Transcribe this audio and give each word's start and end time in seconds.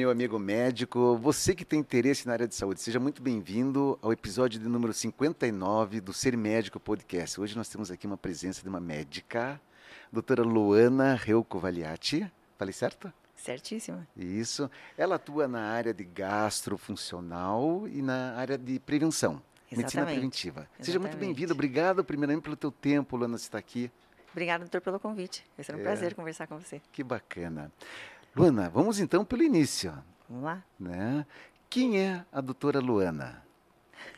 meu 0.00 0.10
amigo 0.10 0.38
médico, 0.38 1.14
você 1.18 1.54
que 1.54 1.62
tem 1.62 1.78
interesse 1.78 2.26
na 2.26 2.32
área 2.32 2.48
de 2.48 2.54
saúde, 2.54 2.80
seja 2.80 2.98
muito 2.98 3.20
bem-vindo 3.20 3.98
ao 4.00 4.10
episódio 4.10 4.58
de 4.58 4.66
número 4.66 4.94
59 4.94 6.00
do 6.00 6.10
Ser 6.10 6.38
Médico 6.38 6.80
Podcast. 6.80 7.38
Hoje 7.38 7.54
nós 7.54 7.68
temos 7.68 7.90
aqui 7.90 8.06
uma 8.06 8.16
presença 8.16 8.62
de 8.62 8.68
uma 8.70 8.80
médica, 8.80 9.60
doutora 10.10 10.42
Luana 10.42 11.14
Reuco 11.14 11.58
Valiati. 11.58 12.26
Falei 12.58 12.72
certo? 12.72 13.12
Certíssima. 13.36 14.08
Isso. 14.16 14.70
Ela 14.96 15.16
atua 15.16 15.46
na 15.46 15.60
área 15.70 15.92
de 15.92 16.02
gastrofuncional 16.04 17.86
e 17.86 18.00
na 18.00 18.36
área 18.36 18.56
de 18.56 18.78
prevenção. 18.80 19.32
Exatamente. 19.70 19.76
Medicina 19.76 20.06
preventiva. 20.06 20.68
Seja 20.80 20.98
muito 20.98 21.10
Exatamente. 21.12 21.26
bem-vindo. 21.34 21.52
Obrigado, 21.52 22.02
primeiramente, 22.02 22.42
pelo 22.44 22.56
teu 22.56 22.70
tempo, 22.72 23.18
Luana, 23.18 23.36
você 23.36 23.44
está 23.44 23.58
aqui. 23.58 23.90
Obrigada, 24.32 24.64
doutor, 24.64 24.80
pelo 24.80 24.98
convite. 24.98 25.44
Vai 25.58 25.64
ser 25.64 25.74
um 25.74 25.80
É. 25.80 25.82
prazer 25.82 26.14
conversar 26.14 26.46
com 26.46 26.58
você. 26.58 26.80
Que 26.90 27.04
bacana. 27.04 27.70
Luana, 28.34 28.68
vamos 28.70 28.98
então 29.00 29.24
pelo 29.24 29.42
início. 29.42 29.92
Vamos 30.28 30.44
lá? 30.44 30.62
Né? 30.78 31.26
Quem 31.68 32.00
é 32.00 32.24
a 32.32 32.40
doutora 32.40 32.78
Luana? 32.80 33.42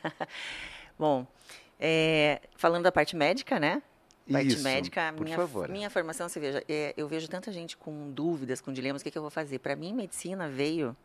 Bom, 0.99 1.27
é, 1.79 2.41
falando 2.57 2.85
da 2.85 2.93
parte 2.93 3.17
médica, 3.17 3.59
né? 3.59 3.83
Parte 4.31 4.49
Isso, 4.55 4.63
médica, 4.63 5.13
por 5.17 5.25
minha, 5.25 5.37
favor. 5.37 5.69
minha 5.69 5.91
formação, 5.91 6.29
você 6.29 6.39
veja, 6.39 6.63
é, 6.69 6.95
eu 6.97 7.09
vejo 7.09 7.29
tanta 7.29 7.51
gente 7.51 7.77
com 7.77 8.11
dúvidas, 8.13 8.61
com 8.61 8.73
dilemas, 8.73 9.03
o 9.03 9.05
que, 9.05 9.11
que 9.11 9.19
eu 9.19 9.23
vou 9.23 9.31
fazer? 9.31 9.59
Para 9.59 9.75
mim, 9.75 9.93
medicina 9.93 10.49
veio. 10.49 10.97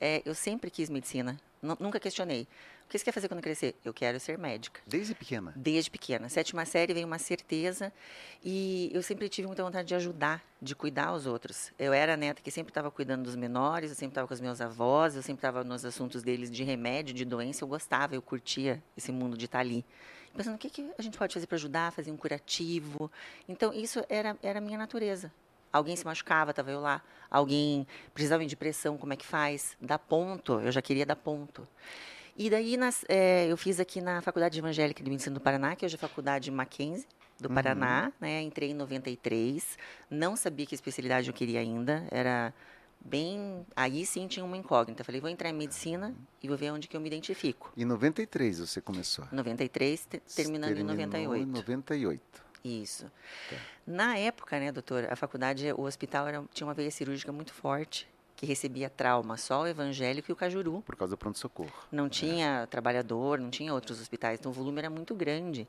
é, 0.00 0.22
eu 0.24 0.34
sempre 0.34 0.70
quis 0.70 0.88
medicina, 0.88 1.36
nu- 1.60 1.76
nunca 1.80 1.98
questionei. 1.98 2.46
O 2.86 2.88
que 2.94 2.98
você 2.98 3.04
quer 3.04 3.12
fazer 3.12 3.28
quando 3.28 3.40
crescer? 3.40 3.74
Eu 3.84 3.92
quero 3.92 4.20
ser 4.20 4.38
médica. 4.38 4.80
Desde 4.86 5.14
pequena. 5.14 5.52
Desde 5.56 5.90
pequena. 5.90 6.28
Sétima 6.28 6.64
série 6.64 6.94
veio 6.94 7.06
uma 7.06 7.18
certeza 7.18 7.92
e 8.44 8.90
eu 8.94 9.02
sempre 9.02 9.28
tive 9.28 9.46
muita 9.46 9.64
vontade 9.64 9.88
de 9.88 9.94
ajudar, 9.94 10.44
de 10.62 10.76
cuidar 10.76 11.12
os 11.12 11.26
outros. 11.26 11.72
Eu 11.78 11.92
era 11.92 12.14
a 12.14 12.16
neta 12.16 12.40
que 12.40 12.50
sempre 12.50 12.70
estava 12.70 12.90
cuidando 12.90 13.24
dos 13.24 13.34
menores, 13.34 13.90
eu 13.90 13.96
sempre 13.96 14.12
estava 14.12 14.28
com 14.28 14.34
os 14.34 14.40
meus 14.40 14.60
avós, 14.60 15.16
eu 15.16 15.22
sempre 15.22 15.38
estava 15.38 15.64
nos 15.64 15.84
assuntos 15.84 16.22
deles 16.22 16.50
de 16.50 16.62
remédio, 16.62 17.12
de 17.12 17.24
doença. 17.24 17.64
Eu 17.64 17.68
gostava, 17.68 18.14
eu 18.14 18.22
curtia 18.22 18.82
esse 18.96 19.10
mundo 19.10 19.36
de 19.36 19.46
estar 19.46 19.58
ali. 19.58 19.84
Pensando, 20.36 20.56
o 20.56 20.58
que, 20.58 20.68
que 20.68 20.90
a 20.98 21.02
gente 21.02 21.16
pode 21.16 21.32
fazer 21.32 21.46
para 21.46 21.56
ajudar, 21.56 21.92
fazer 21.92 22.10
um 22.10 22.16
curativo. 22.16 23.10
Então, 23.48 23.72
isso 23.72 24.04
era, 24.08 24.36
era 24.42 24.58
a 24.58 24.62
minha 24.62 24.78
natureza. 24.78 25.32
Alguém 25.72 25.96
se 25.96 26.04
machucava, 26.04 26.50
estava 26.50 26.70
eu 26.70 26.80
lá. 26.80 27.02
Alguém 27.30 27.86
precisava 28.12 28.44
de 28.44 28.56
pressão, 28.56 28.96
como 28.96 29.12
é 29.12 29.16
que 29.16 29.26
faz? 29.26 29.76
Dar 29.80 29.98
ponto, 29.98 30.60
eu 30.60 30.70
já 30.70 30.82
queria 30.82 31.06
dar 31.06 31.16
ponto. 31.16 31.66
E 32.36 32.50
daí 32.50 32.76
nas- 32.76 33.04
eh, 33.08 33.46
eu 33.48 33.56
fiz 33.56 33.78
aqui 33.78 34.00
na 34.00 34.20
Faculdade 34.20 34.58
Evangélica 34.58 35.02
de 35.04 35.08
Medicina 35.10 35.34
do 35.34 35.40
Paraná, 35.40 35.76
que 35.76 35.84
hoje 35.86 35.94
é 35.94 35.96
a 35.96 36.00
Faculdade 36.00 36.50
Mackenzie 36.50 37.06
do 37.40 37.48
Uhum. 37.48 37.54
Paraná, 37.54 38.12
né? 38.20 38.42
Entrei 38.42 38.70
em 38.70 38.74
93, 38.74 39.78
não 40.10 40.34
sabia 40.34 40.66
que 40.66 40.74
especialidade 40.74 41.28
eu 41.28 41.34
queria 41.34 41.60
ainda, 41.60 42.04
era 42.10 42.52
bem, 43.00 43.64
aí 43.76 44.04
sim 44.04 44.26
tinha 44.26 44.44
uma 44.44 44.56
incógnita. 44.56 45.04
Falei, 45.04 45.20
vou 45.20 45.30
entrar 45.30 45.50
em 45.50 45.52
medicina 45.52 46.12
e 46.42 46.48
vou 46.48 46.56
ver 46.56 46.72
onde 46.72 46.88
que 46.88 46.96
eu 46.96 47.00
me 47.00 47.06
identifico. 47.06 47.72
Em 47.76 47.84
93 47.84 48.58
você 48.58 48.80
começou. 48.80 49.26
93, 49.30 50.04
te- 50.06 50.20
terminando 50.34 50.70
em 50.72 50.74
Terminou 50.74 50.96
98. 50.96 51.42
Em 51.42 51.46
98. 51.46 52.44
Isso. 52.64 53.04
Tá. 53.50 53.56
Na 53.86 54.16
época, 54.16 54.58
né, 54.58 54.72
doutor, 54.72 55.06
a 55.10 55.14
faculdade, 55.14 55.70
o 55.76 55.82
hospital 55.82 56.26
era, 56.26 56.44
tinha 56.52 56.66
uma 56.66 56.72
veia 56.74 56.90
cirúrgica 56.90 57.30
muito 57.30 57.52
forte, 57.52 58.08
que 58.36 58.46
recebia 58.46 58.90
trauma, 58.90 59.36
só 59.36 59.62
o 59.62 59.66
evangélico 59.66 60.30
e 60.30 60.32
o 60.32 60.36
cajuru. 60.36 60.82
Por 60.84 60.96
causa 60.96 61.12
do 61.12 61.18
pronto-socorro. 61.18 61.72
Não 61.90 62.08
tinha 62.08 62.66
trabalhador, 62.70 63.38
não 63.38 63.50
tinha 63.50 63.72
outros 63.72 64.00
hospitais, 64.00 64.38
então 64.40 64.50
o 64.50 64.54
volume 64.54 64.78
era 64.78 64.90
muito 64.90 65.14
grande. 65.14 65.68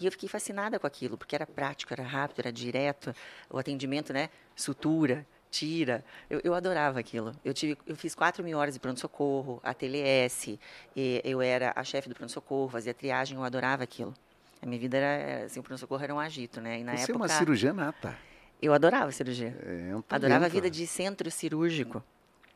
E 0.00 0.06
eu 0.06 0.12
fiquei 0.12 0.28
fascinada 0.28 0.78
com 0.78 0.86
aquilo, 0.86 1.16
porque 1.16 1.34
era 1.34 1.46
prático, 1.46 1.92
era 1.92 2.02
rápido, 2.02 2.40
era 2.40 2.52
direto, 2.52 3.14
o 3.50 3.58
atendimento, 3.58 4.12
né? 4.12 4.30
Sutura, 4.54 5.26
tira. 5.50 6.04
Eu, 6.28 6.40
eu 6.42 6.54
adorava 6.54 6.98
aquilo. 6.98 7.34
Eu, 7.44 7.52
tive, 7.52 7.78
eu 7.86 7.96
fiz 7.96 8.14
4 8.14 8.42
mil 8.42 8.58
horas 8.58 8.74
de 8.74 8.80
pronto-socorro, 8.80 9.60
ATLS, 9.62 10.58
e 10.94 11.20
eu 11.24 11.40
era 11.40 11.72
a 11.76 11.84
chefe 11.84 12.08
do 12.08 12.14
pronto-socorro, 12.14 12.68
fazia 12.68 12.94
triagem, 12.94 13.36
eu 13.36 13.44
adorava 13.44 13.82
aquilo. 13.82 14.14
A 14.62 14.66
minha 14.66 14.80
vida 14.80 14.96
era, 14.96 15.44
assim, 15.44 15.60
o 15.60 15.62
pronto-socorro 15.62 16.02
era 16.02 16.14
um 16.14 16.18
agito, 16.18 16.60
né? 16.60 16.80
E 16.80 16.84
na 16.84 16.92
você 16.92 17.00
é 17.00 17.04
época, 17.04 17.18
uma 17.18 17.28
cirurgiã 17.28 17.72
nata. 17.72 18.16
Eu 18.60 18.72
adorava 18.72 19.12
cirurgia. 19.12 19.56
É 19.62 19.94
um 19.94 20.02
Adorava 20.08 20.46
a 20.46 20.48
vida 20.48 20.70
de 20.70 20.86
centro 20.86 21.30
cirúrgico. 21.30 22.02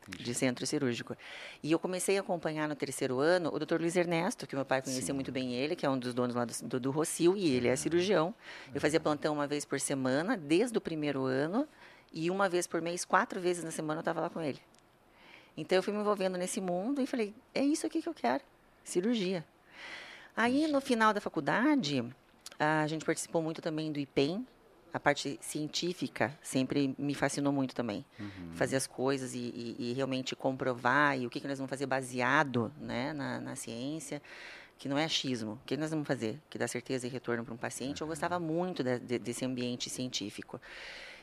De 0.07 0.33
centro 0.33 0.65
cirúrgico. 0.65 1.15
E 1.61 1.71
eu 1.71 1.79
comecei 1.79 2.17
a 2.17 2.21
acompanhar 2.21 2.67
no 2.67 2.75
terceiro 2.75 3.19
ano 3.19 3.53
o 3.53 3.59
Dr. 3.59 3.79
Luiz 3.79 3.95
Ernesto, 3.95 4.47
que 4.47 4.55
meu 4.55 4.65
pai 4.65 4.81
conhecia 4.81 5.05
Sim. 5.05 5.13
muito 5.13 5.31
bem 5.31 5.53
ele, 5.53 5.75
que 5.75 5.85
é 5.85 5.89
um 5.89 5.97
dos 5.97 6.13
donos 6.13 6.35
lá 6.35 6.43
do, 6.43 6.79
do, 6.79 6.79
do 6.79 7.03
e 7.37 7.55
ele 7.55 7.67
é 7.67 7.75
cirurgião. 7.75 8.33
Eu 8.73 8.81
fazia 8.81 8.99
plantão 8.99 9.33
uma 9.33 9.45
vez 9.45 9.63
por 9.63 9.79
semana, 9.79 10.35
desde 10.35 10.77
o 10.77 10.81
primeiro 10.81 11.25
ano, 11.25 11.67
e 12.11 12.29
uma 12.29 12.49
vez 12.49 12.67
por 12.67 12.81
mês, 12.81 13.05
quatro 13.05 13.39
vezes 13.39 13.63
na 13.63 13.71
semana, 13.71 13.99
eu 13.99 14.01
estava 14.01 14.21
lá 14.21 14.29
com 14.29 14.41
ele. 14.41 14.59
Então 15.55 15.77
eu 15.77 15.83
fui 15.83 15.93
me 15.93 15.99
envolvendo 15.99 16.37
nesse 16.37 16.59
mundo 16.59 17.01
e 17.01 17.05
falei, 17.05 17.33
é 17.53 17.63
isso 17.63 17.85
aqui 17.85 18.01
que 18.01 18.09
eu 18.09 18.13
quero, 18.13 18.43
cirurgia. 18.83 19.45
Aí 20.35 20.67
no 20.67 20.81
final 20.81 21.13
da 21.13 21.21
faculdade, 21.21 22.03
a 22.57 22.87
gente 22.87 23.05
participou 23.05 23.41
muito 23.41 23.61
também 23.61 23.91
do 23.91 23.99
IPEM, 23.99 24.45
a 24.93 24.99
parte 24.99 25.37
científica 25.41 26.37
sempre 26.41 26.93
me 26.97 27.13
fascinou 27.13 27.51
muito 27.53 27.73
também. 27.73 28.05
Uhum. 28.19 28.51
Fazer 28.53 28.75
as 28.75 28.87
coisas 28.87 29.33
e, 29.33 29.37
e- 29.39 29.75
e 29.91 29.93
realmente 29.93 30.35
comprovar 30.35 31.17
e 31.19 31.25
o 31.25 31.29
que, 31.29 31.39
que 31.39 31.47
nós 31.47 31.57
vamos 31.57 31.69
fazer 31.69 31.85
baseado 31.85 32.71
né, 32.79 33.13
na, 33.13 33.39
na 33.39 33.55
ciência, 33.55 34.21
que 34.77 34.89
não 34.89 34.97
é 34.97 35.05
achismo. 35.05 35.53
O 35.53 35.59
que 35.65 35.77
nós 35.77 35.91
vamos 35.91 36.07
fazer? 36.07 36.39
Que 36.49 36.57
dá 36.57 36.67
certeza 36.67 37.05
e 37.07 37.09
retorno 37.09 37.45
para 37.45 37.53
um 37.53 37.57
paciente. 37.57 38.01
Eu 38.01 38.07
gostava 38.07 38.39
muito 38.39 38.83
de- 38.83 38.99
de- 38.99 39.19
desse 39.19 39.45
ambiente 39.45 39.89
científico. 39.89 40.59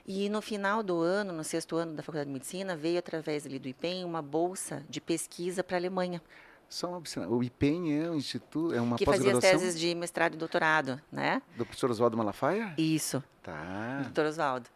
E 0.06 0.28
no 0.30 0.40
final 0.40 0.82
do 0.82 1.00
ano, 1.02 1.32
no 1.34 1.44
sexto 1.44 1.76
ano 1.76 1.92
da 1.94 2.02
Faculdade 2.02 2.28
de 2.28 2.32
Medicina, 2.32 2.74
veio 2.74 2.98
através 2.98 3.44
ali 3.44 3.58
do 3.58 3.68
IPEM 3.68 4.04
uma 4.04 4.22
bolsa 4.22 4.82
de 4.88 5.00
pesquisa 5.00 5.62
para 5.62 5.76
a 5.76 5.80
Alemanha, 5.80 6.22
Só 6.68 6.88
uma 6.88 6.98
observação. 6.98 7.36
O 7.36 7.42
IPEM 7.42 8.02
é 8.04 8.10
um 8.10 8.14
instituto, 8.14 8.74
é 8.74 8.80
uma 8.80 8.96
que 8.98 9.04
fazia 9.06 9.38
teses 9.40 9.78
de 9.78 9.94
mestrado 9.94 10.34
e 10.34 10.36
doutorado, 10.36 11.00
né? 11.10 11.40
do 11.56 11.64
professor 11.64 11.90
Oswaldo 11.90 12.16
Malafaia? 12.16 12.74
Isso. 12.76 13.22
Tá. 13.42 14.00
Doutor 14.02 14.26
Oswaldo. 14.26 14.68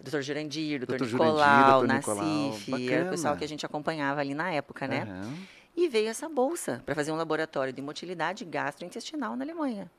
Doutor 0.00 0.22
Jurandir, 0.22 0.78
doutor 0.80 0.98
Doutor 0.98 1.08
Jurandir, 1.08 1.34
Nicolau, 1.34 1.80
doutor 1.80 1.94
Nicolau, 1.94 2.24
Nassif, 2.50 2.90
era 2.92 3.06
o 3.06 3.10
pessoal 3.10 3.36
que 3.36 3.44
a 3.44 3.48
gente 3.48 3.64
acompanhava 3.64 4.20
ali 4.20 4.34
na 4.34 4.50
época, 4.50 4.86
né? 4.86 5.02
Aham. 5.02 5.34
E 5.76 5.88
veio 5.88 6.08
essa 6.08 6.28
bolsa 6.28 6.82
para 6.86 6.94
fazer 6.94 7.12
um 7.12 7.16
laboratório 7.16 7.72
de 7.72 7.80
motilidade 7.82 8.44
gastrointestinal 8.44 9.36
na 9.36 9.44
Alemanha. 9.44 9.90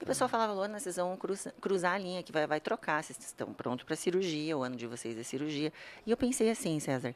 E 0.00 0.04
o 0.04 0.06
pessoal 0.06 0.28
falava, 0.28 0.52
Luana, 0.52 0.78
vocês 0.78 0.96
vão 0.96 1.16
cruza- 1.16 1.52
cruzar 1.60 1.94
a 1.94 1.98
linha, 1.98 2.22
que 2.22 2.30
vai, 2.30 2.46
vai 2.46 2.60
trocar, 2.60 3.02
vocês 3.02 3.18
estão 3.18 3.52
prontos 3.52 3.84
para 3.84 3.96
cirurgia, 3.96 4.56
o 4.56 4.62
ano 4.62 4.76
de 4.76 4.86
vocês 4.86 5.18
é 5.18 5.22
cirurgia. 5.22 5.72
E 6.06 6.10
eu 6.10 6.16
pensei 6.16 6.50
assim, 6.50 6.78
César, 6.78 7.14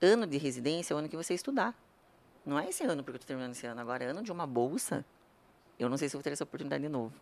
ano 0.00 0.26
de 0.26 0.38
residência 0.38 0.94
é 0.94 0.96
o 0.96 0.98
ano 0.98 1.08
que 1.08 1.16
você 1.16 1.34
estudar. 1.34 1.74
Não 2.46 2.58
é 2.58 2.68
esse 2.68 2.84
ano, 2.84 3.02
porque 3.02 3.16
eu 3.16 3.20
estou 3.20 3.26
terminando 3.26 3.52
esse 3.52 3.66
ano 3.66 3.80
agora, 3.80 4.04
é 4.04 4.06
ano 4.06 4.22
de 4.22 4.30
uma 4.30 4.46
bolsa. 4.46 5.04
Eu 5.78 5.88
não 5.88 5.96
sei 5.96 6.08
se 6.08 6.14
vou 6.14 6.22
ter 6.22 6.32
essa 6.32 6.44
oportunidade 6.44 6.82
de 6.82 6.88
novo. 6.88 7.12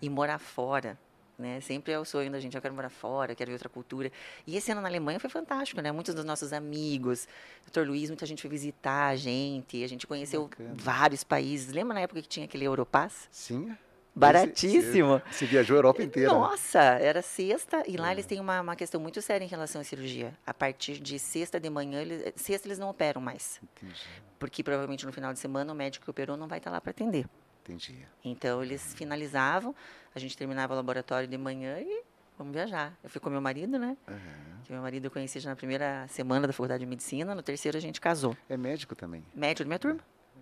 E 0.00 0.08
morar 0.08 0.38
fora, 0.38 0.96
né? 1.36 1.60
Sempre 1.60 1.92
é 1.92 1.98
o 1.98 2.04
sonho 2.04 2.30
da 2.30 2.38
gente, 2.38 2.54
eu 2.54 2.62
quero 2.62 2.72
morar 2.72 2.88
fora, 2.88 3.34
quero 3.34 3.48
ver 3.48 3.54
outra 3.54 3.68
cultura. 3.68 4.12
E 4.46 4.56
esse 4.56 4.70
ano 4.70 4.80
na 4.80 4.88
Alemanha 4.88 5.18
foi 5.18 5.28
fantástico, 5.28 5.80
né? 5.80 5.90
Muitos 5.90 6.14
dos 6.14 6.24
nossos 6.24 6.52
amigos, 6.52 7.26
Dr. 7.66 7.80
Luiz, 7.80 8.08
muita 8.08 8.24
gente 8.24 8.40
foi 8.40 8.50
visitar 8.50 9.08
a 9.08 9.16
gente, 9.16 9.82
a 9.82 9.88
gente 9.88 10.06
conheceu 10.06 10.44
Bacana. 10.44 10.74
vários 10.74 11.24
países. 11.24 11.72
Lembra 11.72 11.94
na 11.94 12.00
época 12.00 12.22
que 12.22 12.28
tinha 12.28 12.46
aquele 12.46 12.64
Europass? 12.64 13.28
Sim. 13.32 13.76
Baratíssimo. 14.14 15.20
Você, 15.30 15.32
você 15.32 15.46
viajou 15.46 15.76
a 15.76 15.78
Europa 15.78 16.02
inteira. 16.02 16.32
né? 16.32 16.38
Nossa, 16.38 16.78
era 16.80 17.22
sexta 17.22 17.82
e 17.86 17.96
lá 17.96 18.08
É. 18.10 18.12
eles 18.12 18.26
têm 18.26 18.40
uma, 18.40 18.60
uma 18.60 18.76
questão 18.76 19.00
muito 19.00 19.20
séria 19.22 19.44
em 19.44 19.48
relação 19.48 19.80
à 19.80 19.84
cirurgia. 19.84 20.34
A 20.46 20.52
partir 20.52 20.98
de 20.98 21.18
sexta 21.18 21.58
de 21.60 21.70
manhã, 21.70 22.00
eles, 22.02 22.32
sexta 22.36 22.66
eles 22.68 22.78
não 22.78 22.90
operam 22.90 23.20
mais, 23.20 23.60
Entendi. 23.62 24.00
porque 24.38 24.62
provavelmente 24.62 25.06
no 25.06 25.12
final 25.12 25.32
de 25.32 25.38
semana 25.38 25.72
o 25.72 25.76
médico 25.76 26.04
que 26.04 26.10
operou 26.10 26.36
não 26.36 26.48
vai 26.48 26.58
estar 26.58 26.70
lá 26.70 26.80
para 26.80 26.90
atender. 26.90 27.26
Entendi. 27.62 27.98
Então 28.24 28.62
eles 28.62 28.94
finalizavam, 28.94 29.74
a 30.14 30.18
gente 30.18 30.36
terminava 30.36 30.72
o 30.72 30.76
laboratório 30.76 31.28
de 31.28 31.38
manhã 31.38 31.78
e 31.78 32.02
vamos 32.36 32.52
viajar. 32.52 32.96
Eu 33.04 33.10
fui 33.10 33.20
com 33.20 33.30
meu 33.30 33.40
marido, 33.40 33.78
né? 33.78 33.96
Aham. 34.08 34.18
Que 34.64 34.72
meu 34.72 34.82
marido 34.82 35.04
eu 35.06 35.10
conheci 35.10 35.38
já 35.40 35.50
na 35.50 35.56
primeira 35.56 36.06
semana 36.08 36.46
da 36.46 36.52
faculdade 36.52 36.80
de 36.80 36.86
medicina, 36.86 37.34
no 37.34 37.42
terceiro 37.42 37.76
a 37.78 37.80
gente 37.80 38.00
casou. 38.00 38.36
É 38.48 38.56
médico 38.56 38.94
também. 38.94 39.24
Médico 39.34 39.64
da 39.64 39.68
minha 39.68 39.78
turma. 39.78 40.00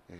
É. 0.09 0.15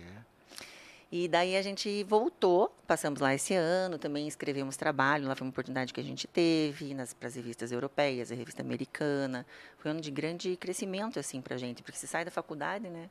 E 1.12 1.26
daí 1.26 1.56
a 1.56 1.62
gente 1.62 2.04
voltou, 2.04 2.72
passamos 2.86 3.20
lá 3.20 3.34
esse 3.34 3.52
ano, 3.52 3.98
também 3.98 4.28
escrevemos 4.28 4.76
trabalho, 4.76 5.26
lá 5.26 5.34
foi 5.34 5.44
uma 5.44 5.50
oportunidade 5.50 5.92
que 5.92 5.98
a 6.00 6.04
gente 6.04 6.28
teve 6.28 6.94
nas 6.94 7.12
para 7.12 7.26
as 7.26 7.34
revistas 7.34 7.72
europeias, 7.72 8.30
a 8.30 8.34
revista 8.36 8.62
americana. 8.62 9.44
Foi 9.78 9.90
um 9.90 9.94
ano 9.94 10.00
de 10.00 10.10
grande 10.10 10.56
crescimento 10.56 11.18
assim 11.18 11.40
para 11.40 11.56
a 11.56 11.58
gente, 11.58 11.82
porque 11.82 11.98
você 11.98 12.06
sai 12.06 12.24
da 12.24 12.30
faculdade, 12.30 12.88
né, 12.88 13.10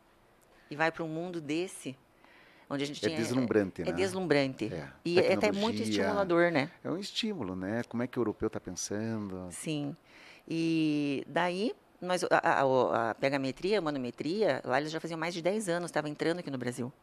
e 0.71 0.77
vai 0.77 0.91
para 0.93 1.03
um 1.03 1.09
mundo 1.09 1.41
desse, 1.41 1.97
onde 2.69 2.83
a 2.85 2.87
gente 2.87 3.03
É 3.05 3.09
tinha 3.09 3.19
deslumbrante, 3.19 3.81
é 3.81 3.85
né? 3.85 3.91
deslumbrante 3.91 4.73
É. 4.73 4.87
e 5.03 5.19
é 5.19 5.33
até 5.33 5.51
muito 5.51 5.81
estimulador, 5.81 6.51
né? 6.51 6.71
É 6.81 6.89
um 6.89 6.97
estímulo, 6.97 7.53
né? 7.53 7.81
Como 7.89 8.01
é 8.01 8.07
que 8.07 8.17
o 8.17 8.21
europeu 8.21 8.47
está 8.47 8.61
pensando? 8.61 9.47
Sim. 9.51 9.93
E 10.47 11.23
daí 11.27 11.73
nós 11.99 12.23
a, 12.23 12.27
a, 12.31 12.61
a- 12.61 13.09
a 13.09 13.15
pegametria, 13.15 13.79
a 13.79 13.81
manometria, 13.81 14.61
lá 14.63 14.79
eles 14.79 14.89
já 14.91 15.01
faziam 15.01 15.19
mais 15.19 15.33
de 15.33 15.41
10 15.41 15.67
anos, 15.67 15.89
estava 15.89 16.07
entrando 16.07 16.39
aqui 16.39 16.49
no 16.49 16.57
Brasil. 16.57 16.93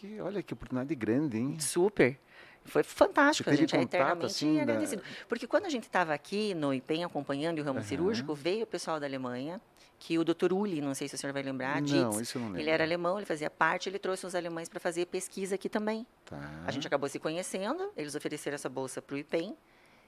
Que, 0.00 0.20
olha, 0.20 0.42
que 0.42 0.52
oportunidade 0.52 0.94
grande, 0.94 1.38
hein? 1.38 1.58
Super. 1.58 2.18
Foi 2.64 2.82
fantástico, 2.82 3.48
a 3.48 3.54
gente 3.56 3.74
é 3.74 3.80
eternamente 3.80 4.26
assim, 4.26 4.56
da- 4.56 4.62
agradecido. 4.62 5.02
Porque 5.26 5.46
quando 5.46 5.64
a 5.64 5.70
gente 5.70 5.84
estava 5.84 6.12
aqui 6.12 6.54
no 6.54 6.72
IPEM 6.74 7.02
acompanhando 7.02 7.58
o 7.60 7.62
ramo 7.64 7.78
Aham. 7.78 7.88
cirúrgico, 7.88 8.34
veio 8.34 8.64
o 8.64 8.66
pessoal 8.66 9.00
da 9.00 9.06
Alemanha, 9.06 9.58
que 9.98 10.18
o 10.18 10.24
Dr. 10.24 10.52
Uli, 10.52 10.80
não 10.82 10.94
sei 10.94 11.08
se 11.08 11.14
o 11.14 11.18
senhor 11.18 11.32
vai 11.32 11.42
lembrar, 11.42 11.80
Não, 11.80 11.86
Dietz, 12.10 12.20
isso 12.20 12.36
eu 12.36 12.42
não 12.42 12.48
lembro. 12.48 12.60
ele 12.62 12.70
era 12.70 12.84
alemão, 12.84 13.16
ele 13.18 13.24
fazia 13.26 13.48
parte, 13.48 13.88
ele 13.88 13.98
trouxe 13.98 14.26
os 14.26 14.34
alemães 14.34 14.68
para 14.68 14.78
fazer 14.78 15.06
pesquisa 15.06 15.54
aqui 15.54 15.68
também. 15.68 16.06
Tá. 16.26 16.38
A 16.66 16.70
gente 16.70 16.86
acabou 16.86 17.08
se 17.08 17.18
conhecendo, 17.18 17.90
eles 17.96 18.14
ofereceram 18.14 18.54
essa 18.54 18.68
bolsa 18.68 19.00
para 19.00 19.14
o 19.14 19.18
IPEM, 19.18 19.56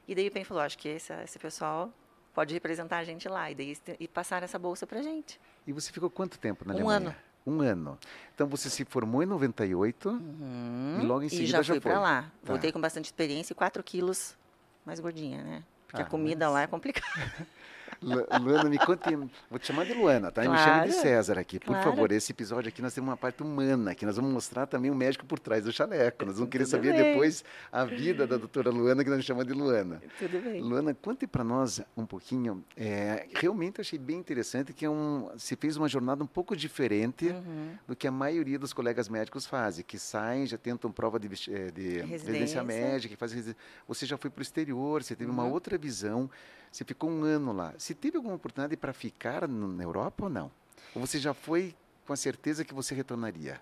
e 0.07 0.15
daí 0.15 0.25
o 0.25 0.29
IPEM 0.29 0.45
falou, 0.45 0.63
acho 0.63 0.77
que 0.79 0.89
esse, 0.89 1.13
esse 1.25 1.39
pessoal 1.39 1.91
pode 2.35 2.53
representar 2.53 2.99
a 2.99 3.05
gente 3.05 3.27
lá, 3.29 3.51
e 3.51 3.55
daí 3.55 3.77
e 3.99 4.07
passaram 4.07 4.45
essa 4.45 4.59
bolsa 4.59 4.87
para 4.87 5.01
gente. 5.03 5.41
E 5.67 5.73
você 5.73 5.91
ficou 5.91 6.11
quanto 6.11 6.39
tempo 6.39 6.65
na 6.65 6.75
Um 6.75 6.77
Alemanha? 6.77 6.97
ano. 7.09 7.17
Um 7.47 7.61
ano. 7.63 7.99
Então 8.35 8.47
você 8.47 8.69
se 8.71 8.85
formou 8.85 9.23
em 9.23 9.27
98 9.27 10.21
e 11.01 11.05
logo 11.07 11.23
em 11.23 11.27
e 11.27 11.31
seguida 11.31 11.49
já 11.49 11.63
já 11.63 11.73
fui 11.75 11.81
foi. 11.81 11.91
para 11.93 12.01
lá. 12.01 12.23
Tá. 12.23 12.29
Voltei 12.45 12.71
com 12.73 12.81
bastante 12.81 13.07
experiência 13.07 13.53
e 13.53 13.57
4 13.57 13.83
quilos 13.83 14.37
mais 14.85 15.01
gordinha, 15.01 15.43
né? 15.43 15.63
Porque 15.87 16.03
Ah, 16.03 16.05
a 16.05 16.09
comida 16.09 16.45
mas- 16.47 16.55
lá 16.55 16.63
é 16.63 16.67
complicada. 16.67 17.07
Lu- 18.03 18.27
Luana, 18.41 18.69
me 18.71 18.79
conte. 18.79 19.15
Vou 19.51 19.59
te 19.59 19.67
chamar 19.67 19.85
de 19.85 19.93
Luana, 19.93 20.31
tá? 20.33 20.41
Me 20.41 20.47
chama 20.57 20.87
de 20.87 20.93
Claro, 20.93 20.93
César 21.03 21.39
aqui. 21.39 21.59
Por 21.59 21.67
claro. 21.69 21.83
favor, 21.91 22.11
esse 22.13 22.33
episódio 22.33 22.69
aqui 22.69 22.81
nós 22.81 22.95
temos 22.95 23.09
uma 23.11 23.17
parte 23.17 23.43
humana, 23.43 23.95
que 23.95 24.07
nós 24.07 24.17
vamos 24.17 24.33
mostrar 24.33 24.67
também 24.67 24.91
o 24.91 24.95
médico 24.95 25.27
por 25.27 25.39
trás 25.39 25.65
do 25.65 25.73
chaleco. 25.73 26.25
Nós 26.25 26.37
vamos 26.37 26.51
querer 26.51 26.65
Tudo 26.65 26.71
saber 26.71 26.93
bem. 26.95 27.03
depois 27.13 27.45
a 27.71 27.85
vida 27.85 28.27
da 28.27 28.37
doutora 28.39 28.71
Luana, 28.71 29.05
que 29.05 29.11
nós 29.11 29.23
chamamos 29.25 29.47
de 29.53 29.59
Luana. 29.59 30.03
Tudo 30.19 30.41
bem. 30.41 30.61
Luana, 30.63 30.95
conte 30.95 31.27
para 31.27 31.45
nós 31.45 31.81
um 31.97 32.07
pouquinho. 32.07 32.65
é, 32.77 33.27
realmente 33.35 33.81
achei 33.81 33.99
bem 33.99 34.17
interessante 34.19 34.73
que 34.73 34.85
é 34.85 34.91
um, 34.91 35.29
se 35.37 35.55
fez 35.57 35.77
uma 35.77 35.89
jornada 35.89 36.25
um 36.25 36.27
pouco 36.27 36.57
diferente 36.57 37.27
Uhum. 37.27 37.73
do 37.89 37.95
que 37.97 38.07
a 38.07 38.11
maioria 38.11 38.59
dos 38.59 38.73
colegas 38.73 39.09
médicos 39.09 39.45
fazem, 39.47 39.85
que 39.85 39.99
saem, 39.99 40.47
já 40.47 40.57
tentam 40.57 40.91
prova 40.91 41.19
de, 41.19 41.29
de 41.29 41.35
residência 41.35 42.07
Residência. 42.07 42.63
médica, 42.65 43.09
que 43.15 43.17
fazem 43.19 43.37
resi- 43.37 43.57
você 43.87 44.07
já 44.07 44.17
foi 44.17 44.31
para 44.31 44.41
o 44.41 44.43
exterior, 44.43 45.03
você 45.03 45.15
teve 45.15 45.31
uma 45.31 45.45
Uhum. 45.45 45.53
outra 45.53 45.77
visão, 45.77 46.31
você 46.71 46.85
ficou 46.85 47.11
um 47.11 47.25
ano 47.25 47.53
lá. 47.53 47.75
Você 47.77 47.95
teve 47.95 48.17
alguma 48.17 48.35
oportunidade 48.37 48.77
para 48.77 48.93
ficar 48.93 49.47
na 49.49 49.83
Europa 49.83 50.25
ou 50.25 50.31
não? 50.31 50.51
Ou 50.95 51.01
você 51.05 51.19
já 51.19 51.35
foi 51.35 51.75
com 52.07 52.13
a 52.13 52.17
certeza 52.17 52.65
que 52.65 52.75
você 52.75 52.95
retornaria? 52.95 53.61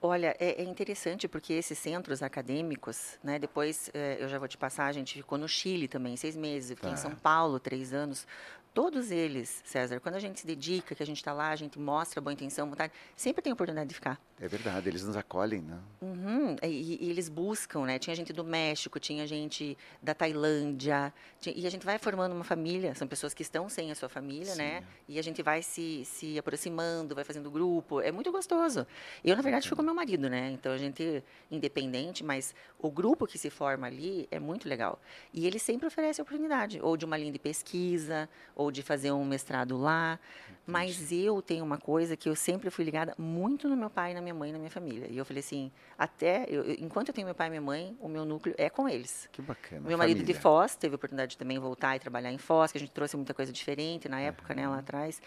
Olha, 0.00 0.36
é, 0.38 0.62
é 0.62 0.64
interessante 0.64 1.26
porque 1.26 1.52
esses 1.52 1.76
centros 1.76 2.22
acadêmicos, 2.22 3.18
né? 3.22 3.36
Depois 3.36 3.90
eh, 3.92 4.18
eu 4.20 4.28
já 4.28 4.38
vou 4.38 4.46
te 4.46 4.56
passar, 4.56 4.86
a 4.86 4.92
gente 4.92 5.14
ficou 5.14 5.36
no 5.36 5.48
Chile 5.48 5.88
também 5.88 6.16
seis 6.16 6.36
meses, 6.36 6.70
eu 6.70 6.76
fiquei 6.76 6.90
Tá. 6.90 6.94
em 6.96 7.00
São 7.00 7.14
Paulo 7.16 7.58
três 7.58 7.92
anos. 7.92 8.24
Todos 8.72 9.10
eles, 9.10 9.60
César, 9.64 9.98
quando 9.98 10.14
a 10.14 10.20
gente 10.20 10.38
se 10.38 10.46
dedica, 10.46 10.94
que 10.94 11.02
a 11.02 11.06
gente 11.06 11.16
está 11.16 11.32
lá, 11.32 11.48
a 11.48 11.56
gente 11.56 11.80
mostra 11.80 12.20
boa 12.20 12.32
intenção, 12.32 12.70
vontade, 12.70 12.92
sempre 13.16 13.42
tem 13.42 13.52
oportunidade 13.52 13.88
de 13.88 13.94
ficar. 13.96 14.20
É 14.40 14.46
verdade, 14.46 14.88
eles 14.88 15.02
nos 15.02 15.16
acolhem, 15.16 15.60
né? 15.62 15.78
Uhum, 16.00 16.54
E, 16.62 17.06
e 17.06 17.10
eles 17.10 17.28
buscam, 17.28 17.84
né? 17.84 17.98
Tinha 17.98 18.14
gente 18.14 18.32
do 18.32 18.44
México, 18.44 19.00
tinha 19.00 19.26
gente 19.26 19.76
da 20.00 20.14
Tailândia, 20.14 21.12
tinha- 21.40 21.56
e 21.56 21.66
a 21.66 21.70
gente 21.70 21.84
vai 21.84 21.98
formando 21.98 22.32
uma 22.36 22.44
família. 22.44 22.94
São 22.94 23.08
pessoas 23.08 23.34
que 23.34 23.42
estão 23.42 23.68
sem 23.68 23.90
a 23.90 23.96
sua 23.96 24.08
família, 24.08 24.54
né? 24.54 24.80
Sim. 24.80 24.86
E 25.08 25.18
a 25.18 25.22
gente 25.22 25.42
vai 25.42 25.60
se, 25.60 26.04
se 26.04 26.38
aproximando, 26.38 27.16
vai 27.16 27.24
fazendo 27.24 27.50
grupo. 27.50 28.00
É 28.00 28.12
muito 28.12 28.30
gostoso. 28.30 28.86
Eu, 29.24 29.34
na 29.34 29.42
verdade, 29.42 29.66
fui 29.68 29.76
com 29.76 29.82
meu 29.82 29.94
marido, 29.94 30.30
né? 30.30 30.50
Então 30.52 30.70
a 30.72 30.78
gente 30.78 31.22
independente, 31.50 32.22
mas 32.22 32.54
o 32.78 32.90
grupo 32.90 33.26
que 33.26 33.38
se 33.38 33.50
forma 33.50 33.88
ali 33.88 34.28
é 34.30 34.38
muito 34.38 34.68
legal. 34.68 35.00
E 35.34 35.46
ele 35.46 35.58
sempre 35.58 35.86
oferece 35.88 36.22
oportunidade, 36.22 36.80
ou 36.80 36.96
de 36.96 37.04
uma 37.04 37.16
linha 37.16 37.32
de 37.32 37.38
pesquisa, 37.40 38.28
ou 38.54 38.70
de 38.70 38.82
fazer 38.84 39.10
um 39.10 39.24
mestrado 39.24 39.76
lá. 39.76 40.18
Mas 40.66 41.10
eu 41.10 41.40
tenho 41.40 41.64
uma 41.64 41.78
coisa 41.78 42.14
que 42.14 42.28
eu 42.28 42.36
sempre 42.36 42.70
fui 42.70 42.84
ligada 42.84 43.14
muito 43.18 43.68
no 43.68 43.76
meu 43.76 43.88
pai, 43.88 44.12
na 44.12 44.20
minha 44.20 44.27
mãe, 44.34 44.52
na 44.52 44.58
minha 44.58 44.70
família. 44.70 45.06
E 45.08 45.16
eu 45.16 45.24
falei 45.24 45.40
assim, 45.40 45.70
até 45.96 46.44
eu- 46.48 46.70
enquanto 46.72 47.08
eu 47.08 47.14
tenho 47.14 47.26
meu 47.26 47.34
pai 47.34 47.46
e 47.46 47.50
minha 47.50 47.62
mãe, 47.62 47.96
o 48.00 48.08
meu 48.08 48.24
núcleo 48.24 48.54
é 48.58 48.68
com 48.70 48.88
eles. 48.88 49.28
Que 49.32 49.40
bacana. 49.42 49.86
Meu 49.86 49.96
marido 49.98 50.18
de 50.18 50.34
família. 50.34 50.40
Foz 50.40 50.76
teve 50.76 50.94
a 50.94 50.96
oportunidade 50.96 51.32
de 51.32 51.38
também 51.38 51.58
voltar 51.58 51.96
e 51.96 51.98
trabalhar 51.98 52.32
em 52.32 52.38
Foz, 52.38 52.72
que 52.72 52.78
a 52.78 52.80
gente 52.80 52.92
trouxe 52.92 53.16
muita 53.16 53.34
coisa 53.34 53.52
diferente 53.52 54.08
na 54.08 54.20
época, 54.20 54.54
né, 54.54 54.66
lá 54.68 54.78
atrás. 54.78 55.20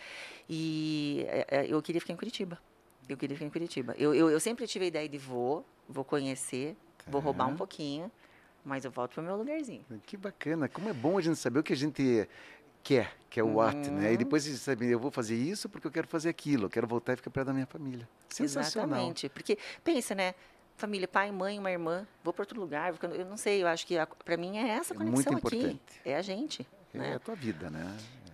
E 0.50 1.26
é, 1.28 1.46
é, 1.50 1.66
eu 1.68 1.82
queria 1.82 2.02
ficar 2.02 2.14
em 2.14 2.18
Curitiba. 2.18 2.60
Eu 3.10 3.18
queria 3.18 3.36
ficar 3.36 3.48
em 3.48 3.50
Curitiba. 3.52 3.96
Eu, 3.98 4.14
eu, 4.14 4.30
eu 4.30 4.40
sempre 4.40 4.66
tive 4.68 4.86
a 4.86 4.88
ideia 4.88 5.10
de 5.10 5.18
vou, 5.18 5.66
vou 5.88 6.04
conhecer, 6.04 6.76
vou 7.08 7.20
roubar 7.22 7.48
um 7.48 7.56
pouquinho, 7.56 8.12
mas 8.64 8.86
eu 8.86 8.92
volto 8.92 9.14
para 9.14 9.22
o 9.22 9.26
meu 9.26 9.36
lugarzinho. 9.38 9.84
Que 10.06 10.16
bacana. 10.16 10.70
Como 10.70 10.88
é 10.88 10.94
bom 10.94 11.18
a 11.18 11.22
gente 11.22 11.38
saber 11.38 11.60
o 11.60 11.64
que 11.64 11.74
a 11.74 11.76
gente 11.76 12.28
quer, 12.84 13.16
que 13.30 13.40
é 13.40 13.44
o 13.44 13.56
what, 13.56 13.90
né? 13.92 14.08
E 14.10 14.12
Uhum. 14.12 14.18
depois 14.18 14.44
você 14.44 14.56
sabe, 14.58 14.90
eu 14.90 15.00
vou 15.00 15.12
fazer 15.12 15.36
isso 15.36 15.70
porque 15.70 15.88
eu 15.88 15.92
quero 15.92 16.08
fazer 16.08 16.30
aquilo, 16.30 16.66
eu 16.66 16.70
quero 16.70 16.88
voltar 16.88 17.14
e 17.14 17.16
ficar 17.18 17.30
perto 17.32 17.48
da 17.48 17.54
minha 17.54 17.66
família. 17.68 18.08
Sensacional. 18.30 18.90
Exatamente. 19.00 19.30
Porque, 19.30 19.58
pensa, 19.84 20.14
né? 20.16 20.34
Família, 20.78 21.08
pai, 21.08 21.32
mãe, 21.32 21.60
uma 21.60 21.70
irmã, 21.72 22.08
vou 22.24 22.34
para 22.34 22.42
outro 22.44 22.60
lugar. 22.60 22.94
Eu 23.14 23.26
não 23.26 23.38
sei, 23.38 23.62
eu 23.62 23.68
acho 23.68 23.86
que 23.86 23.96
para 24.26 24.36
mim 24.38 24.58
é 24.58 24.68
essa 24.70 24.94
É 24.94 24.98
conexão 24.98 25.34
muito 25.34 25.48
aqui. 25.48 25.58
importante. 25.58 26.02
É 26.04 26.16
a 26.16 26.22
gente. 26.22 26.66
É 26.94 26.98
né? 26.98 27.14
a 27.16 27.20
tua 27.20 27.36
vida, 27.36 27.70
né? 27.70 27.86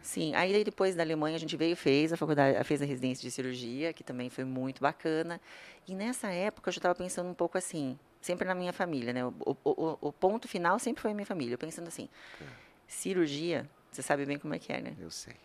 Sim, 0.02 0.34
aí 0.36 0.64
depois 0.64 0.96
da 0.96 1.04
Alemanha 1.04 1.36
a 1.36 1.40
gente 1.40 1.58
veio, 1.58 1.76
fez 1.76 2.14
a 2.14 2.18
faculdade, 2.18 2.64
fez 2.64 2.82
a 2.82 2.86
residência 2.86 3.22
de 3.22 3.30
cirurgia, 3.30 3.92
que 3.92 4.04
também 4.04 4.30
foi 4.30 4.46
muito 4.46 4.82
bacana. 4.82 5.42
E 5.86 5.94
nessa 5.94 6.30
época 6.30 6.70
eu 6.70 6.74
já 6.74 6.78
estava 6.80 6.96
pensando 6.96 7.30
um 7.30 7.34
pouco 7.34 7.58
assim, 7.58 8.00
sempre 8.22 8.48
na 8.48 8.56
minha 8.56 8.72
família, 8.72 9.12
né? 9.12 9.26
O, 9.26 9.34
o, 9.46 9.58
o- 9.66 9.98
o 10.00 10.14
ponto 10.14 10.48
final 10.48 10.80
sempre 10.80 11.02
foi 11.02 11.12
a 11.12 11.14
minha 11.14 11.26
família. 11.26 11.56
Eu 11.56 11.58
pensando 11.58 11.90
assim, 11.90 12.08
cirurgia, 12.88 13.70
você 13.92 14.02
sabe 14.02 14.26
bem 14.26 14.38
como 14.38 14.54
é 14.54 14.60
que 14.60 14.72
é, 14.72 14.82
né? 14.82 14.96
Eu 15.00 15.10
sei. 15.10 15.36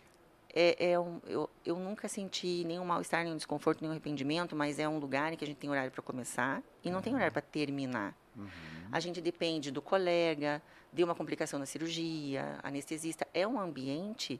É, 0.55 0.91
é 0.91 0.99
um, 0.99 1.19
eu, 1.25 1.49
eu 1.65 1.75
nunca 1.75 2.07
senti 2.07 2.63
nenhum 2.63 2.85
mal-estar, 2.85 3.23
nenhum 3.23 3.35
desconforto, 3.35 3.81
nenhum 3.81 3.91
arrependimento, 3.91 4.55
mas 4.55 4.77
é 4.77 4.87
um 4.87 4.99
lugar 4.99 5.33
em 5.33 5.35
que 5.35 5.43
a 5.43 5.47
gente 5.47 5.57
tem 5.57 5.69
horário 5.69 5.91
para 5.91 6.03
começar 6.03 6.61
e 6.83 6.91
não 6.91 7.01
tem 7.01 7.15
horário 7.15 7.33
para 7.33 7.41
terminar. 7.41 8.15
Uhum. 8.35 8.47
A 8.91 8.99
gente 8.99 9.19
depende 9.19 9.71
do 9.71 9.81
colega, 9.81 10.61
deu 10.91 11.07
uma 11.07 11.15
complicação 11.15 11.57
na 11.57 11.65
cirurgia, 11.65 12.59
anestesista. 12.61 13.27
É 13.33 13.47
um 13.47 13.59
ambiente 13.59 14.39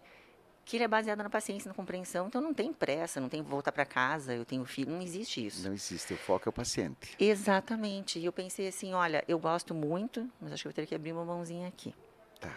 que 0.65 0.77
ele 0.77 0.83
é 0.83 0.87
baseado 0.87 1.19
na 1.19 1.29
paciência, 1.29 1.67
na 1.67 1.73
compreensão. 1.73 2.27
Então 2.27 2.39
não 2.39 2.53
tem 2.53 2.71
pressa, 2.71 3.19
não 3.19 3.27
tem 3.27 3.41
voltar 3.41 3.71
para 3.71 3.85
casa, 3.85 4.35
eu 4.35 4.45
tenho 4.45 4.63
filho, 4.65 4.91
não 4.91 5.01
existe 5.01 5.45
isso. 5.45 5.67
Não 5.67 5.73
existe, 5.73 6.13
o 6.13 6.17
foco 6.17 6.47
é 6.47 6.51
o 6.51 6.53
paciente. 6.53 7.15
Exatamente. 7.19 8.19
E 8.19 8.25
eu 8.25 8.31
pensei 8.31 8.67
assim, 8.67 8.93
olha, 8.93 9.23
eu 9.27 9.39
gosto 9.39 9.73
muito, 9.73 10.29
mas 10.39 10.53
acho 10.53 10.63
que 10.63 10.67
eu 10.67 10.71
vou 10.71 10.75
ter 10.75 10.85
que 10.85 10.95
abrir 10.95 11.11
uma 11.11 11.25
mãozinha 11.25 11.67
aqui. 11.67 11.93
Tá. 12.39 12.55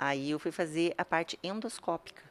Aí 0.00 0.30
eu 0.30 0.38
fui 0.38 0.50
fazer 0.50 0.94
a 0.96 1.04
parte 1.04 1.38
endoscópica. 1.42 2.22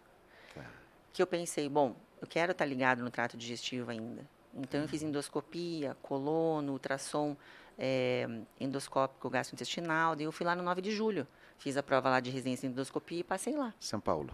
Tá. 0.55 0.65
Que 1.13 1.21
eu 1.21 1.27
pensei, 1.27 1.69
bom, 1.69 1.95
eu 2.19 2.25
quero 2.25 2.51
estar 2.51 2.65
ligado 2.65 3.03
no 3.03 3.11
trato 3.11 3.37
digestivo 3.37 3.91
ainda. 3.91 4.27
Então 4.55 4.81
eu 4.81 4.87
fiz 4.87 5.03
endoscopia, 5.03 5.95
colono, 6.01 6.71
ultrassom 6.71 7.37
é, 7.77 8.27
endoscópico 8.59 9.29
gastrointestinal. 9.29 10.15
Daí 10.15 10.25
eu 10.25 10.31
fui 10.31 10.47
lá 10.47 10.55
no 10.55 10.63
9 10.63 10.81
de 10.81 10.91
julho. 10.91 11.27
Fiz 11.59 11.77
a 11.77 11.83
prova 11.83 12.09
lá 12.09 12.19
de 12.19 12.31
residência 12.31 12.65
em 12.65 12.71
endoscopia 12.71 13.19
e 13.19 13.23
passei 13.23 13.55
lá. 13.55 13.71
São 13.79 13.99
Paulo. 13.99 14.31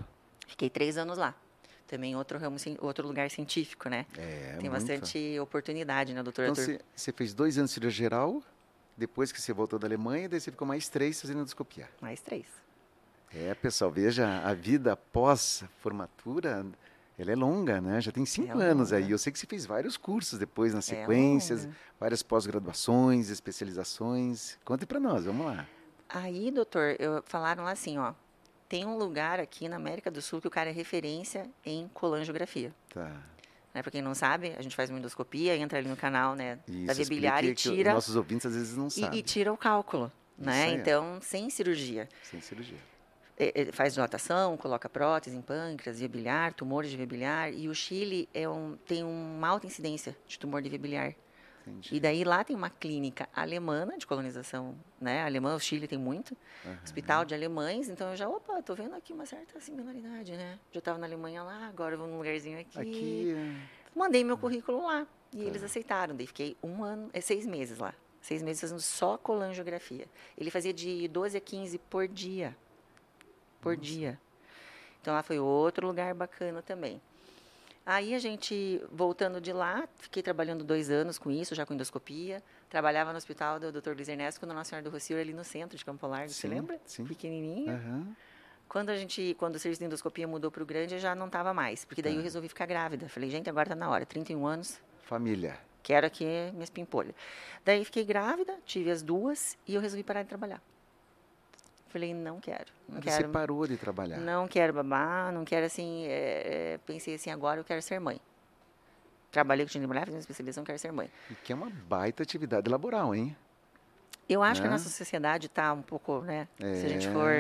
Fiquei 0.48 0.69
três 0.69 0.98
anos 0.98 1.17
lá. 1.17 1.36
Também 1.88 2.15
outro 2.15 2.39
ramo, 2.39 2.55
outro 2.79 3.05
lugar 3.05 3.29
científico, 3.29 3.89
né? 3.89 4.05
É, 4.17 4.57
Tem 4.59 4.69
muito. 4.69 4.71
bastante 4.71 5.38
oportunidade, 5.41 6.13
né, 6.13 6.24
doutor 6.24 6.48
Então 6.48 6.79
você 6.95 7.12
fez 7.12 7.33
dois 7.33 7.57
anos 7.57 7.71
de 7.71 7.74
cirurgia 7.75 8.05
geral, 8.05 8.41
depois 8.95 9.31
que 9.31 9.41
você 9.41 9.51
voltou 9.51 9.77
da 9.77 9.88
Alemanha, 9.88 10.29
daí 10.29 10.39
você 10.39 10.51
ficou 10.51 10.65
mais 10.65 10.88
três 10.88 11.19
fazendo 11.19 11.41
endoscopia. 11.41 11.88
Mais 12.01 12.21
três. 12.21 12.64
É, 13.34 13.53
pessoal, 13.53 13.91
veja, 13.91 14.41
a 14.44 14.53
vida 14.53 14.94
após 14.94 15.63
formatura, 15.79 16.65
ela 17.17 17.32
é 17.32 17.36
longa, 17.36 17.82
né? 17.82 18.00
Já 18.00 18.12
tem 18.12 18.25
cinco 18.25 18.60
É 18.62 18.65
anos 18.65 18.94
aí. 18.94 19.01
longa. 19.01 19.13
Eu 19.13 19.17
sei 19.17 19.32
que 19.34 19.39
você 19.39 19.46
fez 19.48 19.65
vários 19.65 19.98
cursos 19.98 20.39
depois, 20.39 20.74
nas 20.74 20.89
É 20.91 20.96
sequências, 21.01 21.65
longa. 21.65 21.75
várias 22.00 22.24
pós-graduações, 22.24 23.29
especializações. 23.29 24.58
Conte 24.63 24.86
para 24.86 25.00
nós, 25.00 25.25
vamos 25.25 25.46
lá. 25.46 25.67
Aí, 26.08 26.51
doutor, 26.51 26.96
eu, 27.00 27.22
falaram 27.25 27.63
lá 27.63 27.72
assim, 27.72 27.98
ó. 27.98 28.13
Tem 28.70 28.86
um 28.86 28.98
lugar 28.98 29.39
aqui 29.39 29.67
na 29.70 29.75
América 29.75 30.10
do 30.10 30.22
Sul 30.22 30.41
que 30.41 30.48
o 30.48 30.51
cara 30.51 30.70
é 30.70 30.74
referência 30.74 31.50
em 31.63 31.88
colangiografia. 31.94 32.74
Tá. 32.94 33.12
Né? 33.74 33.82
Para 33.84 33.91
quem 33.91 34.01
não 34.01 34.15
sabe, 34.15 34.55
a 34.58 34.62
gente 34.62 34.75
faz 34.75 34.89
uma 34.89 34.98
endoscopia, 34.98 35.55
entra 35.58 35.77
ali 35.77 35.88
no 35.88 35.98
canal 35.98 36.36
né, 36.36 36.58
Isso, 36.67 36.88
da 36.88 36.94
viabiliária 36.94 37.50
e 37.50 37.53
tira, 37.53 37.89
os 37.89 37.96
nossos 37.96 38.15
ouvintes 38.15 38.46
às 38.46 38.53
vezes 38.55 38.75
não 38.77 38.88
e, 38.88 38.91
sabem. 38.91 39.20
e 39.20 39.22
tira 39.22 39.51
o 39.53 39.58
cálculo. 39.58 40.12
Né? 40.38 40.63
aí. 40.65 40.75
Então, 40.75 41.20
sem 41.22 41.50
cirurgia. 41.50 42.10
Sem 42.24 42.41
cirurgia. 42.41 42.77
É, 43.37 43.61
é, 43.63 43.71
faz 43.71 43.93
dilatação, 43.93 44.55
coloca 44.55 44.87
prótese 44.87 45.35
em 45.35 45.41
pâncreas, 45.41 45.99
via 45.99 46.07
biliar, 46.07 46.53
tumores 46.53 46.89
de 46.89 46.95
via 46.97 47.05
biliar. 47.05 47.53
E 47.53 47.67
o 47.67 47.75
Chile 47.75 48.29
é 48.33 48.47
um, 48.47 48.77
tem 48.85 49.03
uma 49.03 49.47
alta 49.47 49.67
incidência 49.67 50.15
de 50.25 50.39
tumor 50.39 50.61
de 50.61 50.69
via 50.69 50.79
biliar. 50.79 51.13
Entendi. 51.67 51.95
E 51.95 51.99
daí 51.99 52.23
lá 52.23 52.43
tem 52.43 52.55
uma 52.55 52.69
clínica 52.69 53.27
alemã 53.35 53.87
de 53.97 54.05
colonização, 54.05 54.75
né? 55.01 55.23
Alemã, 55.23 55.55
o 55.55 55.59
Chile 55.59 55.87
tem 55.87 55.97
muito. 55.97 56.37
Aham. 56.63 56.77
Hospital 56.83 57.25
de 57.25 57.33
alemães, 57.33 57.89
então 57.89 58.11
eu 58.11 58.15
já, 58.15 58.29
opa, 58.29 58.61
tô 58.61 58.75
vendo 58.75 58.93
aqui 58.95 59.11
uma 59.11 59.25
certa 59.25 59.59
similaridade, 59.59 60.31
né? 60.33 60.59
Já 60.71 60.79
estava 60.79 60.99
na 60.99 61.07
Alemanha 61.07 61.41
lá, 61.43 61.67
agora 61.67 61.95
eu 61.95 61.99
vou 61.99 62.07
num 62.07 62.17
lugarzinho 62.17 62.59
aqui. 62.59 62.79
Aqui, 62.79 63.35
é, 63.35 63.97
Mandei 63.97 64.23
meu 64.23 64.37
currículo 64.37 64.85
lá 64.85 65.07
e 65.33 65.41
eles 65.43 65.61
Tá. 65.61 65.65
aceitaram. 65.65 66.15
Daí 66.15 66.27
fiquei 66.27 66.55
um 66.61 66.83
ano, 66.83 67.09
é, 67.11 67.19
seis 67.19 67.45
meses 67.47 67.79
lá. 67.79 67.93
Seis 68.21 68.41
meses 68.43 68.61
fazendo 68.61 68.79
só 68.81 69.17
colangiografia. 69.17 70.05
Ele 70.37 70.51
fazia 70.51 70.73
de 70.73 71.07
12 71.07 71.35
a 71.37 71.41
15 71.41 71.77
por 71.79 72.07
dia. 72.07 72.55
Por 73.65 73.75
dia. 73.75 74.19
Então 75.01 75.13
lá 75.13 75.24
foi 75.24 75.39
outro 75.39 75.88
lugar 75.88 76.13
bacana 76.13 76.62
também. 76.62 77.01
Aí 77.86 78.15
a 78.15 78.19
gente, 78.19 78.81
voltando 78.91 79.39
de 79.39 79.53
lá, 79.53 79.88
fiquei 80.00 80.24
trabalhando 80.24 80.63
dois 80.63 80.89
anos 80.89 81.17
com 81.19 81.29
isso, 81.29 81.53
já 81.53 81.65
com 81.65 81.74
endoscopia. 81.74 82.41
Trabalhava 82.69 83.12
no 83.12 83.17
hospital 83.17 83.60
do 83.60 83.72
Dr. 83.72 83.93
Luiz 83.95 84.07
Ernesto, 84.10 84.39
quando 84.39 84.53
Nossa 84.53 84.69
Senhora 84.72 84.84
do 84.84 84.91
Rocio, 84.91 85.19
ali 85.19 85.34
no 85.34 85.43
centro 85.43 85.77
de 85.77 85.86
Campo 85.86 86.07
Largo. 86.07 86.29
Você 86.29 86.48
Sim, 86.48 86.53
lembra? 86.55 86.79
sim. 86.86 87.05
Pequenininho. 87.05 87.72
aham. 87.72 88.15
Quando 88.67 88.89
a 88.89 88.98
gente, 88.98 89.36
quando 89.38 89.55
o 89.55 89.60
serviço 89.60 89.79
de 89.81 89.86
endoscopia 89.86 90.27
mudou 90.27 90.50
para 90.50 90.63
o 90.63 90.65
grande, 90.65 90.95
eu 90.95 91.00
já 91.00 91.13
não 91.13 91.27
estava 91.27 91.53
mais, 91.53 91.86
porque 91.86 92.01
daí 92.01 92.13
Tá. 92.13 92.19
eu 92.19 92.24
resolvi 92.24 92.48
ficar 92.50 92.65
grávida. 92.65 93.07
Falei, 93.07 93.29
gente, 93.29 93.48
agora 93.50 93.69
tá 93.69 93.75
na 93.75 93.88
hora, 93.89 94.03
31 94.05 94.45
anos, 94.48 94.79
Família. 95.03 95.55
quero 95.84 96.07
aqui 96.07 96.25
minhas 96.53 96.72
pimpolhas. 96.72 97.13
Daí 97.63 97.86
fiquei 97.86 98.03
grávida, 98.03 98.57
tive 98.65 98.89
as 98.89 99.03
duas 99.03 99.55
e 99.67 99.75
eu 99.75 99.81
resolvi 99.81 100.03
parar 100.03 100.24
de 100.24 100.29
trabalhar. 100.29 100.60
Falei, 101.95 102.13
não 102.13 102.41
quero, 102.41 102.65
não 102.89 102.97
Você 103.01 103.03
quero. 103.09 103.29
parou 103.29 103.65
de 103.65 103.77
trabalhar. 103.77 104.17
Não 104.17 104.49
quero 104.49 104.73
babar, 104.73 105.31
não 105.31 105.45
quero 105.45 105.65
assim. 105.65 106.03
é, 106.07 106.73
é, 106.73 106.77
pensei 106.85 107.15
assim, 107.15 107.29
agora 107.31 107.57
eu 107.61 107.63
quero 107.63 107.81
ser 107.81 108.01
mãe. 108.01 108.19
Trabalhei 109.31 109.65
com 109.65 109.71
que 109.71 109.79
trabalhar, 109.79 110.03
fiz 110.05 110.13
uma 110.13 110.19
especialização, 110.19 110.65
quero 110.65 110.77
ser 110.77 110.91
mãe. 110.91 111.09
E 111.31 111.35
que 111.35 111.53
é 111.53 111.55
uma 111.55 111.69
baita 111.69 112.21
atividade 112.21 112.69
laboral, 112.69 113.15
hein? 113.15 113.33
Eu 114.27 114.43
acho 114.43 114.59
que 114.59 114.67
a 114.67 114.69
Né? 114.69 114.75
nossa 114.75 114.89
sociedade 114.89 115.45
está 115.47 115.71
um 115.71 115.81
pouco, 115.81 116.19
né? 116.19 116.49
Se 116.59 116.85
a 116.85 116.89
gente 116.89 117.07
É. 117.07 117.11
for 117.13 117.31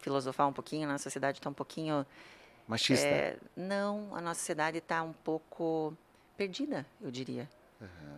filosofar 0.00 0.48
um 0.48 0.52
pouquinho, 0.52 0.88
a 0.88 0.92
nossa 0.92 1.04
sociedade 1.04 1.38
está 1.38 1.48
um 1.48 1.54
pouquinho. 1.54 2.04
Machista. 2.66 3.06
é, 3.06 3.36
não, 3.54 4.16
a 4.16 4.20
nossa 4.20 4.40
sociedade 4.40 4.78
está 4.78 5.00
um 5.04 5.12
pouco 5.12 5.96
perdida, 6.36 6.84
eu 7.00 7.08
diria. 7.12 7.48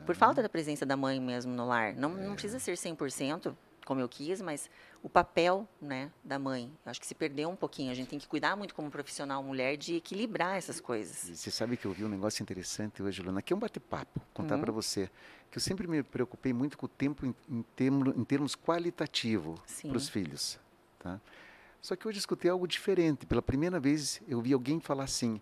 Por 0.06 0.14
falta 0.16 0.42
da 0.42 0.48
presença 0.48 0.86
da 0.86 0.96
mãe 0.96 1.20
mesmo 1.20 1.52
no 1.54 1.66
lar. 1.66 1.92
Não, 1.94 2.10
É. 2.18 2.22
não 2.26 2.32
precisa 2.32 2.58
ser 2.58 2.74
100%, 2.78 3.54
como 3.84 4.00
eu 4.00 4.08
quis, 4.08 4.40
mas 4.40 4.70
o 5.02 5.08
papel 5.08 5.68
né, 5.80 6.10
da 6.24 6.38
mãe. 6.38 6.70
Eu 6.84 6.90
acho 6.90 7.00
que 7.00 7.06
se 7.06 7.14
perdeu 7.14 7.48
um 7.50 7.56
pouquinho. 7.56 7.90
A 7.90 7.94
gente 7.94 8.08
tem 8.08 8.18
que 8.18 8.26
cuidar 8.26 8.56
muito 8.56 8.74
como 8.74 8.90
profissional 8.90 9.42
mulher 9.42 9.76
de 9.76 9.96
equilibrar 9.96 10.56
essas 10.56 10.80
coisas. 10.80 11.28
E 11.28 11.36
Você 11.36 11.50
sabe 11.50 11.76
que 11.76 11.86
eu 11.86 11.92
vi 11.92 12.04
um 12.04 12.08
negócio 12.08 12.42
interessante 12.42 13.02
hoje, 13.02 13.20
Luna. 13.22 13.40
Aqui 13.40 13.52
é 13.52 13.56
um 13.56 13.58
bate-papo, 13.58 14.20
contar 14.32 14.54
Uhum. 14.56 14.60
para 14.62 14.72
você. 14.72 15.10
Que 15.50 15.58
eu 15.58 15.62
sempre 15.62 15.86
me 15.86 16.02
preocupei 16.02 16.52
muito 16.52 16.76
com 16.78 16.86
o 16.86 16.88
tempo 16.88 17.24
em, 17.26 17.34
em, 17.48 17.62
termo- 17.76 18.10
em 18.16 18.24
termos 18.24 18.56
qualitativo 18.56 19.54
para 19.88 19.96
os 19.96 20.08
filhos. 20.08 20.58
Tá? 20.98 21.20
Só 21.82 21.94
que 21.94 22.08
hoje 22.08 22.16
eu 22.16 22.20
escutei 22.20 22.50
algo 22.50 22.66
diferente. 22.66 23.26
Pela 23.26 23.42
primeira 23.42 23.78
vez 23.78 24.20
eu 24.26 24.40
vi 24.40 24.52
alguém 24.52 24.80
falar 24.80 25.04
assim, 25.04 25.40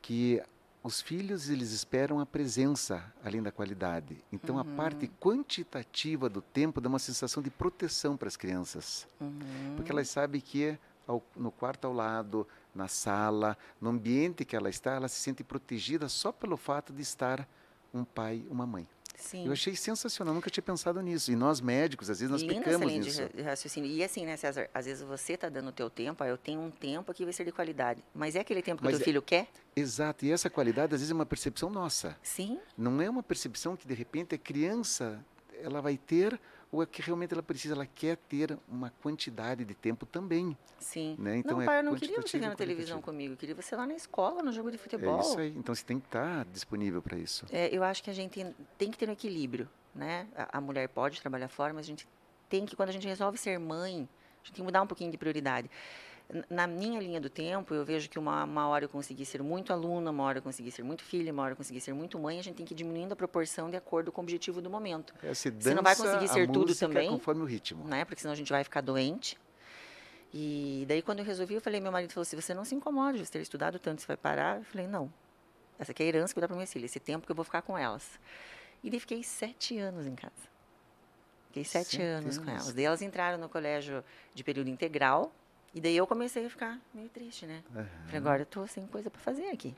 que 0.00 0.42
os 0.82 1.00
filhos 1.00 1.48
eles 1.48 1.70
esperam 1.72 2.18
a 2.20 2.26
presença 2.26 3.04
além 3.24 3.42
da 3.42 3.52
qualidade. 3.52 4.16
Então 4.32 4.58
a 4.58 4.62
Uhum. 4.62 4.76
parte 4.76 5.06
quantitativa 5.20 6.28
do 6.28 6.40
tempo 6.42 6.80
dá 6.80 6.88
uma 6.88 6.98
sensação 6.98 7.42
de 7.42 7.50
proteção 7.50 8.16
para 8.16 8.28
as 8.28 8.36
crianças. 8.36 9.06
Uhum. 9.20 9.74
Porque 9.76 9.92
elas 9.92 10.08
sabem 10.08 10.40
que 10.40 10.76
ao- 11.06 11.22
no 11.36 11.50
quarto 11.50 11.84
ao 11.86 11.92
lado, 11.92 12.46
na 12.74 12.88
sala, 12.88 13.56
no 13.80 13.90
ambiente 13.90 14.44
que 14.44 14.56
ela 14.56 14.70
está, 14.70 14.92
ela 14.92 15.08
se 15.08 15.20
sente 15.20 15.44
protegida 15.44 16.08
só 16.08 16.32
pelo 16.32 16.56
fato 16.56 16.92
de 16.92 17.02
estar 17.02 17.46
um 17.92 18.04
pai, 18.04 18.44
uma 18.50 18.66
mãe. 18.66 18.88
Sim. 19.14 19.46
Eu 19.46 19.52
achei 19.52 19.74
sensacional, 19.76 20.34
nunca 20.34 20.50
tinha 20.50 20.62
pensado 20.62 21.00
nisso. 21.00 21.30
E 21.30 21.36
nós 21.36 21.60
médicos, 21.60 22.10
às 22.10 22.18
vezes 22.20 22.30
nós 22.30 22.42
Linda 22.42 22.54
pecamos 22.54 22.92
nisso. 22.92 23.28
de 23.34 23.42
raciocínio. 23.42 23.90
E 23.90 24.02
assim, 24.02 24.26
né, 24.26 24.36
César? 24.36 24.68
Às 24.74 24.86
vezes 24.86 25.02
você 25.02 25.34
está 25.34 25.48
dando 25.48 25.68
o 25.68 25.72
teu 25.72 25.88
tempo, 25.88 26.22
ah, 26.24 26.28
eu 26.28 26.36
tenho 26.38 26.60
um 26.60 26.70
tempo 26.70 27.12
que 27.14 27.24
vai 27.24 27.32
ser 27.32 27.44
de 27.44 27.52
qualidade. 27.52 28.02
Mas 28.14 28.34
é 28.36 28.40
aquele 28.40 28.62
tempo 28.62 28.82
que 28.82 28.88
o 28.88 28.90
teu 28.90 29.00
é- 29.00 29.02
filho 29.04 29.22
quer? 29.22 29.48
Exato, 29.74 30.24
e 30.26 30.30
essa 30.32 30.50
qualidade 30.50 30.94
às 30.94 31.00
vezes 31.00 31.10
é 31.10 31.14
uma 31.14 31.24
percepção 31.26 31.70
nossa. 31.70 32.16
Sim. 32.22 32.58
Não 32.76 33.00
é 33.00 33.08
uma 33.08 33.22
percepção 33.22 33.76
que 33.76 33.86
de 33.86 33.94
repente 33.94 34.34
a 34.34 34.38
criança 34.38 35.24
ela 35.62 35.80
vai 35.80 35.96
ter 35.96 36.38
ou 36.72 36.82
é 36.82 36.86
que 36.86 37.02
realmente 37.02 37.34
ela 37.34 37.42
precisa, 37.42 37.74
ela 37.74 37.84
quer 37.84 38.16
ter 38.16 38.58
uma 38.66 38.90
quantidade 39.02 39.62
de 39.62 39.74
tempo 39.74 40.06
também. 40.06 40.56
Sim. 40.80 41.14
Né? 41.18 41.36
Então 41.36 41.56
não, 41.58 41.62
é 41.62 41.66
pai, 41.66 41.78
eu 41.80 41.82
não 41.84 41.94
queria 41.94 42.20
você 42.20 42.38
vendo 42.38 42.56
televisão 42.56 43.02
comigo. 43.02 43.34
Eu 43.34 43.36
queria 43.36 43.54
você 43.54 43.76
lá 43.76 43.86
na 43.86 43.94
escola, 43.94 44.42
no 44.42 44.50
jogo 44.50 44.70
de 44.70 44.78
futebol. 44.78 45.18
É 45.18 45.20
isso 45.20 45.38
aí. 45.38 45.54
Então 45.54 45.74
você 45.74 45.84
tem 45.84 46.00
que 46.00 46.06
estar 46.06 46.46
disponível 46.46 47.02
para 47.02 47.18
isso. 47.18 47.44
É, 47.52 47.68
eu 47.68 47.84
acho 47.84 48.02
que 48.02 48.08
a 48.08 48.14
gente 48.14 48.46
tem 48.78 48.90
que 48.90 48.96
ter 48.96 49.06
um 49.06 49.12
equilíbrio, 49.12 49.68
né? 49.94 50.26
A, 50.34 50.58
a 50.58 50.60
mulher 50.62 50.88
pode 50.88 51.20
trabalhar 51.20 51.48
fora, 51.48 51.74
mas 51.74 51.84
a 51.84 51.88
gente 51.88 52.08
tem 52.48 52.64
que, 52.64 52.74
quando 52.74 52.88
a 52.88 52.92
gente 52.92 53.06
resolve 53.06 53.36
ser 53.36 53.58
mãe, 53.58 54.08
a 54.42 54.46
gente 54.46 54.52
tem 54.52 54.54
que 54.54 54.62
mudar 54.62 54.80
um 54.80 54.86
pouquinho 54.86 55.10
de 55.10 55.18
prioridade. 55.18 55.70
Na 56.48 56.66
minha 56.66 56.98
linha 56.98 57.20
do 57.20 57.28
tempo, 57.28 57.74
eu 57.74 57.84
vejo 57.84 58.08
que 58.08 58.18
uma, 58.18 58.44
uma 58.44 58.66
hora 58.66 58.86
eu 58.86 58.88
consegui 58.88 59.24
ser 59.26 59.42
muito 59.42 59.70
aluna, 59.72 60.10
uma 60.10 60.22
hora 60.24 60.38
eu 60.38 60.42
consegui 60.42 60.70
ser 60.70 60.82
muito 60.82 61.02
filha, 61.04 61.30
uma 61.32 61.42
hora 61.42 61.52
eu 61.52 61.56
consegui 61.56 61.78
ser 61.80 61.92
muito 61.92 62.18
mãe. 62.18 62.38
A 62.38 62.42
gente 62.42 62.56
tem 62.56 62.64
que 62.64 62.72
ir 62.72 62.76
diminuindo 62.76 63.12
a 63.12 63.16
proporção 63.16 63.68
de 63.68 63.76
acordo 63.76 64.10
com 64.10 64.22
o 64.22 64.24
objetivo 64.24 64.62
do 64.62 64.70
momento, 64.70 65.12
É, 65.22 65.34
você, 65.34 65.50
Você 65.50 65.74
não 65.74 65.82
vai 65.82 65.94
dança 65.94 66.06
conseguir 66.08 66.28
ser 66.32 66.46
tudo 66.46 66.68
música 66.68 66.86
também. 66.88 67.10
conforme 67.10 67.42
o 67.42 67.44
ritmo. 67.44 67.84
né? 67.86 68.04
Porque 68.06 68.20
senão 68.20 68.32
a 68.32 68.36
gente 68.36 68.50
vai 68.50 68.64
ficar 68.64 68.80
doente. 68.80 69.38
E 70.32 70.84
daí, 70.88 71.02
quando 71.02 71.18
eu 71.18 71.24
resolvi, 71.26 71.54
eu 71.54 71.60
falei, 71.60 71.80
meu 71.80 71.92
marido 71.92 72.10
falou, 72.12 72.24
se 72.24 72.34
você 72.34 72.54
não 72.54 72.64
se 72.64 72.74
incomoda 72.74 73.18
de 73.18 73.30
ter 73.30 73.40
estudado 73.42 73.78
tanto, 73.78 74.00
você 74.00 74.06
vai 74.06 74.16
parar? 74.16 74.56
Eu 74.58 74.64
falei, 74.64 74.86
não. 74.86 75.12
Essa 75.78 75.92
aqui 75.92 76.02
é 76.02 76.06
a 76.06 76.08
herança 76.08 76.32
que 76.32 76.38
eu 76.38 76.40
dar 76.40 76.48
para 76.48 76.56
minhas 76.56 76.72
filhas, 76.72 76.90
esse 76.90 77.00
tempo 77.00 77.26
que 77.26 77.32
eu 77.32 77.36
vou 77.36 77.44
ficar 77.44 77.60
com 77.60 77.76
elas. 77.76 78.18
E 78.82 78.88
daí 78.88 78.98
fiquei 78.98 79.22
sete 79.22 79.76
anos 79.78 80.06
em 80.06 80.14
casa. 80.14 80.32
Fiquei 81.48 81.64
sete, 81.64 81.90
Sete 81.90 82.02
anos, 82.02 82.38
com 82.38 82.44
anos. 82.48 82.62
elas. 82.62 82.72
Daí 82.72 82.84
elas 82.86 83.02
entraram 83.02 83.36
no 83.36 83.46
colégio 83.48 84.02
de 84.34 84.42
período 84.42 84.70
integral. 84.70 85.30
E 85.74 85.80
daí 85.80 85.96
eu 85.96 86.06
comecei 86.06 86.46
a 86.46 86.50
ficar 86.50 86.78
meio 86.92 87.08
triste, 87.08 87.46
né? 87.46 87.62
Aham. 87.74 87.86
Falei, 88.04 88.16
agora 88.18 88.42
eu 88.42 88.46
tô 88.46 88.66
sem 88.66 88.86
coisa 88.86 89.10
para 89.10 89.20
fazer 89.20 89.48
aqui. 89.48 89.74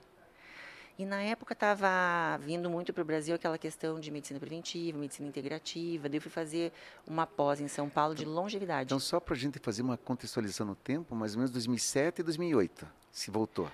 E 0.96 1.04
na 1.04 1.20
época 1.22 1.54
estava 1.54 2.38
vindo 2.40 2.70
muito 2.70 2.92
para 2.92 3.02
o 3.02 3.04
Brasil 3.04 3.34
aquela 3.34 3.58
questão 3.58 3.98
de 3.98 4.10
medicina 4.12 4.38
preventiva, 4.38 4.96
medicina 4.96 5.28
integrativa. 5.28 6.08
Daí 6.08 6.18
eu 6.18 6.22
fui 6.22 6.30
fazer 6.30 6.72
uma 7.06 7.26
pós 7.26 7.60
em 7.60 7.66
São 7.66 7.88
Paulo 7.88 8.14
de 8.14 8.24
longevidade. 8.24 8.86
Então, 8.88 9.00
só 9.00 9.18
para 9.18 9.34
a 9.34 9.36
gente 9.36 9.58
fazer 9.58 9.82
uma 9.82 9.96
contextualização 9.96 10.66
no 10.66 10.76
tempo, 10.76 11.14
mais 11.16 11.34
ou 11.34 11.38
menos 11.38 11.50
2007 11.50 12.20
e 12.20 12.22
2008, 12.22 12.86
se 13.10 13.30
voltou. 13.30 13.70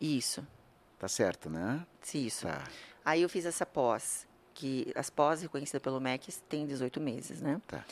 Isso, 0.00 0.46
Tá 0.98 1.08
certo, 1.08 1.50
né? 1.50 1.84
isso. 2.14 2.46
Tá, 2.46 2.62
Aí 3.04 3.22
eu 3.22 3.28
fiz 3.28 3.44
essa 3.44 3.66
pós, 3.66 4.24
que 4.54 4.92
as 4.94 5.10
pós 5.10 5.42
reconhecidas 5.42 5.82
pelo 5.82 5.98
MEC 6.00 6.32
têm 6.48 6.64
18 6.64 7.00
meses, 7.00 7.40
né? 7.40 7.60
tá. 7.66 7.84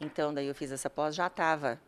Então, 0.00 0.34
daí 0.34 0.48
eu 0.48 0.54
fiz 0.56 0.72
essa 0.72 0.90
pós, 0.90 1.14
já 1.14 1.28
estava, 1.28 1.80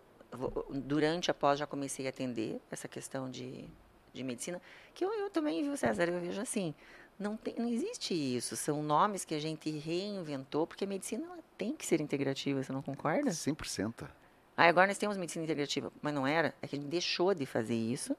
durante 0.70 1.30
a 1.30 1.34
pós 1.34 1.58
já 1.58 1.66
comecei 1.66 2.06
a 2.06 2.10
atender 2.10 2.60
essa 2.70 2.87
questão 2.88 3.30
de, 3.30 3.64
de 4.12 4.22
medicina, 4.22 4.60
que 4.94 5.04
eu, 5.04 5.12
eu 5.12 5.30
também, 5.30 5.62
viu, 5.62 5.76
César, 5.76 6.08
eu 6.08 6.20
vejo 6.20 6.40
assim, 6.40 6.75
não, 7.18 7.37
tem, 7.37 7.54
não 7.58 7.68
existe 7.68 8.14
isso, 8.14 8.56
são 8.56 8.82
nomes 8.82 9.25
que 9.25 9.34
a 9.34 9.40
gente 9.40 9.70
reinventou, 9.70 10.66
porque 10.66 10.84
a 10.84 10.87
medicina 10.87 11.26
tem 11.58 11.75
que 11.75 11.87
ser 11.87 12.00
integrativa, 12.00 12.62
você 12.62 12.72
não 12.72 12.82
concorda? 12.82 13.30
100%. 13.30 14.08
Ah, 14.56 14.66
agora 14.66 14.87
nós 14.87 14.99
temos 14.99 15.16
medicina 15.16 15.44
integrativa, 15.44 15.92
mas 16.00 16.14
não 16.14 16.26
era, 16.26 16.54
é 16.62 16.66
que 16.66 16.76
a 16.76 16.78
gente 16.78 16.88
deixou 16.88 17.34
de 17.34 17.46
fazer 17.46 17.75
isso, 17.75 18.16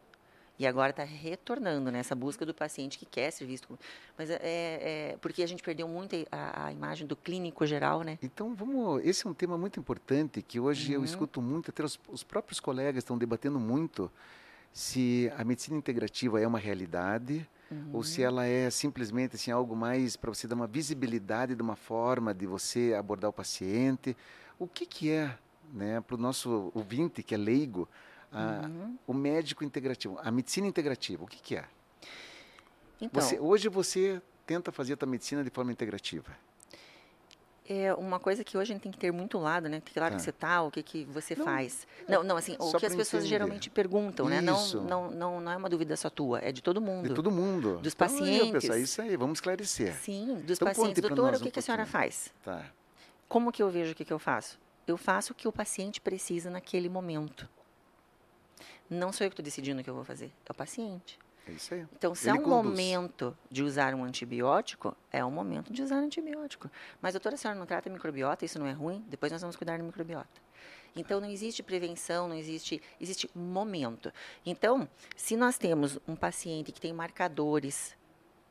e 0.62 0.68
agora 0.68 0.92
está 0.92 1.04
retornando 1.04 1.92
nessa 1.92 2.14
busca 2.14 2.46
do 2.46 2.54
paciente 2.54 3.00
que 3.00 3.06
quer 3.06 3.32
ser 3.32 3.46
visto. 3.46 3.80
Mas 4.16 4.30
é, 4.30 4.40
é 4.44 5.18
porque 5.20 5.42
a 5.42 5.48
gente 5.48 5.64
perdeu 5.64 5.88
muito 5.88 6.16
a, 6.32 6.68
a 6.68 6.72
imagem 6.72 7.08
do 7.08 7.16
clínico 7.16 7.66
geral, 7.66 8.04
né? 8.04 8.20
Então, 8.22 8.54
vamos. 8.54 9.04
Esse 9.04 9.26
é 9.26 9.30
um 9.30 9.34
tema 9.34 9.58
muito 9.58 9.80
importante 9.80 10.40
que 10.44 10.60
hoje 10.60 10.94
eu 10.94 11.00
Uhum. 11.00 11.06
escuto 11.06 11.42
muito, 11.42 11.72
até 11.72 11.84
os, 11.84 12.00
os 12.08 12.24
próprios 12.24 12.60
colegas 12.60 12.98
estão 13.04 13.18
debatendo 13.18 13.60
muito 13.60 14.12
se 14.72 15.32
a 15.36 15.44
medicina 15.44 15.76
integrativa 15.78 16.40
é 16.40 16.46
uma 16.46 16.60
realidade 16.60 17.50
ou 17.92 17.98
Uhum. 17.98 18.04
se 18.04 18.22
ela 18.22 18.46
é 18.46 18.70
simplesmente 18.70 19.36
assim, 19.38 19.50
algo 19.50 19.76
mais 19.76 20.16
para 20.16 20.30
você 20.32 20.48
dar 20.48 20.54
uma 20.56 20.68
visibilidade 20.68 21.56
de 21.56 21.62
uma 21.64 21.76
forma 21.76 22.36
de 22.36 22.46
você 22.46 22.94
abordar 22.96 23.32
o 23.32 23.34
paciente. 23.34 24.16
O 24.60 24.68
que, 24.68 24.86
que 24.86 25.10
é, 25.10 25.36
né, 25.74 26.02
para 26.02 26.16
o 26.16 26.20
nosso 26.20 26.72
ouvinte 26.76 27.24
que 27.24 27.34
é 27.34 27.38
leigo, 27.38 27.90
a- 28.32 28.66
Uhum. 28.68 28.98
o 29.08 29.14
médico 29.14 29.64
integrativo, 29.64 30.18
a 30.24 30.32
medicina 30.32 30.68
integrativa, 30.68 31.24
o 31.24 31.28
que, 31.28 31.42
que 31.42 31.56
é? 31.56 31.66
Então, 33.02 33.22
Você- 33.22 33.40
hoje 33.40 33.68
você 33.68 34.22
tenta 34.46 34.72
fazer 34.72 34.98
a 35.02 35.06
medicina 35.06 35.44
de 35.44 35.50
forma 35.50 35.72
integrativa. 35.72 36.32
é 37.70 37.94
uma 37.94 38.20
coisa 38.20 38.44
que 38.44 38.58
hoje 38.58 38.72
a 38.72 38.76
gente 38.76 38.84
tem 38.84 38.92
que 38.92 38.98
ter 38.98 39.14
muito 39.14 39.38
lado, 39.38 39.70
né? 39.70 39.80
Que 39.80 39.98
lado 39.98 40.12
Tá. 40.12 40.18
que 40.18 40.24
você 40.24 40.32
tá, 40.34 40.62
o 40.62 40.70
que, 40.70 40.84
que 40.84 41.06
você 41.06 41.36
Não, 41.36 41.46
faz. 41.46 41.88
Não, 42.06 42.22
não, 42.22 42.36
assim, 42.36 42.58
o 42.60 42.70
que 42.78 42.86
as 42.86 42.94
pessoas 42.94 43.24
entender. 43.24 43.28
geralmente 43.30 43.70
perguntam, 43.70 44.28
né? 44.28 44.42
Não, 44.42 44.58
Isso. 44.62 44.82
não, 44.82 45.10
não, 45.10 45.40
não 45.40 45.52
é 45.52 45.56
uma 45.56 45.70
dúvida 45.70 45.96
só 45.96 46.10
tua, 46.10 46.40
é 46.40 46.52
de 46.52 46.62
todo 46.62 46.82
mundo. 46.82 47.08
De 47.08 47.16
todo 47.16 47.32
mundo. 47.32 47.78
Dos 47.78 47.94
Então, 47.94 48.08
aí, 48.08 48.14
pacientes. 48.20 48.52
pessoal, 48.52 48.78
isso 48.80 49.02
aí, 49.02 49.16
vamos 49.16 49.38
esclarecer. 49.38 49.94
Sim, 49.96 50.36
dos 50.46 50.58
Então, 50.58 50.68
pacientes. 50.68 51.02
Doutora, 51.02 51.38
o 51.38 51.40
que, 51.40 51.48
um 51.48 51.52
que 51.52 51.60
a 51.60 51.62
senhora 51.62 51.86
faz? 51.86 52.34
Tá. 52.44 52.66
Como 53.30 53.54
que 53.54 53.64
eu 53.64 53.70
vejo 53.70 53.94
o 53.94 53.96
que, 53.96 54.04
que 54.04 54.12
eu 54.12 54.20
faço? 54.20 54.60
Eu 54.86 54.98
faço 54.98 55.32
o 55.32 55.36
que 55.36 55.48
o 55.48 55.52
paciente 55.52 56.02
precisa 56.02 56.50
naquele 56.50 56.90
momento. 56.90 57.48
Não 58.94 59.12
sou 59.14 59.26
eu 59.26 59.30
que 59.30 59.34
estou 59.36 59.44
decidindo 59.44 59.80
o 59.80 59.84
que 59.84 59.90
eu 59.90 59.96
vou 59.96 60.04
fazer, 60.04 60.32
é 60.46 60.52
o 60.52 60.54
paciente. 60.54 61.18
É 61.48 61.52
isso 61.54 61.74
aí. 61.74 61.88
Então, 61.96 62.14
se 62.14 62.30
Ele 62.30 62.38
é 62.38 62.40
um 62.42 62.44
conduz. 62.44 62.66
momento 62.78 63.36
de 63.50 63.64
usar 63.64 63.96
um 63.96 64.04
antibiótico, 64.04 64.96
é 65.12 65.24
o 65.24 65.32
momento 65.32 65.72
de 65.72 65.82
usar 65.82 65.96
antibiótico. 65.96 66.70
Mas, 67.02 67.14
doutora, 67.14 67.36
a 67.36 67.38
senhora 67.38 67.58
não 67.58 67.66
trata 67.66 67.90
microbiota, 67.90 68.44
isso 68.44 68.60
não 68.60 68.68
é 68.68 68.74
ruim? 68.74 69.04
Depois 69.08 69.32
nós 69.32 69.42
vamos 69.42 69.56
cuidar 69.56 69.78
da 69.78 69.84
microbiota. 69.84 70.30
Então, 70.94 71.22
não 71.22 71.30
existe 71.30 71.64
prevenção, 71.64 72.28
não 72.28 72.36
existe, 72.36 72.82
existe 73.00 73.30
momento. 73.34 74.12
Então, 74.46 74.88
se 75.16 75.38
nós 75.38 75.58
temos 75.58 75.98
um 76.06 76.16
paciente 76.18 76.72
que 76.74 76.82
tem 76.82 76.92
marcadores 76.92 77.96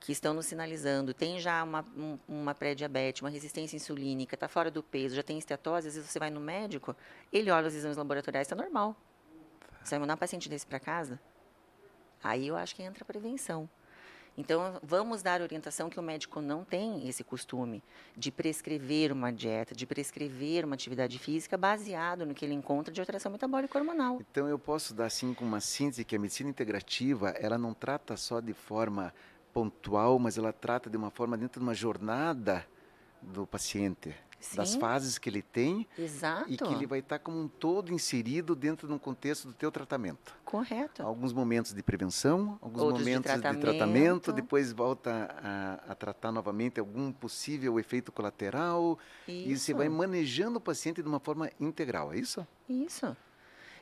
que 0.00 0.11
estão 0.11 0.32
nos 0.32 0.47
sinalizando, 0.47 1.12
tem 1.12 1.38
já 1.38 1.62
uma, 1.62 1.85
um- 1.94 2.18
uma 2.26 2.54
pré-diabetes, 2.54 3.20
uma 3.20 3.28
resistência 3.28 3.76
insulínica, 3.76 4.35
está 4.35 4.49
fora 4.49 4.70
do 4.70 4.82
peso, 4.82 5.14
já 5.14 5.23
tem 5.23 5.37
esteatose, 5.38 5.88
às 5.88 5.94
vezes 5.94 6.09
você 6.11 6.18
vai 6.18 6.30
no 6.30 6.40
médico, 6.40 6.97
ele 7.30 7.50
olha 7.50 7.68
os 7.68 7.75
exames 7.75 7.99
laboratoriais, 7.99 8.47
está 8.47 8.56
normal. 8.56 8.97
Você 9.82 9.90
vai 9.90 10.00
mandar 10.00 10.14
um 10.14 10.18
paciente 10.18 10.49
desse 10.49 10.66
para 10.66 10.78
casa? 10.78 11.20
Aí 12.22 12.49
eu 12.49 12.56
acho 12.56 12.75
que 12.75 12.82
entra 12.82 13.02
a 13.02 13.06
prevenção. 13.06 13.68
Então, 14.37 14.78
vamos 14.82 15.22
dar 15.22 15.40
orientação 15.40 15.90
que 15.90 15.99
o 15.99 16.02
médico 16.02 16.40
não 16.40 16.64
tem 16.64 17.06
esse 17.08 17.25
costume 17.25 17.82
de 18.16 18.30
prescrever 18.30 19.12
uma 19.12 19.32
dieta, 19.32 19.75
de 19.75 19.87
prescrever 19.87 20.64
uma 20.64 20.75
atividade 20.75 21.18
física 21.18 21.58
baseado 21.58 22.25
no 22.25 22.32
que 22.32 22.44
ele 22.44 22.54
encontra 22.54 22.92
de 22.92 23.00
alteração 23.00 23.32
metabólica 23.32 23.78
hormonal. 23.78 24.18
Então, 24.30 24.49
eu 24.49 24.58
posso 24.58 24.94
dar 24.94 25.06
assim 25.06 25.34
com 25.34 25.44
uma 25.44 25.60
síntese 25.60 26.04
que 26.04 26.14
a 26.14 26.18
medicina 26.18 26.49
integrativa, 26.49 27.30
ela 27.30 27.58
não 27.58 27.75
trata 27.75 28.16
só 28.16 28.40
de 28.40 28.54
forma 28.54 29.12
pontual, 29.52 30.18
mas 30.18 30.38
ela 30.38 30.52
trata 30.52 30.88
de 30.88 30.96
uma 30.96 31.10
forma 31.10 31.37
dentro 31.37 31.60
de 31.60 31.66
uma 31.66 31.75
jornada 31.75 32.64
do 33.20 33.46
paciente. 33.46 34.14
Sim. 34.40 34.56
das 34.56 34.75
fases 34.75 35.18
que 35.18 35.28
ele 35.28 35.42
tem 35.42 35.87
Exato. 35.99 36.50
e 36.50 36.56
que 36.56 36.64
ele 36.64 36.87
vai 36.87 37.00
estar 37.00 37.18
como 37.18 37.38
um 37.38 37.47
todo 37.47 37.92
inserido 37.92 38.54
dentro 38.54 38.88
de 38.88 38.94
um 38.94 38.99
contexto 38.99 39.47
do 39.49 39.54
teu 39.54 39.70
tratamento. 39.70 40.35
Correto. 40.44 41.02
Alguns 41.02 41.32
momentos 41.32 41.73
de 41.75 41.82
prevenção, 41.82 42.59
alguns 42.61 42.82
Outros 42.82 43.00
momentos 43.06 43.30
de 43.30 43.38
tratamento. 43.40 43.66
de 43.66 43.78
tratamento, 43.78 44.32
depois 44.32 44.73
volta 44.73 45.28
a, 45.42 45.92
a, 45.92 45.94
tratar 45.94 46.32
novamente 46.32 46.80
algum 46.80 47.12
possível 47.12 47.78
efeito 47.78 48.11
colateral 48.11 48.99
isso. 49.28 49.49
e 49.49 49.56
você 49.59 49.75
vai 49.75 49.88
manejando 49.88 50.56
o 50.59 50.61
paciente 50.61 51.02
de 51.02 51.09
uma 51.09 51.20
forma 51.20 51.50
integral, 51.61 52.12
é 52.12 52.18
isso? 52.18 52.47
Isso. 52.68 53.16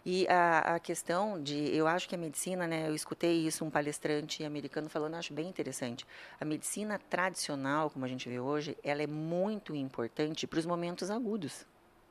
E 0.05 0.26
a, 0.28 0.76
a, 0.76 0.78
questão 0.78 1.43
de, 1.43 1.75
eu 1.75 1.87
acho 1.87 2.09
que 2.09 2.14
a 2.14 2.19
medicina, 2.19 2.67
né, 2.67 2.88
eu 2.88 2.95
escutei 2.95 3.47
isso 3.47 3.64
um 3.64 3.71
palestrante 3.71 4.45
americano 4.45 4.88
falando, 4.88 5.14
acho 5.14 5.33
bem 5.33 5.49
interessante. 5.49 6.07
A 6.40 6.45
medicina 6.45 6.99
tradicional, 7.11 7.90
como 7.90 8.05
a 8.05 8.09
gente 8.09 8.28
vê 8.28 8.38
hoje, 8.38 8.76
ela 8.83 9.02
é 9.02 9.07
muito 9.07 9.75
importante 9.75 10.47
para 10.47 10.59
os 10.59 10.67
momentos 10.67 11.11
agudos. 11.11 11.67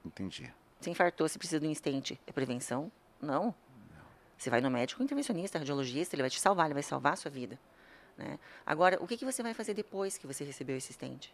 Entendi. 0.05 0.51
Se 0.79 0.89
infartou, 0.89 1.27
se 1.27 1.37
precisa 1.37 1.59
de 1.59 1.67
um 1.67 1.71
estente, 1.71 2.19
é 2.27 2.31
prevenção? 2.31 2.91
Não. 3.21 3.45
Não. 3.45 3.53
Você 4.37 4.49
vai 4.49 4.61
no 4.61 4.69
médico 4.69 5.01
intervencionista, 5.01 5.57
radiologista, 5.57 6.15
ele 6.15 6.23
vai 6.23 6.29
te 6.29 6.39
salvar, 6.39 6.67
ele 6.67 6.75
vai 6.75 6.83
salvar 6.83 7.13
a 7.13 7.15
sua 7.15 7.31
vida. 7.31 7.59
Né? 8.17 8.39
Agora, 8.65 9.01
o 9.01 9.07
que, 9.07 9.17
que 9.17 9.25
você 9.25 9.41
vai 9.41 9.53
fazer 9.53 9.73
depois 9.73 10.17
que 10.17 10.27
você 10.27 10.43
recebeu 10.43 10.75
esse 10.75 10.91
estente? 10.91 11.33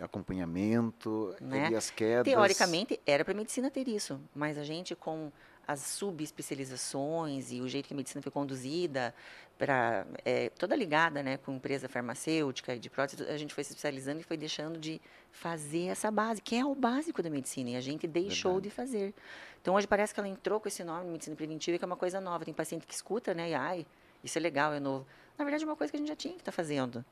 Acompanhamento 0.00 1.34
né? 1.40 1.70
e 1.70 1.74
as 1.74 1.90
quedas. 1.90 2.24
Teoricamente, 2.24 3.00
era 3.06 3.24
para 3.24 3.32
a 3.32 3.36
medicina 3.36 3.70
ter 3.70 3.88
isso, 3.88 4.20
mas 4.34 4.58
a 4.58 4.64
gente 4.64 4.94
com 4.94 5.30
as 5.66 5.80
subespecializações 5.80 7.52
e 7.52 7.60
o 7.60 7.68
jeito 7.68 7.86
que 7.86 7.94
a 7.94 7.96
medicina 7.96 8.20
foi 8.20 8.32
conduzida, 8.32 9.14
para 9.62 10.04
é, 10.24 10.48
toda 10.50 10.74
ligada 10.74 11.22
né, 11.22 11.36
com 11.36 11.52
empresa 11.52 11.88
farmacêutica 11.88 12.74
e 12.74 12.80
de 12.80 12.90
prótese, 12.90 13.22
a 13.24 13.36
gente 13.36 13.54
foi 13.54 13.62
se 13.62 13.70
especializando 13.70 14.20
e 14.20 14.24
foi 14.24 14.36
deixando 14.36 14.76
de 14.76 15.00
fazer 15.30 15.86
essa 15.86 16.10
base, 16.10 16.42
que 16.42 16.56
é 16.56 16.64
o 16.64 16.74
básico 16.74 17.22
da 17.22 17.30
medicina, 17.30 17.70
e 17.70 17.76
a 17.76 17.80
gente 17.80 18.08
deixou 18.08 18.54
Verdade. 18.54 18.68
de 18.68 18.74
fazer. 18.74 19.14
Então, 19.60 19.74
hoje 19.74 19.86
parece 19.86 20.12
que 20.12 20.18
ela 20.18 20.28
entrou 20.28 20.58
com 20.58 20.66
esse 20.66 20.82
nome, 20.82 21.08
medicina 21.08 21.36
preventiva, 21.36 21.78
que 21.78 21.84
é 21.84 21.86
uma 21.86 21.96
coisa 21.96 22.20
nova. 22.20 22.44
Tem 22.44 22.52
paciente 22.52 22.86
que 22.86 22.92
escuta, 22.92 23.32
né, 23.34 23.50
e 23.50 23.54
ai, 23.54 23.86
isso 24.24 24.36
é 24.36 24.40
legal, 24.40 24.72
é 24.72 24.80
novo. 24.80 25.06
Na 25.38 25.44
verdade, 25.44 25.62
é 25.62 25.66
uma 25.66 25.76
coisa 25.76 25.90
que 25.90 25.96
a 25.96 26.00
gente 26.00 26.08
já 26.08 26.16
tinha 26.16 26.34
que 26.34 26.40
estar 26.40 26.50
tá 26.50 26.56
fazendo. 26.56 27.04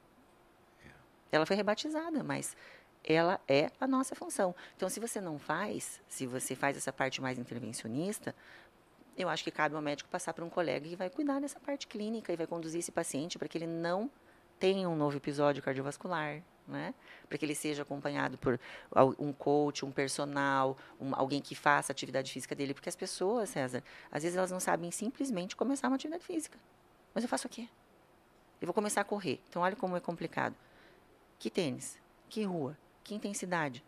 Ela 1.32 1.46
foi 1.46 1.56
rebatizada, 1.56 2.22
mas 2.22 2.56
ela 3.04 3.40
é 3.48 3.70
a 3.80 3.86
nossa 3.86 4.14
função. 4.14 4.54
Então, 4.76 4.88
se 4.88 5.00
você 5.00 5.20
não 5.20 5.38
faz, 5.38 6.00
se 6.08 6.26
você 6.26 6.54
faz 6.54 6.76
essa 6.76 6.92
parte 6.92 7.20
mais 7.20 7.38
intervencionista, 7.38 8.34
eu 9.16 9.28
acho 9.28 9.44
que 9.44 9.50
cabe 9.50 9.74
ao 9.74 9.82
médico 9.82 10.08
passar 10.08 10.32
para 10.32 10.44
um 10.44 10.50
colega 10.50 10.88
que 10.88 10.96
vai 10.96 11.10
cuidar 11.10 11.40
dessa 11.40 11.58
parte 11.60 11.86
clínica 11.86 12.32
e 12.32 12.36
vai 12.36 12.46
conduzir 12.46 12.80
esse 12.80 12.92
paciente 12.92 13.38
para 13.38 13.48
que 13.48 13.58
ele 13.58 13.66
não 13.66 14.10
tenha 14.58 14.88
um 14.88 14.96
novo 14.96 15.16
episódio 15.16 15.62
cardiovascular, 15.62 16.42
né? 16.68 16.94
Para 17.28 17.38
que 17.38 17.44
ele 17.44 17.54
seja 17.54 17.82
acompanhado 17.82 18.36
por 18.36 18.60
um 19.18 19.32
coach, 19.32 19.84
um 19.84 19.90
personal, 19.90 20.76
um, 21.00 21.14
alguém 21.14 21.40
que 21.40 21.54
faça 21.54 21.90
a 21.90 21.94
atividade 21.94 22.30
física 22.30 22.54
dele, 22.54 22.74
porque 22.74 22.88
as 22.88 22.96
pessoas, 22.96 23.48
César, 23.48 23.82
às 24.12 24.22
vezes 24.22 24.36
elas 24.36 24.50
não 24.50 24.60
sabem 24.60 24.90
simplesmente 24.90 25.56
começar 25.56 25.88
uma 25.88 25.96
atividade 25.96 26.24
física. 26.24 26.58
Mas 27.14 27.24
eu 27.24 27.28
faço 27.28 27.46
o 27.46 27.50
quê? 27.50 27.68
Eu 28.60 28.66
vou 28.66 28.74
começar 28.74 29.00
a 29.00 29.04
correr. 29.04 29.40
Então 29.48 29.62
olha 29.62 29.74
como 29.74 29.96
é 29.96 30.00
complicado. 30.00 30.54
Que 31.40 31.48
tênis? 31.48 31.98
Que 32.28 32.44
rua? 32.44 32.76
Que 33.02 33.14
intensidade? 33.14 33.82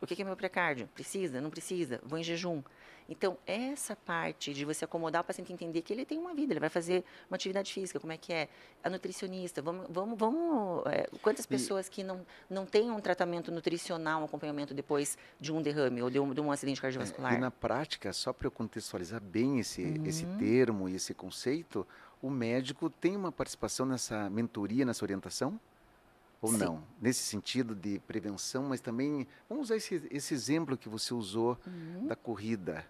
O 0.00 0.06
que 0.06 0.20
é 0.20 0.24
meu 0.24 0.34
precárdio? 0.34 0.88
Precisa? 0.94 1.42
Não 1.42 1.50
precisa? 1.50 2.00
Vou 2.02 2.18
em 2.18 2.24
jejum. 2.24 2.62
Então, 3.06 3.36
essa 3.46 3.94
parte 3.94 4.54
de 4.54 4.64
você 4.64 4.82
acomodar 4.86 5.20
o 5.20 5.24
paciente 5.24 5.52
entender 5.52 5.82
que 5.82 5.92
ele 5.92 6.06
tem 6.06 6.16
uma 6.16 6.32
vida, 6.32 6.54
ele 6.54 6.60
vai 6.60 6.70
fazer 6.70 7.04
uma 7.28 7.34
atividade 7.34 7.70
física, 7.70 8.00
como 8.00 8.14
é 8.14 8.16
que 8.16 8.32
é? 8.32 8.48
A 8.82 8.88
nutricionista, 8.88 9.60
vamos, 9.60 9.86
vamos, 9.90 10.18
vamos 10.18 10.86
é, 10.86 11.06
quantas 11.20 11.44
pessoas 11.44 11.86
que 11.86 12.02
não, 12.02 12.24
não 12.48 12.64
têm 12.64 12.90
um 12.90 13.00
tratamento 13.00 13.52
nutricional, 13.52 14.22
um 14.22 14.24
acompanhamento 14.24 14.72
depois 14.72 15.18
de 15.38 15.52
um 15.52 15.60
derrame 15.60 16.00
ou 16.02 16.08
de 16.08 16.18
um, 16.18 16.32
de 16.32 16.40
um 16.40 16.50
acidente 16.50 16.80
cardiovascular? 16.80 17.34
É, 17.34 17.36
e 17.36 17.38
na 17.38 17.50
prática, 17.50 18.10
só 18.14 18.32
para 18.32 18.46
eu 18.46 18.50
contextualizar 18.50 19.20
bem 19.20 19.58
esse, 19.58 19.82
uhum. 19.82 20.06
esse 20.06 20.24
termo 20.38 20.88
e 20.88 20.94
esse 20.94 21.12
conceito, 21.12 21.86
o 22.22 22.30
médico 22.30 22.88
tem 22.88 23.16
uma 23.16 23.30
participação 23.30 23.84
nessa 23.84 24.30
mentoria, 24.30 24.86
nessa 24.86 25.04
orientação? 25.04 25.60
Ou 26.40 26.52
Sim. 26.52 26.58
não? 26.58 26.82
Nesse 27.00 27.20
sentido 27.20 27.74
de 27.74 27.98
prevenção, 28.00 28.64
mas 28.64 28.80
também, 28.80 29.26
vamos 29.48 29.66
usar 29.66 29.76
esse, 29.76 30.02
esse 30.10 30.32
exemplo 30.32 30.76
que 30.76 30.88
você 30.88 31.12
usou 31.12 31.58
uhum. 31.66 32.06
da 32.06 32.16
corrida, 32.16 32.84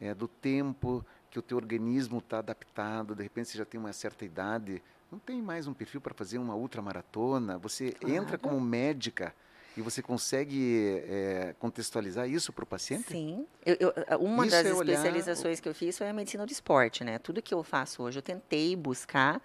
é, 0.00 0.14
do 0.14 0.26
tempo 0.26 1.04
que 1.30 1.38
o 1.38 1.42
teu 1.42 1.56
organismo 1.56 2.18
está 2.18 2.38
adaptado, 2.38 3.14
de 3.14 3.22
repente 3.22 3.50
você 3.50 3.58
já 3.58 3.64
tem 3.64 3.78
uma 3.78 3.92
certa 3.92 4.24
idade, 4.24 4.82
não 5.10 5.18
tem 5.18 5.42
mais 5.42 5.66
um 5.66 5.74
perfil 5.74 6.00
para 6.00 6.14
fazer 6.14 6.38
uma 6.38 6.54
ultramaratona, 6.54 7.58
você 7.58 7.92
claro. 7.92 8.14
entra 8.14 8.38
como 8.38 8.60
médica 8.60 9.34
e 9.76 9.82
você 9.82 10.00
consegue 10.00 11.02
é, 11.08 11.54
contextualizar 11.58 12.28
isso 12.28 12.52
para 12.52 12.62
o 12.62 12.66
paciente? 12.66 13.08
Sim. 13.08 13.44
Eu, 13.66 13.76
eu, 13.80 14.18
uma 14.18 14.46
isso 14.46 14.56
das 14.56 14.66
é 14.66 14.70
especializações 14.70 15.60
que 15.60 15.68
eu 15.68 15.74
fiz 15.74 15.98
foi 15.98 16.08
a 16.08 16.12
medicina 16.12 16.46
do 16.46 16.52
esporte, 16.52 17.02
né? 17.02 17.18
Tudo 17.18 17.42
que 17.42 17.52
eu 17.52 17.62
faço 17.64 18.02
hoje, 18.02 18.18
eu 18.18 18.22
tentei 18.22 18.76
buscar 18.76 19.42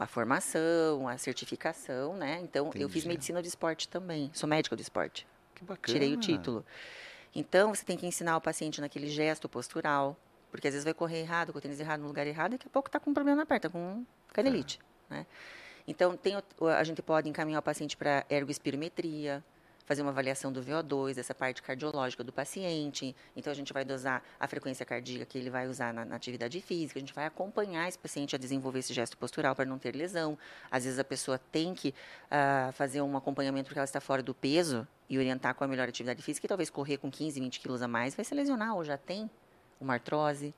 a 0.00 0.06
formação, 0.06 1.06
a 1.06 1.18
certificação, 1.18 2.16
né? 2.16 2.40
Então, 2.42 2.68
Entendi. 2.68 2.82
eu 2.82 2.88
fiz 2.88 3.04
medicina 3.04 3.42
de 3.42 3.48
esporte 3.48 3.86
também. 3.86 4.30
Sou 4.32 4.48
médica 4.48 4.74
de 4.74 4.80
esporte. 4.80 5.26
Que 5.54 5.62
bacana. 5.62 5.92
Tirei 5.92 6.14
o 6.14 6.16
título. 6.16 6.64
Então, 7.34 7.74
você 7.74 7.84
tem 7.84 7.98
que 7.98 8.06
ensinar 8.06 8.38
o 8.38 8.40
paciente 8.40 8.80
naquele 8.80 9.08
gesto 9.08 9.46
postural, 9.46 10.16
porque 10.50 10.66
às 10.66 10.72
vezes 10.72 10.84
vai 10.84 10.94
correr 10.94 11.20
errado, 11.20 11.52
com 11.52 11.58
o 11.58 11.60
tênis 11.60 11.78
errado 11.78 12.00
no 12.00 12.06
lugar 12.06 12.26
errado, 12.26 12.52
e 12.52 12.56
daqui 12.56 12.66
a 12.66 12.70
pouco 12.70 12.88
está 12.88 12.98
com 12.98 13.10
um 13.10 13.14
problema 13.14 13.36
na 13.36 13.46
perna, 13.46 13.68
com 13.68 14.04
canelite, 14.32 14.80
é. 15.10 15.16
né? 15.16 15.26
Então, 15.86 16.16
tem, 16.16 16.34
a 16.34 16.84
gente 16.84 17.02
pode 17.02 17.28
encaminhar 17.28 17.60
o 17.60 17.62
paciente 17.62 17.94
para 17.94 18.24
ergoespirometria, 18.30 19.44
fazer 19.90 20.02
uma 20.02 20.12
avaliação 20.12 20.52
do 20.52 20.62
VO2, 20.62 21.18
essa 21.18 21.34
parte 21.34 21.60
cardiológica 21.60 22.22
do 22.22 22.30
paciente. 22.32 23.12
Então, 23.34 23.50
a 23.50 23.56
gente 23.56 23.72
vai 23.72 23.84
dosar 23.84 24.22
a 24.38 24.46
frequência 24.46 24.86
cardíaca 24.86 25.26
que 25.26 25.36
ele 25.36 25.50
vai 25.50 25.66
usar 25.66 25.92
na, 25.92 26.04
na 26.04 26.14
atividade 26.14 26.60
física, 26.60 26.96
a 26.96 27.02
gente 27.02 27.12
vai 27.12 27.26
acompanhar 27.26 27.88
esse 27.88 27.98
paciente 27.98 28.36
a 28.36 28.38
desenvolver 28.38 28.78
esse 28.78 28.94
gesto 28.94 29.18
postural 29.18 29.52
para 29.52 29.64
não 29.64 29.80
ter 29.80 29.96
lesão. 29.96 30.38
Às 30.70 30.84
vezes, 30.84 31.00
a 31.00 31.02
pessoa 31.02 31.40
tem 31.50 31.74
que 31.74 31.88
uh, 31.88 32.70
fazer 32.74 33.02
um 33.02 33.16
acompanhamento 33.16 33.66
porque 33.66 33.80
ela 33.80 33.84
está 33.84 34.00
fora 34.00 34.22
do 34.22 34.32
peso 34.32 34.86
e 35.08 35.18
orientar 35.18 35.56
com 35.56 35.64
a 35.64 35.66
melhor 35.66 35.88
atividade 35.88 36.22
física, 36.22 36.46
e 36.46 36.48
talvez 36.48 36.70
correr 36.70 36.96
com 36.98 37.10
15, 37.10 37.40
20 37.40 37.58
quilos 37.58 37.82
a 37.82 37.88
mais 37.88 38.14
vai 38.14 38.24
se 38.24 38.32
lesionar 38.32 38.76
ou 38.76 38.84
já 38.84 38.96
tem 38.96 39.28
uma 39.80 39.94
artrose. 39.94 40.54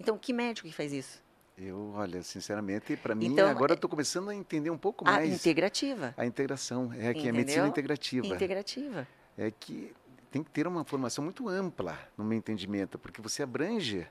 Então, 0.00 0.16
que 0.16 0.32
médico 0.32 0.66
que 0.66 0.74
faz 0.74 0.90
isso? 0.90 1.22
Eu, 1.62 1.92
olha, 1.94 2.22
sinceramente, 2.22 2.96
para 2.96 3.14
mim, 3.14 3.26
então, 3.26 3.46
agora 3.46 3.74
estou 3.74 3.88
começando 3.88 4.30
a 4.30 4.34
entender 4.34 4.70
um 4.70 4.78
pouco 4.78 5.04
mais. 5.04 5.30
A 5.30 5.34
integrativa. 5.34 6.14
A 6.16 6.24
integração. 6.24 6.90
É 6.94 7.12
que 7.12 7.26
é 7.26 7.30
a 7.30 7.32
medicina 7.34 7.68
integrativa. 7.68 8.26
Integrativa. 8.26 9.06
É 9.36 9.50
que 9.50 9.92
tem 10.30 10.42
que 10.42 10.50
ter 10.50 10.66
uma 10.66 10.84
formação 10.84 11.22
muito 11.22 11.48
ampla, 11.50 11.98
no 12.16 12.24
meu 12.24 12.38
entendimento, 12.38 12.98
porque 12.98 13.20
você 13.20 13.42
abrange. 13.42 14.06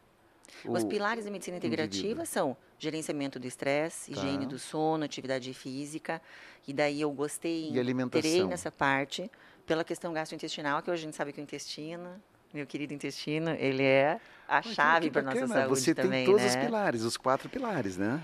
Os 0.63 0.83
pilares 0.83 1.25
da 1.25 1.31
medicina 1.31 1.57
integrativa 1.57 2.07
indivíduo. 2.07 2.25
são 2.25 2.57
gerenciamento 2.77 3.39
do 3.39 3.47
estresse, 3.47 4.12
tá. 4.13 4.19
higiene 4.19 4.45
do 4.45 4.59
sono, 4.59 5.03
atividade 5.03 5.51
física. 5.53 6.21
E 6.67 6.73
daí 6.73 7.01
eu 7.01 7.12
gostei, 7.12 7.71
e 7.71 7.79
alimentação. 7.79 8.21
terei 8.21 8.45
nessa 8.45 8.71
parte, 8.71 9.31
pela 9.65 9.83
questão 9.83 10.13
gastrointestinal, 10.13 10.83
que 10.83 10.91
hoje 10.91 11.01
a 11.01 11.05
gente 11.05 11.15
sabe 11.15 11.33
que 11.33 11.39
o 11.39 11.43
intestino 11.43 12.21
meu 12.53 12.65
querido 12.65 12.93
intestino, 12.93 13.51
ele 13.51 13.83
é 13.83 14.19
a 14.47 14.62
chave 14.62 15.12
para 15.12 15.21
nossa 15.21 15.47
saúde 15.47 15.79
Você 15.79 15.93
também, 15.93 16.25
tem 16.25 16.25
todos 16.25 16.41
né? 16.41 16.47
os 16.47 16.55
pilares, 16.55 17.01
os 17.03 17.17
quatro 17.17 17.49
pilares, 17.49 17.97
né? 17.97 18.21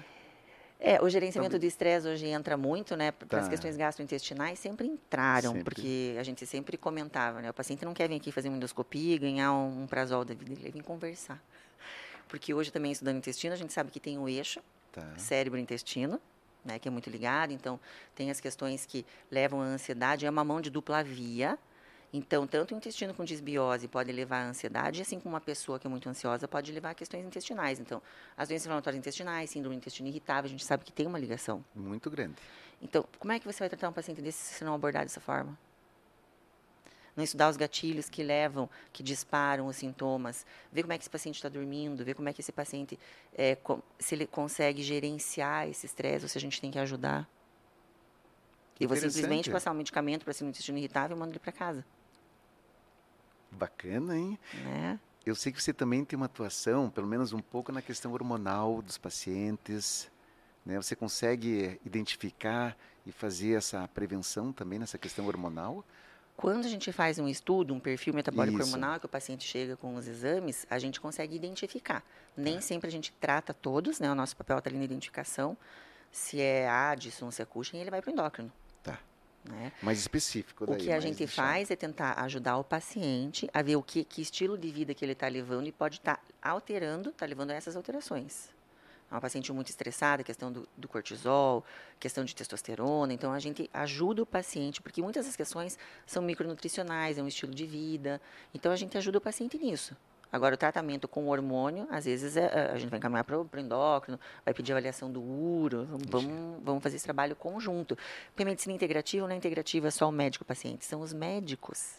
É, 0.80 1.02
o 1.02 1.10
gerenciamento 1.10 1.58
do 1.58 1.66
estresse 1.66 2.08
hoje 2.08 2.28
entra 2.28 2.58
muito, 2.58 2.96
né? 2.96 3.12
Porque 3.12 3.36
tá. 3.36 3.42
as 3.42 3.48
questões 3.48 3.78
gastrointestinais 3.78 4.60
sempre 4.60 4.86
entraram, 4.86 5.54
sempre. 5.54 5.64
porque 5.64 6.16
a 6.20 6.24
gente 6.24 6.46
sempre 6.46 6.78
comentava, 6.78 7.42
né? 7.42 7.50
O 7.50 7.54
paciente 7.54 7.86
não 7.86 7.94
quer 7.94 8.10
vir 8.10 8.16
aqui 8.16 8.32
fazer 8.32 8.50
uma 8.50 8.58
endoscopia, 8.58 9.18
ganhar 9.18 9.54
um, 9.54 9.84
um 9.84 9.88
prazol 9.88 10.26
da 10.26 10.34
vida, 10.34 10.52
ele 10.52 10.72
vem 10.72 10.82
conversar. 10.82 11.42
Porque 12.28 12.54
hoje 12.54 12.72
também 12.72 12.92
estudando 12.92 13.18
intestino, 13.18 13.54
a 13.54 13.58
gente 13.58 13.72
sabe 13.72 13.90
que 13.90 14.00
tem 14.00 14.18
o 14.18 14.28
eixo 14.28 14.60
tá. 14.92 15.08
cérebro-intestino, 15.18 16.20
né? 16.64 16.78
Que 16.78 16.88
é 16.88 16.92
muito 16.92 17.10
ligado, 17.10 17.54
então 17.54 17.80
tem 18.14 18.30
as 18.30 18.42
questões 18.42 18.86
que 18.86 19.06
levam 19.32 19.62
à 19.62 19.66
ansiedade, 19.66 20.26
é 20.26 20.30
uma 20.30 20.44
mão 20.44 20.60
de 20.60 20.70
dupla 20.70 21.04
via, 21.04 21.58
então, 22.16 22.48
tanto 22.48 22.74
o 22.74 22.78
intestino 22.78 23.14
com 23.14 23.26
disbiose 23.26 23.88
pode 23.88 24.12
levar 24.12 24.46
à 24.46 24.48
ansiedade, 24.48 25.02
assim 25.02 25.20
como 25.20 25.34
uma 25.34 25.42
pessoa 25.42 25.80
que 25.80 25.86
é 25.86 25.90
muito 25.90 26.08
ansiosa 26.08 26.48
pode 26.48 26.72
levar 26.72 26.92
a 26.92 26.94
questões 26.94 27.26
intestinais. 27.26 27.80
Então, 27.80 28.02
as 28.38 28.48
doenças 28.48 28.66
inflamatórias 28.66 29.00
intestinais, 29.00 29.50
síndrome 29.50 29.76
do 29.76 29.80
intestino 29.80 30.08
irritável, 30.08 30.46
a 30.46 30.50
gente 30.50 30.64
sabe 30.64 30.86
que 30.86 30.92
tem 30.92 31.08
uma 31.08 31.20
ligação. 31.20 31.64
Muito 31.76 32.10
grande. 32.10 32.36
Então, 32.82 33.06
como 33.20 33.34
é 33.34 33.40
que 33.40 33.46
você 33.46 33.60
vai 33.60 33.70
tratar 33.70 33.90
um 33.90 33.94
paciente 33.94 34.22
desse 34.22 34.56
se 34.56 34.64
não 34.64 34.74
abordar 34.74 35.04
dessa 35.04 35.20
forma? 35.20 35.58
não 37.16 37.24
estudar 37.24 37.50
os 37.50 37.56
gatilhos 37.56 38.10
que 38.10 38.22
levam, 38.22 38.70
que 38.92 39.02
disparam 39.02 39.68
os 39.68 39.78
sintomas, 39.78 40.46
ver 40.72 40.82
como 40.82 40.92
é 40.92 40.98
que 40.98 41.04
esse 41.04 41.10
paciente 41.10 41.36
está 41.36 41.48
dormindo, 41.48 42.04
ver 42.04 42.14
como 42.14 42.28
é 42.28 42.34
que 42.34 42.42
esse 42.42 42.52
paciente, 42.52 43.00
é, 43.34 43.58
se 43.98 44.16
ele 44.16 44.28
consegue 44.28 44.84
gerenciar 44.84 45.70
esse 45.70 45.86
estresse, 45.86 46.26
ou 46.26 46.30
se 46.30 46.38
a 46.38 46.42
gente 46.42 46.60
tem 46.60 46.70
que 46.70 46.78
ajudar. 46.78 47.26
E 48.80 48.86
você 48.86 49.10
simplesmente 49.10 49.50
passar 49.50 49.72
um 49.72 49.76
medicamento 49.76 50.26
para 50.26 50.34
ser 50.34 50.44
um 50.44 50.50
intestino 50.50 50.78
irritável 50.78 51.16
e 51.16 51.20
manda 51.20 51.32
ele 51.32 51.40
para 51.40 51.54
casa. 51.54 51.86
Bacana, 53.56 54.18
hein? 54.18 54.38
Né? 54.64 55.00
Eu 55.26 55.36
sei 55.36 55.52
que 55.52 55.62
você 55.62 55.74
também 55.74 56.06
tem 56.06 56.16
uma 56.16 56.28
atuação, 56.28 56.90
pelo 56.90 57.08
menos 57.08 57.34
um 57.34 57.40
pouco, 57.40 57.72
na 57.72 57.82
questão 57.82 58.14
hormonal 58.14 58.82
dos 58.82 58.98
pacientes. 58.98 60.10
Né? 60.66 60.76
Você 60.78 60.96
consegue 60.96 61.80
identificar 61.84 62.78
e 63.06 63.12
fazer 63.12 63.54
essa 63.54 63.88
prevenção 63.88 64.54
também 64.54 64.78
nessa 64.78 64.98
questão 64.98 65.26
hormonal? 65.26 65.84
Quando 66.38 66.66
a 66.66 66.68
gente 66.68 66.92
faz 66.92 67.18
um 67.18 67.28
estudo, 67.28 67.74
um 67.74 67.80
perfil 67.80 68.14
metabólico 68.14 68.60
Isso. 68.60 68.68
hormonal, 68.68 69.00
que 69.00 69.06
o 69.06 69.10
paciente 69.10 69.46
chega 69.46 69.78
com 69.78 69.96
os 69.96 70.08
exames, 70.08 70.66
a 70.70 70.78
gente 70.78 71.00
consegue 71.00 71.36
identificar. 71.36 72.04
Nem 72.36 72.58
é. 72.58 72.62
sempre 72.62 72.88
a 72.88 72.92
gente 72.92 73.14
trata 73.14 73.54
todos, 73.54 74.00
né? 74.00 74.12
O 74.12 74.16
nosso 74.16 74.36
papel 74.36 74.58
está 74.58 74.70
ali 74.70 74.78
na 74.78 74.84
identificação. 74.84 75.58
Se 76.12 76.42
é 76.42 76.68
Addison, 76.68 77.32
se 77.32 77.42
é 77.42 77.46
Cushing, 77.46 77.78
ele 77.78 77.90
vai 77.90 78.02
para 78.02 78.10
o 78.10 78.14
endócrino. 78.14 78.52
Né? 79.50 79.72
Mais 79.82 80.00
específico. 80.00 80.66
Daí, 80.66 80.76
o 80.76 80.80
que 80.80 80.92
a 80.92 81.00
gente 81.00 81.20
deixar... 81.20 81.44
faz 81.44 81.70
é 81.70 81.76
tentar 81.76 82.14
ajudar 82.24 82.58
o 82.58 82.64
paciente 82.64 83.48
a 83.54 83.62
ver 83.62 83.76
o 83.76 83.84
que, 83.84 84.04
que 84.04 84.22
estilo 84.22 84.58
de 84.58 84.70
vida 84.72 84.94
que 84.94 85.06
ele 85.06 85.12
está 85.12 85.28
levando 85.28 85.68
e 85.68 85.72
pode 85.72 85.98
estar 85.98 86.18
tá 86.18 86.24
alterando, 86.42 87.10
está 87.10 87.26
levando 87.26 87.52
a 87.52 87.54
essas 87.54 87.76
alterações. 87.76 88.50
É 89.10 89.14
uma 89.14 89.22
paciente 89.22 89.54
muito 89.54 89.70
estressada, 89.70 90.24
questão 90.24 90.52
do, 90.52 90.68
do, 90.76 90.88
cortisol, 90.88 91.64
questão 92.00 92.26
de 92.26 92.36
testosterona. 92.36 93.14
Então, 93.14 93.32
a 93.32 93.40
gente 93.40 93.70
ajuda 93.72 94.24
o 94.24 94.26
paciente, 94.26 94.82
porque 94.82 95.02
muitas 95.02 95.28
das 95.28 95.36
questões 95.36 95.78
são 96.08 96.24
micronutricionais, 96.24 97.18
é 97.18 97.22
um 97.22 97.28
estilo 97.28 97.54
de 97.54 97.68
vida. 97.68 98.20
Então, 98.54 98.72
a 98.72 98.76
gente 98.76 98.98
ajuda 98.98 99.20
o 99.20 99.22
paciente 99.22 99.60
nisso. 99.60 99.96
Agora, 100.32 100.56
o 100.56 100.58
tratamento 100.58 101.08
com 101.08 101.28
hormônio, 101.28 101.88
às 101.90 102.06
vezes, 102.06 102.36
é, 102.36 102.46
é 102.46 102.72
a 102.72 102.78
gente 102.78 102.90
vai 102.90 103.00
encaminhar 103.00 103.24
para 103.24 103.40
o 103.40 103.50
endócrino, 103.58 104.20
vai 104.44 104.54
pedir 104.54 104.74
avaliação 104.74 105.12
do 105.12 105.22
uro, 105.22 105.88
vamos, 106.10 106.62
vamos 106.64 106.84
fazer 106.84 106.98
esse 106.98 107.06
trabalho 107.06 107.36
conjunto. 107.36 107.98
Porque 108.28 108.44
a 108.44 108.46
medicina 108.46 108.74
integrativa 108.74 109.26
não 109.28 109.34
é 109.34 109.38
integrativa 109.38 109.90
só 109.92 110.10
o 110.10 110.12
médico-paciente, 110.12 110.86
são 110.86 111.02
os 111.02 111.14
médicos 111.14 111.96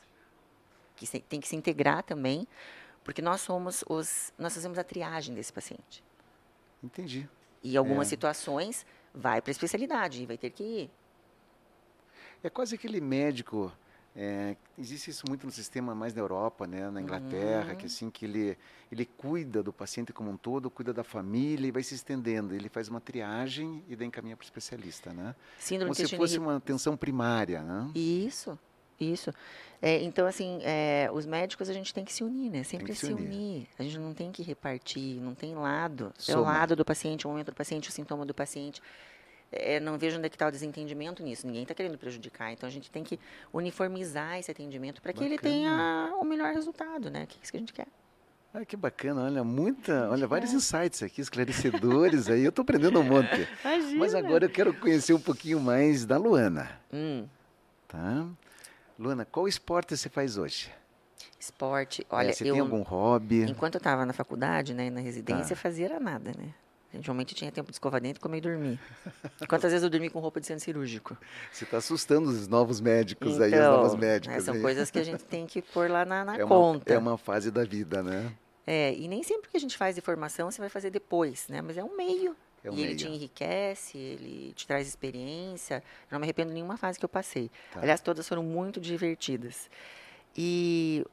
que 0.96 1.06
se, 1.06 1.20
tem 1.20 1.40
que 1.40 1.48
se 1.48 1.56
integrar 1.56 2.02
também, 2.02 2.46
porque 3.04 3.22
nós 3.22 3.40
somos 3.40 3.84
os, 3.88 4.32
nós 4.38 4.54
fazemos 4.54 4.78
a 4.78 4.84
triagem 4.84 5.34
desse 5.34 5.52
paciente. 5.52 6.02
Entendi. 6.82 7.28
E 7.62 7.76
algumas 7.76 8.08
é. 8.08 8.10
situações 8.10 8.84
vai 9.14 9.40
para 9.40 9.50
a 9.50 9.52
especialidade 9.52 10.26
vai 10.26 10.36
ter 10.36 10.50
que 10.50 10.62
ir. 10.62 10.90
É 12.42 12.50
quase 12.50 12.74
aquele 12.74 13.00
médico 13.00 13.72
é, 14.18 14.56
existe 14.78 15.10
isso 15.10 15.24
muito 15.28 15.44
no 15.44 15.52
sistema 15.52 15.94
mais 15.94 16.14
na 16.14 16.22
Europa, 16.22 16.66
né, 16.66 16.88
na 16.88 17.02
Inglaterra, 17.02 17.72
uhum. 17.72 17.76
que 17.76 17.84
assim 17.84 18.10
que 18.10 18.24
ele 18.24 18.56
ele 18.90 19.04
cuida 19.04 19.62
do 19.62 19.72
paciente 19.72 20.12
como 20.12 20.30
um 20.30 20.36
todo, 20.36 20.70
cuida 20.70 20.92
da 20.92 21.04
família 21.04 21.66
e 21.66 21.70
vai 21.70 21.82
se 21.82 21.94
estendendo. 21.94 22.54
Ele 22.54 22.68
faz 22.68 22.88
uma 22.88 23.00
triagem 23.00 23.84
e 23.88 23.96
daí 23.96 24.06
encaminha 24.06 24.36
para 24.36 24.44
o 24.44 24.46
especialista, 24.46 25.12
né? 25.12 25.34
Síndrome 25.58 25.94
como 25.94 26.08
se 26.08 26.16
fosse 26.16 26.38
uma 26.38 26.56
atenção 26.56 26.96
primária, 26.96 27.62
né? 27.62 27.90
Isso, 27.94 28.58
isso. 28.98 29.34
É, 29.82 30.02
então 30.02 30.26
assim, 30.26 30.60
é, 30.62 31.10
os 31.12 31.26
médicos 31.26 31.68
a 31.68 31.74
gente 31.74 31.92
tem 31.92 32.04
que 32.04 32.12
se 32.12 32.24
unir, 32.24 32.50
né? 32.50 32.62
Sempre 32.62 32.94
se, 32.94 33.06
se 33.06 33.12
unir. 33.12 33.26
unir. 33.26 33.68
A 33.78 33.82
gente 33.82 33.98
não 33.98 34.14
tem 34.14 34.32
que 34.32 34.42
repartir, 34.42 35.20
não 35.20 35.34
tem 35.34 35.54
lado. 35.54 36.14
Soma. 36.16 36.38
É 36.38 36.40
o 36.40 36.44
lado 36.44 36.74
do 36.74 36.84
paciente, 36.84 37.26
o 37.26 37.30
momento 37.30 37.50
do 37.50 37.56
paciente, 37.56 37.90
o 37.90 37.92
sintoma 37.92 38.24
do 38.24 38.32
paciente 38.32 38.80
é, 39.52 39.80
não 39.80 39.96
vejo 39.98 40.18
onde 40.18 40.26
é 40.26 40.28
que 40.28 40.36
está 40.36 40.48
o 40.48 40.50
desentendimento 40.50 41.22
nisso. 41.22 41.46
Ninguém 41.46 41.62
está 41.62 41.74
querendo 41.74 41.98
prejudicar. 41.98 42.52
Então 42.52 42.66
a 42.66 42.72
gente 42.72 42.90
tem 42.90 43.04
que 43.04 43.18
uniformizar 43.52 44.38
esse 44.38 44.50
atendimento 44.50 45.00
para 45.00 45.12
que 45.12 45.24
ele 45.24 45.38
tenha 45.38 46.12
o 46.20 46.24
melhor 46.24 46.52
resultado, 46.52 47.10
né? 47.10 47.26
Que 47.26 47.38
é 47.38 47.42
isso 47.42 47.52
que 47.52 47.56
a 47.56 47.60
gente 47.60 47.72
quer. 47.72 47.86
Ah, 48.52 48.64
que 48.64 48.74
bacana, 48.74 49.24
olha, 49.24 49.44
muita, 49.44 50.08
olha, 50.08 50.26
vários 50.26 50.50
insights 50.54 51.02
aqui, 51.02 51.20
esclarecedores 51.20 52.30
aí, 52.30 52.42
eu 52.42 52.48
estou 52.48 52.62
aprendendo 52.62 52.98
um 52.98 53.02
monte. 53.02 53.46
Imagina. 53.62 53.98
Mas 53.98 54.14
agora 54.14 54.46
eu 54.46 54.50
quero 54.50 54.72
conhecer 54.72 55.12
um 55.12 55.20
pouquinho 55.20 55.60
mais 55.60 56.06
da 56.06 56.16
Luana. 56.16 56.80
Hum. 56.90 57.26
Tá? 57.86 58.26
Luana, 58.98 59.26
qual 59.26 59.46
esporte 59.46 59.94
você 59.94 60.08
faz 60.08 60.38
hoje? 60.38 60.72
Esporte, 61.38 62.06
olha, 62.08 62.30
é, 62.30 62.32
você 62.32 62.48
eu, 62.48 62.54
tem 62.54 62.60
algum 62.60 62.80
hobby? 62.80 63.42
Enquanto 63.42 63.74
eu 63.74 63.78
estava 63.78 64.06
na 64.06 64.14
faculdade, 64.14 64.72
né, 64.72 64.88
na 64.88 65.00
residência, 65.00 65.54
tá. 65.54 65.60
fazia 65.60 66.00
nada, 66.00 66.32
né? 66.36 66.54
Geralmente 67.00 67.34
tinha 67.34 67.50
tempo 67.50 67.70
de 67.70 67.74
escovar 67.74 68.00
dentro 68.00 68.18
e 68.18 68.22
comer 68.22 68.38
e 68.38 68.40
dormir. 68.40 68.80
Quantas 69.48 69.70
vezes 69.70 69.82
eu 69.82 69.90
dormi 69.90 70.10
com 70.10 70.18
roupa 70.20 70.40
de 70.40 70.46
centro 70.46 70.64
cirúrgico? 70.64 71.16
Você 71.52 71.64
está 71.64 71.78
assustando 71.78 72.28
os 72.28 72.48
novos 72.48 72.80
médicos 72.80 73.34
então, 73.34 73.44
aí, 73.44 73.54
as 73.54 73.60
novas 73.60 73.94
então, 73.94 74.00
médicas. 74.00 74.36
Né, 74.36 74.42
são 74.42 74.54
aí. 74.54 74.62
coisas 74.62 74.90
que 74.90 74.98
a 74.98 75.04
gente 75.04 75.24
tem 75.24 75.46
que 75.46 75.62
pôr 75.62 75.90
lá 75.90 76.04
na, 76.04 76.24
na 76.24 76.36
é 76.36 76.44
conta. 76.44 76.92
Uma, 76.92 76.96
é 76.96 76.98
uma 76.98 77.18
fase 77.18 77.50
da 77.50 77.64
vida, 77.64 78.02
né? 78.02 78.32
É, 78.66 78.94
e 78.94 79.06
nem 79.06 79.22
sempre 79.22 79.48
que 79.48 79.56
a 79.56 79.60
gente 79.60 79.76
faz 79.76 79.94
de 79.94 80.00
formação 80.00 80.50
você 80.50 80.60
vai 80.60 80.68
fazer 80.68 80.90
depois, 80.90 81.46
né? 81.48 81.62
Mas 81.62 81.78
é 81.78 81.84
um 81.84 81.96
meio. 81.96 82.36
É 82.64 82.70
um 82.70 82.72
e 82.72 82.76
meio. 82.76 82.88
ele 82.88 82.96
te 82.96 83.08
enriquece, 83.08 83.96
ele 83.96 84.52
te 84.54 84.66
traz 84.66 84.88
experiência. 84.88 85.76
Eu 86.10 86.14
não 86.14 86.18
me 86.18 86.24
arrependo 86.24 86.48
de 86.48 86.54
nenhuma 86.54 86.76
fase 86.76 86.98
que 86.98 87.04
eu 87.04 87.08
passei. 87.08 87.50
Tá. 87.72 87.80
Aliás, 87.80 88.00
todas 88.00 88.28
foram 88.28 88.42
muito 88.42 88.80
divertidas. 88.80 89.70
E 90.36 91.06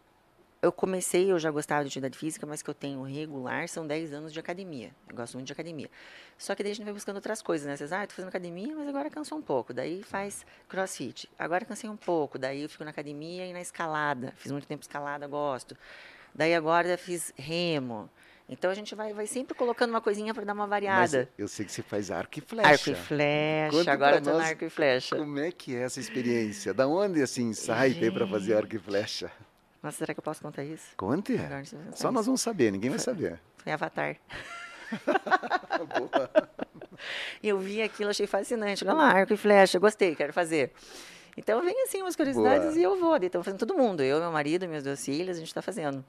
eu 0.64 0.72
comecei, 0.72 1.30
eu 1.30 1.38
já 1.38 1.52
gostava 1.52 1.84
de 1.84 1.90
atividade 1.90 2.18
física, 2.18 2.48
mas 2.48 2.62
que 2.62 2.70
eu 2.70 2.74
tenho 2.74 3.04
regular 3.04 3.68
são 3.68 3.86
10 3.86 4.14
anos 4.14 4.32
de 4.32 4.40
academia. 4.40 4.92
Eu 5.10 5.16
gosto 5.16 5.34
muito 5.34 5.48
de 5.48 5.52
academia. 5.52 5.90
Só 6.38 6.56
que 6.56 6.64
daí 6.64 6.72
a 6.72 6.76
gente 6.76 6.86
vai 6.86 6.94
buscando 6.94 7.18
outras 7.18 7.42
coisas, 7.42 7.68
né? 7.68 7.76
Vocês, 7.76 7.92
ah, 7.92 8.08
tô 8.08 8.14
fazendo 8.14 8.30
academia, 8.30 8.74
mas 8.74 8.88
agora 8.88 9.10
cansou 9.10 9.38
um 9.38 9.42
pouco. 9.42 9.74
Daí 9.74 10.02
faz 10.04 10.46
crossfit. 10.70 11.30
Agora 11.38 11.66
cansei 11.66 11.90
um 11.90 11.98
pouco. 11.98 12.40
Daí 12.40 12.62
eu 12.62 12.70
fico 12.70 12.86
na 12.86 12.92
academia 12.92 13.46
e 13.46 13.52
na 13.52 13.60
escalada. 13.60 14.34
Fiz 14.38 14.54
muito 14.54 14.66
tempo 14.66 14.82
escalada, 14.84 15.28
gosto. 15.28 15.76
Daí 16.34 16.56
agora 16.56 16.98
fiz 16.98 17.34
remo. 17.36 18.10
Então 18.48 18.72
a 18.72 18.74
gente 18.74 18.96
vai, 18.96 19.14
vai 19.14 19.28
sempre 19.28 19.54
colocando 19.54 19.90
uma 19.90 20.02
coisinha 20.02 20.34
para 20.34 20.46
dar 20.46 20.54
uma 20.54 20.68
variada. 20.68 21.28
Mas 21.30 21.40
eu 21.40 21.48
sei 21.50 21.66
que 21.66 21.74
você 21.74 21.82
faz 21.82 22.10
arco 22.10 22.40
e 22.40 22.42
flecha. 22.42 22.70
Arco 22.70 22.90
e 22.90 22.96
flecha. 22.96 23.78
Conta 23.78 23.92
agora 23.92 24.16
eu 24.16 24.22
tô 24.22 24.38
na 24.38 24.46
arco 24.46 24.64
e 24.64 24.70
flecha. 24.70 25.18
Como 25.18 25.40
é 25.40 25.52
que 25.52 25.76
é 25.76 25.82
essa 25.82 26.00
experiência? 26.00 26.74
Da 26.74 26.88
onde 26.88 27.22
assim 27.22 27.52
sai 27.54 27.94
para 28.12 28.26
fazer 28.26 28.56
arco 28.56 28.78
e 28.78 28.80
flecha? 28.80 29.30
Nossa, 29.84 29.98
será 29.98 30.14
que 30.14 30.20
eu 30.22 30.24
posso 30.24 30.42
contar 30.42 30.64
isso? 30.64 30.96
Conte. 30.96 31.36
Só 31.94 32.10
nós 32.10 32.26
vamos 32.26 32.40
saber, 32.40 32.72
ninguém 32.72 32.90
vai 32.90 33.00
saber. 33.00 33.38
Foi 33.58 33.74
Avatar. 33.74 34.16
Boa. 36.00 36.30
Eu 37.44 37.60
vi 37.60 37.82
aquilo, 37.82 38.12
achei 38.12 38.26
fascinante. 38.26 38.86
Olha 38.86 38.94
lá, 38.94 39.10
arco 39.10 39.34
e 39.34 39.38
flecha, 39.38 39.78
gostei, 39.78 40.16
quero 40.16 40.32
fazer. 40.32 40.72
Então 41.36 41.62
vem 41.62 41.84
assim 41.84 42.02
umas 42.02 42.16
curiosidades 42.16 42.70
Boa. 42.70 42.80
e 42.80 42.84
eu 42.84 42.98
vou. 42.98 43.18
Então 43.18 43.44
fazendo 43.44 43.60
todo 43.60 43.76
mundo, 43.76 44.04
eu, 44.04 44.20
meu 44.20 44.32
marido, 44.32 44.68
meus 44.70 44.84
dois 44.84 45.04
filhos, 45.04 45.36
a 45.36 45.40
gente 45.40 45.50
está 45.50 45.62
fazendo. 45.62 46.06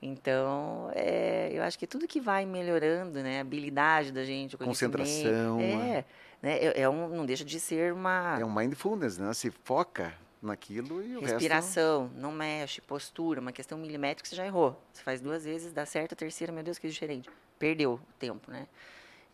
Então, 0.00 0.90
é, 0.94 1.50
eu 1.52 1.62
acho 1.62 1.78
que 1.78 1.86
tudo 1.86 2.06
que 2.06 2.20
vai 2.20 2.46
melhorando, 2.46 3.22
né, 3.22 3.38
a 3.38 3.40
habilidade 3.40 4.12
da 4.12 4.24
gente, 4.24 4.56
concentração, 4.56 5.60
é, 5.60 6.04
né, 6.40 6.58
é 6.74 6.88
um, 6.88 7.08
não 7.08 7.26
deixa 7.26 7.44
de 7.44 7.58
ser 7.58 7.92
uma 7.92 8.38
é 8.40 8.44
um 8.44 8.54
mindfulness, 8.54 9.18
né? 9.18 9.32
Se 9.34 9.50
foca 9.50 10.14
naquilo 10.42 11.02
e 11.02 11.16
o 11.16 11.20
Respiração, 11.20 12.04
resto... 12.04 12.20
não 12.20 12.32
mexe, 12.32 12.80
postura, 12.80 13.40
uma 13.40 13.52
questão 13.52 13.78
milimétrica 13.78 14.28
você 14.28 14.36
já 14.36 14.46
errou. 14.46 14.80
Você 14.92 15.02
faz 15.02 15.20
duas 15.20 15.44
vezes, 15.44 15.72
dá 15.72 15.86
certo, 15.86 16.12
a 16.12 16.16
terceira, 16.16 16.52
meu 16.52 16.62
Deus, 16.62 16.78
que 16.78 16.88
diferente. 16.88 17.28
Perdeu 17.58 17.94
o 17.94 18.00
tempo, 18.18 18.50
né? 18.50 18.66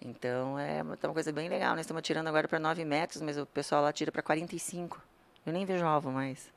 Então, 0.01 0.59
é 0.59 0.83
uma, 0.83 0.97
tá 0.97 1.09
uma 1.09 1.15
coisa 1.15 1.33
bem 1.33 1.49
legal. 1.49 1.71
Nós 1.71 1.81
estamos 1.81 2.01
atirando 2.01 2.29
agora 2.29 2.49
para 2.49 2.59
9 2.59 2.85
metros, 2.85 3.23
mas 3.23 3.39
o 3.39 3.47
pessoal 3.47 3.83
lá 3.83 3.93
tira 3.93 4.11
para 4.11 4.23
45. 4.23 5.01
Eu 5.47 5.53
nem 5.53 5.65
vejo 5.65 5.85
alvo 5.85 6.11
mais. 6.11 6.53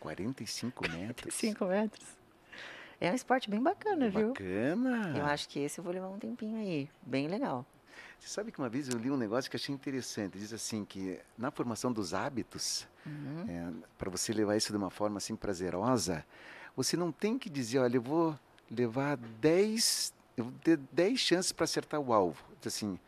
45 0.00 0.82
metros? 0.88 1.34
45 1.36 1.64
metros. 1.66 2.06
É 3.00 3.10
um 3.10 3.14
esporte 3.14 3.48
bem 3.48 3.62
bacana, 3.62 4.06
bacana. 4.06 4.10
viu? 4.10 4.28
Bacana. 4.28 5.18
Eu 5.18 5.26
acho 5.26 5.48
que 5.48 5.60
esse 5.60 5.78
eu 5.78 5.84
vou 5.84 5.92
levar 5.92 6.08
um 6.08 6.18
tempinho 6.18 6.58
aí. 6.58 6.88
Bem 7.02 7.28
legal. 7.28 7.64
Você 8.18 8.28
sabe 8.28 8.50
que 8.50 8.58
uma 8.58 8.68
vez 8.68 8.88
eu 8.88 8.98
li 8.98 9.10
um 9.10 9.16
negócio 9.16 9.50
que 9.50 9.56
achei 9.56 9.74
interessante. 9.74 10.38
Diz 10.38 10.52
assim 10.52 10.84
que 10.84 11.20
na 11.36 11.50
formação 11.50 11.92
dos 11.92 12.12
hábitos, 12.12 12.86
uhum. 13.06 13.44
é, 13.48 13.72
para 13.96 14.10
você 14.10 14.32
levar 14.32 14.56
isso 14.56 14.72
de 14.72 14.76
uma 14.76 14.90
forma 14.90 15.18
assim 15.18 15.36
prazerosa, 15.36 16.24
você 16.76 16.96
não 16.96 17.12
tem 17.12 17.38
que 17.38 17.48
dizer, 17.48 17.78
olha, 17.78 17.96
eu 17.96 18.02
vou 18.02 18.38
levar 18.70 19.16
10, 19.16 20.12
eu 20.36 20.44
vou 20.44 20.52
ter 20.62 20.76
10 20.92 21.18
chances 21.18 21.52
para 21.52 21.64
acertar 21.64 22.00
o 22.00 22.12
alvo. 22.12 22.42
Diz 22.60 22.74
assim, 22.74 22.98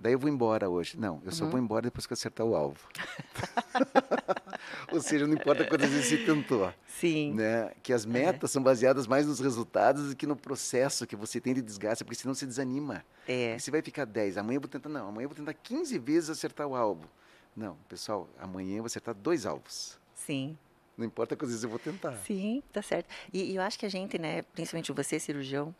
daí 0.00 0.12
eu 0.12 0.18
vou 0.18 0.28
embora 0.28 0.68
hoje. 0.68 0.98
Não, 0.98 1.20
eu 1.24 1.32
só 1.32 1.44
uhum. 1.44 1.50
vou 1.50 1.60
embora 1.60 1.82
depois 1.82 2.06
que 2.06 2.12
eu 2.12 2.14
acertar 2.14 2.46
o 2.46 2.54
alvo. 2.54 2.88
Ou 4.92 5.00
seja, 5.00 5.26
não 5.26 5.34
importa 5.34 5.64
quantas 5.64 5.90
vezes 5.90 6.06
você 6.06 6.24
tentou. 6.24 6.72
Sim. 6.86 7.34
Né? 7.34 7.72
Que 7.82 7.92
as 7.92 8.06
metas 8.06 8.50
é. 8.50 8.52
são 8.52 8.62
baseadas 8.62 9.06
mais 9.06 9.26
nos 9.26 9.40
resultados 9.40 10.08
do 10.08 10.16
que 10.16 10.26
no 10.26 10.36
processo 10.36 11.06
que 11.06 11.16
você 11.16 11.40
tem 11.40 11.54
de 11.54 11.62
desgaste, 11.62 12.04
porque 12.04 12.16
senão 12.16 12.34
você 12.34 12.46
desanima. 12.46 13.04
É. 13.26 13.58
você 13.58 13.70
vai 13.70 13.82
ficar 13.82 14.06
10, 14.06 14.38
amanhã 14.38 14.56
eu 14.56 14.60
vou 14.60 14.68
tentar, 14.68 14.88
não, 14.88 15.08
amanhã 15.08 15.24
eu 15.24 15.28
vou 15.28 15.36
tentar 15.36 15.52
15 15.52 15.98
vezes 15.98 16.30
acertar 16.30 16.66
o 16.66 16.74
alvo. 16.74 17.08
Não, 17.54 17.76
pessoal, 17.88 18.28
amanhã 18.38 18.76
eu 18.76 18.82
vou 18.82 18.86
acertar 18.86 19.14
dois 19.14 19.44
alvos. 19.44 19.98
Sim. 20.14 20.56
Não 20.96 21.04
importa 21.04 21.36
quantas 21.36 21.50
vezes 21.50 21.62
eu 21.62 21.70
vou 21.70 21.78
tentar. 21.78 22.12
Sim, 22.24 22.62
tá 22.72 22.82
certo. 22.82 23.08
E, 23.32 23.52
e 23.52 23.56
eu 23.56 23.62
acho 23.62 23.78
que 23.78 23.86
a 23.86 23.88
gente, 23.88 24.18
né, 24.18 24.42
principalmente 24.54 24.90
você, 24.92 25.20
cirurgião, 25.20 25.74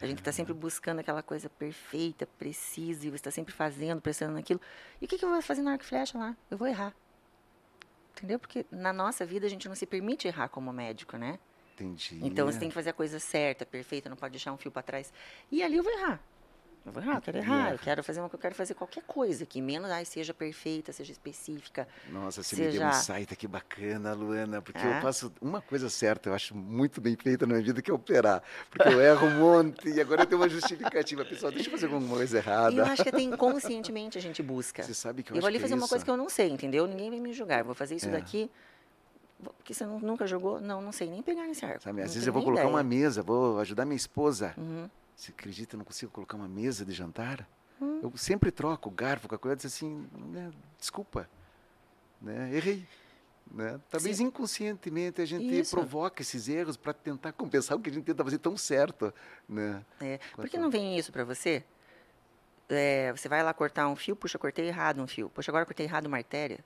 a 0.00 0.06
gente 0.06 0.18
está 0.18 0.30
sempre 0.30 0.54
buscando 0.54 1.00
aquela 1.00 1.22
coisa 1.22 1.48
perfeita, 1.48 2.26
precisa, 2.38 3.06
e 3.06 3.10
você 3.10 3.16
está 3.16 3.30
sempre 3.30 3.52
fazendo, 3.52 4.00
prestando 4.00 4.34
naquilo. 4.34 4.60
E 5.00 5.04
o 5.04 5.08
que, 5.08 5.18
que 5.18 5.24
eu 5.24 5.28
vou 5.28 5.42
fazer 5.42 5.62
no 5.62 5.70
arco 5.70 5.84
e 5.84 5.86
flecha 5.86 6.16
lá? 6.16 6.36
Eu 6.50 6.56
vou 6.56 6.68
errar. 6.68 6.94
Entendeu? 8.16 8.38
Porque 8.38 8.64
na 8.70 8.92
nossa 8.92 9.26
vida 9.26 9.46
a 9.46 9.50
gente 9.50 9.68
não 9.68 9.74
se 9.74 9.86
permite 9.86 10.28
errar 10.28 10.48
como 10.48 10.72
médico, 10.72 11.16
né? 11.16 11.38
Entendi. 11.74 12.20
Então 12.22 12.46
você 12.46 12.58
tem 12.58 12.68
que 12.68 12.74
fazer 12.74 12.90
a 12.90 12.92
coisa 12.92 13.18
certa, 13.18 13.64
perfeita, 13.64 14.08
não 14.08 14.16
pode 14.16 14.32
deixar 14.32 14.52
um 14.52 14.56
fio 14.56 14.70
para 14.70 14.82
trás. 14.82 15.12
E 15.50 15.62
ali 15.62 15.76
eu 15.76 15.82
vou 15.82 15.92
errar. 15.92 16.20
Eu 16.86 16.92
vou 16.92 17.02
errar, 17.02 17.16
eu 17.16 17.20
quero 17.20 17.38
errar, 17.38 17.72
eu 17.72 17.78
quero 17.78 18.02
fazer 18.02 18.20
uma 18.20 18.30
eu 18.32 18.38
quero 18.38 18.54
fazer 18.54 18.72
qualquer 18.74 19.02
coisa 19.02 19.44
que 19.44 19.60
menos 19.60 19.90
ai, 19.90 20.04
seja 20.06 20.32
perfeita, 20.32 20.90
seja 20.92 21.12
específica. 21.12 21.86
Nossa, 22.10 22.42
você 22.42 22.56
seja... 22.56 22.70
me 22.70 22.78
deu 22.78 22.86
um 22.86 22.90
insight 22.90 23.36
que 23.36 23.46
bacana, 23.46 24.14
Luana, 24.14 24.62
porque 24.62 24.78
É? 24.78 24.96
eu 24.98 25.02
faço 25.02 25.30
uma 25.40 25.60
coisa 25.60 25.90
certa, 25.90 26.30
eu 26.30 26.34
acho 26.34 26.54
muito 26.56 27.00
bem 27.00 27.14
feita 27.14 27.46
na 27.46 27.54
minha 27.54 27.64
vida, 27.64 27.82
que 27.82 27.90
é 27.90 27.94
operar. 27.94 28.42
Porque 28.70 28.88
eu 28.88 29.00
erro 29.02 29.26
um 29.26 29.38
monte 29.38 29.88
e 29.90 30.00
agora 30.00 30.22
eu 30.22 30.26
tenho 30.26 30.40
uma 30.40 30.48
justificativa. 30.48 31.24
Pessoal, 31.26 31.52
deixa 31.52 31.68
eu 31.68 31.72
fazer 31.72 31.86
alguma 31.92 32.16
coisa 32.16 32.36
E 32.36 32.38
eu 32.38 32.42
errada. 32.42 32.82
acho 32.84 33.02
que 33.02 33.08
até 33.10 33.20
inconscientemente 33.20 34.16
a 34.16 34.20
gente 34.20 34.42
busca. 34.42 34.82
Você 34.82 34.94
sabe 34.94 35.22
que 35.22 35.30
eu, 35.32 35.36
Eu, 35.36 35.40
vou 35.42 35.48
ali 35.48 35.58
que 35.58 35.62
fazer 35.62 35.74
é 35.74 35.76
uma 35.76 35.88
coisa 35.88 36.02
que 36.04 36.10
eu 36.10 36.16
não 36.16 36.28
sei, 36.30 36.48
entendeu? 36.50 36.86
Ninguém 36.86 37.10
vai 37.10 37.20
me 37.20 37.32
julgar. 37.34 37.58
Eu 37.58 37.64
vou 37.66 37.74
fazer 37.74 37.96
isso 37.96 38.08
É. 38.08 38.12
daqui. 38.12 38.50
Porque 39.42 39.74
você 39.74 39.84
nu- 39.84 40.00
nunca 40.00 40.26
jogou? 40.26 40.58
Não, 40.60 40.80
não 40.80 40.90
sei 40.90 41.08
nem 41.10 41.22
pegar 41.22 41.42
nesse 41.46 41.64
arco. 41.64 41.82
Sabe, 41.82 42.00
às 42.02 42.12
vezes 42.14 42.26
eu 42.26 42.32
vou 42.32 42.42
colocar 42.42 42.62
ideia. 42.62 42.74
uma 42.74 42.82
mesa, 42.82 43.22
vou 43.22 43.60
ajudar 43.60 43.84
minha 43.84 43.94
esposa. 43.96 44.54
Uhum. 44.56 44.88
Você 45.18 45.32
acredita, 45.32 45.74
eu 45.74 45.78
não 45.78 45.84
consigo 45.84 46.12
colocar 46.12 46.36
uma 46.36 46.46
mesa 46.46 46.84
de 46.84 46.92
jantar? 46.92 47.46
Hum. 47.82 47.98
Eu 48.00 48.16
sempre 48.16 48.52
troco 48.52 48.88
o 48.88 48.92
garfo 48.92 49.28
com 49.28 49.34
a 49.34 49.38
colher 49.38 49.54
e 49.54 49.56
diz 49.56 49.66
assim, 49.66 50.06
né, 50.16 50.52
desculpa, 50.78 51.28
né, 52.22 52.54
errei. 52.54 52.86
Né? 53.50 53.80
Talvez 53.90 54.18
Sim. 54.18 54.24
inconscientemente 54.24 55.20
a 55.20 55.24
gente 55.24 55.58
Isso. 55.58 55.74
provoca 55.74 56.22
esses 56.22 56.48
erros 56.48 56.76
para 56.76 56.92
tentar 56.92 57.32
compensar 57.32 57.76
o 57.76 57.80
que 57.80 57.90
a 57.90 57.92
gente 57.92 58.04
tenta 58.04 58.22
fazer 58.22 58.38
tão 58.38 58.56
certo. 58.56 59.12
Né? 59.48 59.84
É, 60.00 60.20
Por 60.36 60.48
que 60.48 60.56
não 60.56 60.70
vem 60.70 60.96
isso 60.96 61.10
pra 61.10 61.24
você? 61.24 61.64
É, 62.68 63.10
você 63.10 63.28
vai 63.28 63.42
lá 63.42 63.52
cortar 63.52 63.88
um 63.88 63.96
fio, 63.96 64.14
puxa, 64.14 64.38
cortei 64.38 64.68
errado 64.68 65.02
um 65.02 65.06
fio. 65.08 65.28
Puxa, 65.30 65.50
agora 65.50 65.64
cortei 65.64 65.86
errado 65.86 66.06
uma 66.06 66.18
artéria. 66.18 66.64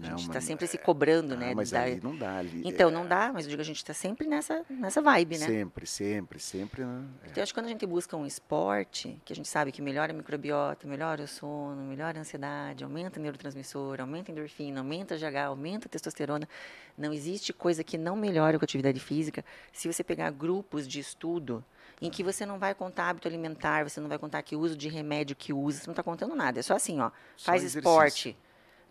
A 0.00 0.06
gente 0.06 0.22
está 0.22 0.40
sempre 0.40 0.66
se 0.66 0.78
cobrando, 0.78 1.34
Ah, 1.34 1.36
né? 1.36 1.54
mas 1.54 1.70
da- 1.70 1.84
não 2.02 2.16
dá 2.16 2.38
ali. 2.38 2.62
Então, 2.64 2.88
é, 2.88 2.92
não 2.92 3.06
dá, 3.06 3.30
mas 3.32 3.44
eu 3.44 3.50
digo, 3.50 3.60
a 3.60 3.64
gente 3.64 3.76
está 3.76 3.92
sempre 3.92 4.26
nessa, 4.26 4.64
nessa 4.70 5.02
vibe, 5.02 5.38
né? 5.38 5.46
Sempre, 5.46 5.86
sempre, 5.86 6.40
sempre. 6.40 6.84
Né? 6.84 7.04
É. 7.22 7.26
Então, 7.26 7.34
eu 7.36 7.42
acho 7.42 7.52
que 7.52 7.58
quando 7.60 7.66
a 7.66 7.68
gente 7.68 7.86
busca 7.86 8.16
um 8.16 8.24
esporte, 8.26 9.20
que 9.24 9.32
a 9.32 9.36
gente 9.36 9.48
sabe 9.48 9.70
que 9.70 9.82
melhora 9.82 10.12
a 10.12 10.16
microbiota, 10.16 10.86
melhora 10.88 11.22
o 11.22 11.28
sono, 11.28 11.82
melhora 11.82 12.18
a 12.18 12.20
ansiedade, 12.22 12.82
aumenta 12.84 13.20
o 13.20 13.22
neurotransmissor, 13.22 14.00
aumenta 14.00 14.30
a 14.30 14.32
endorfina, 14.32 14.80
aumenta 14.80 15.14
a 15.14 15.18
GH, 15.18 15.36
aumenta 15.48 15.86
a 15.86 15.90
testosterona, 15.90 16.48
não 16.96 17.12
existe 17.12 17.52
coisa 17.52 17.84
que 17.84 17.98
não 17.98 18.16
melhore 18.16 18.58
com 18.58 18.64
a 18.64 18.66
atividade 18.66 18.98
física 18.98 19.44
se 19.72 19.92
você 19.92 20.02
pegar 20.02 20.30
grupos 20.30 20.88
de 20.88 21.00
estudo 21.00 21.64
em 22.00 22.10
que 22.10 22.24
você 22.24 22.44
não 22.44 22.58
vai 22.58 22.74
contar 22.74 23.10
hábito 23.10 23.28
alimentar, 23.28 23.88
você 23.88 24.00
não 24.00 24.08
vai 24.08 24.18
contar 24.18 24.42
que 24.42 24.56
uso 24.56 24.76
de 24.76 24.88
remédio 24.88 25.36
que 25.36 25.52
usa, 25.52 25.80
você 25.80 25.86
não 25.86 25.92
está 25.92 26.02
contando 26.02 26.34
nada. 26.34 26.58
É 26.58 26.62
só 26.62 26.74
assim, 26.74 26.98
ó, 27.00 27.10
Só 27.36 27.52
faz 27.52 27.62
esporte, 27.62 28.36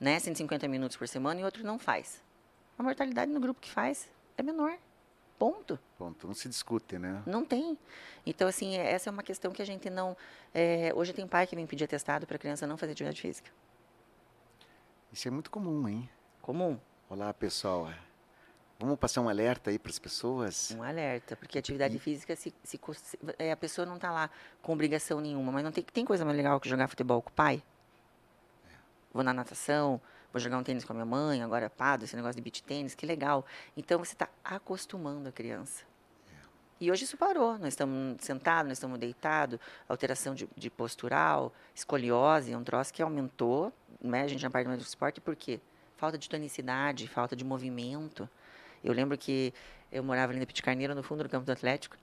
né, 0.01 0.19
150 0.19 0.67
minutos 0.67 0.97
por 0.97 1.07
semana 1.07 1.39
e 1.39 1.43
outro 1.43 1.63
não 1.63 1.77
faz. 1.79 2.21
A 2.77 2.83
mortalidade 2.83 3.31
no 3.31 3.39
grupo 3.39 3.61
que 3.61 3.69
faz 3.69 4.09
é 4.37 4.41
menor. 4.43 4.75
Ponto. 5.37 5.79
Ponto, 5.97 6.27
não 6.27 6.33
se 6.33 6.49
discute, 6.49 6.97
né? 6.99 7.21
Não 7.25 7.45
tem. 7.45 7.77
Então, 8.25 8.47
assim, 8.47 8.75
é- 8.77 8.91
essa 8.91 9.09
é 9.09 9.11
uma 9.11 9.23
questão 9.23 9.51
que 9.51 9.61
a 9.61 9.65
gente 9.65 9.89
não. 9.89 10.17
é, 10.53 10.91
hoje 10.95 11.13
tem 11.13 11.25
pai 11.27 11.47
que 11.47 11.55
vem 11.55 11.65
pedir 11.65 11.83
atestado 11.85 12.27
para 12.27 12.35
a 12.35 12.39
criança 12.39 12.67
não 12.67 12.77
fazer 12.77 12.91
atividade 12.91 13.21
física. 13.21 13.49
Isso 15.11 15.27
é 15.27 15.31
muito 15.31 15.49
comum, 15.51 15.87
hein? 15.87 16.09
Comum. 16.41 16.79
Olá, 17.09 17.33
pessoal. 17.33 17.89
Vamos 18.79 18.97
passar 18.97 19.21
um 19.21 19.29
alerta 19.29 19.69
aí 19.69 19.77
para 19.77 19.91
as 19.91 19.99
pessoas? 19.99 20.71
Um 20.71 20.81
alerta. 20.83 21.35
Porque 21.35 21.57
a 21.57 21.59
atividade 21.59 21.99
física, 21.99 22.35
se, 22.35 22.53
se 22.63 22.79
se- 22.93 23.19
é, 23.37 23.51
a 23.51 23.57
pessoa 23.57 23.85
não 23.85 23.95
está 23.95 24.11
lá 24.11 24.29
com 24.61 24.73
obrigação 24.73 25.19
nenhuma. 25.21 25.51
Mas 25.51 25.63
não 25.63 25.71
tem, 25.71 25.83
tem 25.83 26.05
coisa 26.05 26.23
mais 26.25 26.35
legal 26.37 26.59
que 26.59 26.67
jogar 26.69 26.87
futebol 26.87 27.21
com 27.21 27.29
o 27.29 27.33
pai? 27.33 27.63
Vou 29.13 29.23
na 29.23 29.33
natação, 29.33 29.99
vou 30.31 30.39
jogar 30.39 30.57
um 30.57 30.63
tênis 30.63 30.85
com 30.85 30.93
a 30.93 30.95
minha 30.95 31.05
mãe, 31.05 31.41
agora 31.43 31.69
pado, 31.69 32.05
esse 32.05 32.15
negócio 32.15 32.35
de 32.35 32.41
beach 32.41 32.63
tênis, 32.63 32.95
que 32.95 33.05
legal. 33.05 33.45
Então, 33.75 33.99
você 33.99 34.13
está 34.13 34.29
acostumando 34.43 35.29
a 35.29 35.31
criança. 35.31 35.83
E 36.81 36.89
hoje 36.89 37.03
isso 37.03 37.15
parou. 37.15 37.59
Nós 37.59 37.69
estamos 37.69 38.17
sentados, 38.21 38.67
nós 38.67 38.77
estamos 38.77 38.97
deitados, 38.97 39.59
alteração 39.87 40.33
de, 40.33 40.49
de 40.57 40.69
postural, 40.69 41.53
escoliose, 41.75 42.51
é 42.51 42.57
um 42.57 42.63
troço 42.63 42.91
que 42.91 43.03
aumentou. 43.03 43.71
Né? 44.01 44.23
A 44.23 44.27
gente 44.27 44.43
na 44.43 44.49
parte 44.49 44.67
do 44.67 44.77
esporte, 44.77 45.21
por 45.21 45.35
quê? 45.35 45.61
Falta 45.95 46.17
de 46.17 46.27
tonicidade, 46.27 47.07
falta 47.07 47.35
de 47.35 47.45
movimento. 47.45 48.27
Eu 48.83 48.93
lembro 48.93 49.15
que 49.15 49.53
eu 49.91 50.03
morava 50.03 50.31
ali 50.31 50.39
na 50.39 50.45
Pit 50.47 50.63
Carneiro, 50.63 50.95
no 50.95 51.03
fundo 51.03 51.21
do 51.21 51.29
campo 51.29 51.45
do 51.45 51.51
Atlético. 51.51 51.95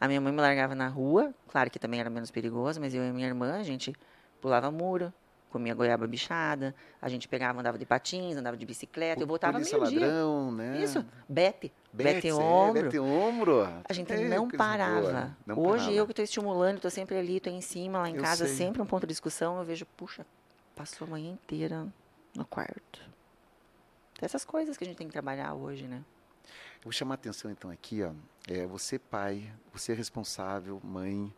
A 0.00 0.08
minha 0.08 0.20
mãe 0.20 0.32
me 0.32 0.40
largava 0.40 0.74
na 0.74 0.88
rua, 0.88 1.32
claro 1.46 1.70
que 1.70 1.78
também 1.78 2.00
era 2.00 2.10
menos 2.10 2.30
perigoso, 2.30 2.80
mas 2.80 2.94
eu 2.94 3.04
e 3.04 3.12
minha 3.12 3.28
irmã, 3.28 3.60
a 3.60 3.62
gente 3.62 3.94
pulava 4.40 4.68
muro, 4.70 5.12
comia 5.50 5.74
goiaba 5.74 6.06
bichada, 6.06 6.74
a 7.00 7.08
gente 7.08 7.26
pegava, 7.28 7.58
andava 7.60 7.78
de 7.78 7.86
patins, 7.86 8.36
andava 8.36 8.56
de 8.56 8.64
bicicleta, 8.66 9.22
eu 9.22 9.26
voltava 9.26 9.58
meio-dia. 9.58 9.78
ladrão, 10.00 10.52
né? 10.52 10.82
Isso, 10.82 11.04
bete, 11.28 11.72
Bete, 11.92 12.14
bete 12.14 12.28
é, 12.28 12.34
ombro. 12.34 12.82
bete 12.82 12.98
ombro. 12.98 13.62
A 13.88 13.92
gente 13.92 14.12
É, 14.12 14.28
não 14.28 14.48
parava. 14.48 15.36
Não 15.46 15.58
Hoje 15.58 15.84
parava. 15.84 15.92
eu 15.92 16.04
que 16.06 16.12
estou 16.12 16.22
estimulando, 16.24 16.76
estou 16.76 16.90
sempre 16.90 17.16
ali, 17.16 17.38
estou 17.38 17.52
em 17.52 17.60
cima, 17.60 17.98
lá 17.98 18.08
em 18.10 18.16
Eu 18.16 18.22
casa, 18.22 18.46
sei. 18.46 18.56
sempre 18.56 18.82
um 18.82 18.86
ponto 18.86 19.02
de 19.06 19.08
discussão, 19.12 19.58
eu 19.58 19.64
vejo, 19.64 19.86
puxa, 19.96 20.26
passou 20.76 21.06
a 21.06 21.10
manhã 21.10 21.30
inteira 21.32 21.86
no 22.34 22.44
quarto. 22.44 23.00
Essas 24.20 24.44
coisas 24.44 24.76
que 24.76 24.84
a 24.84 24.86
gente 24.86 24.96
tem 24.96 25.06
que 25.06 25.12
trabalhar 25.12 25.54
hoje, 25.54 25.86
né? 25.86 26.02
Eu 26.76 26.84
vou 26.84 26.92
chamar 26.92 27.14
a 27.14 27.16
atenção 27.16 27.50
então 27.50 27.70
aqui, 27.70 28.02
ó. 28.02 28.10
É, 28.48 28.66
você 28.66 28.98
pai, 28.98 29.50
você 29.72 29.92
é 29.92 29.94
responsável, 29.94 30.80
mãe, 30.82 31.32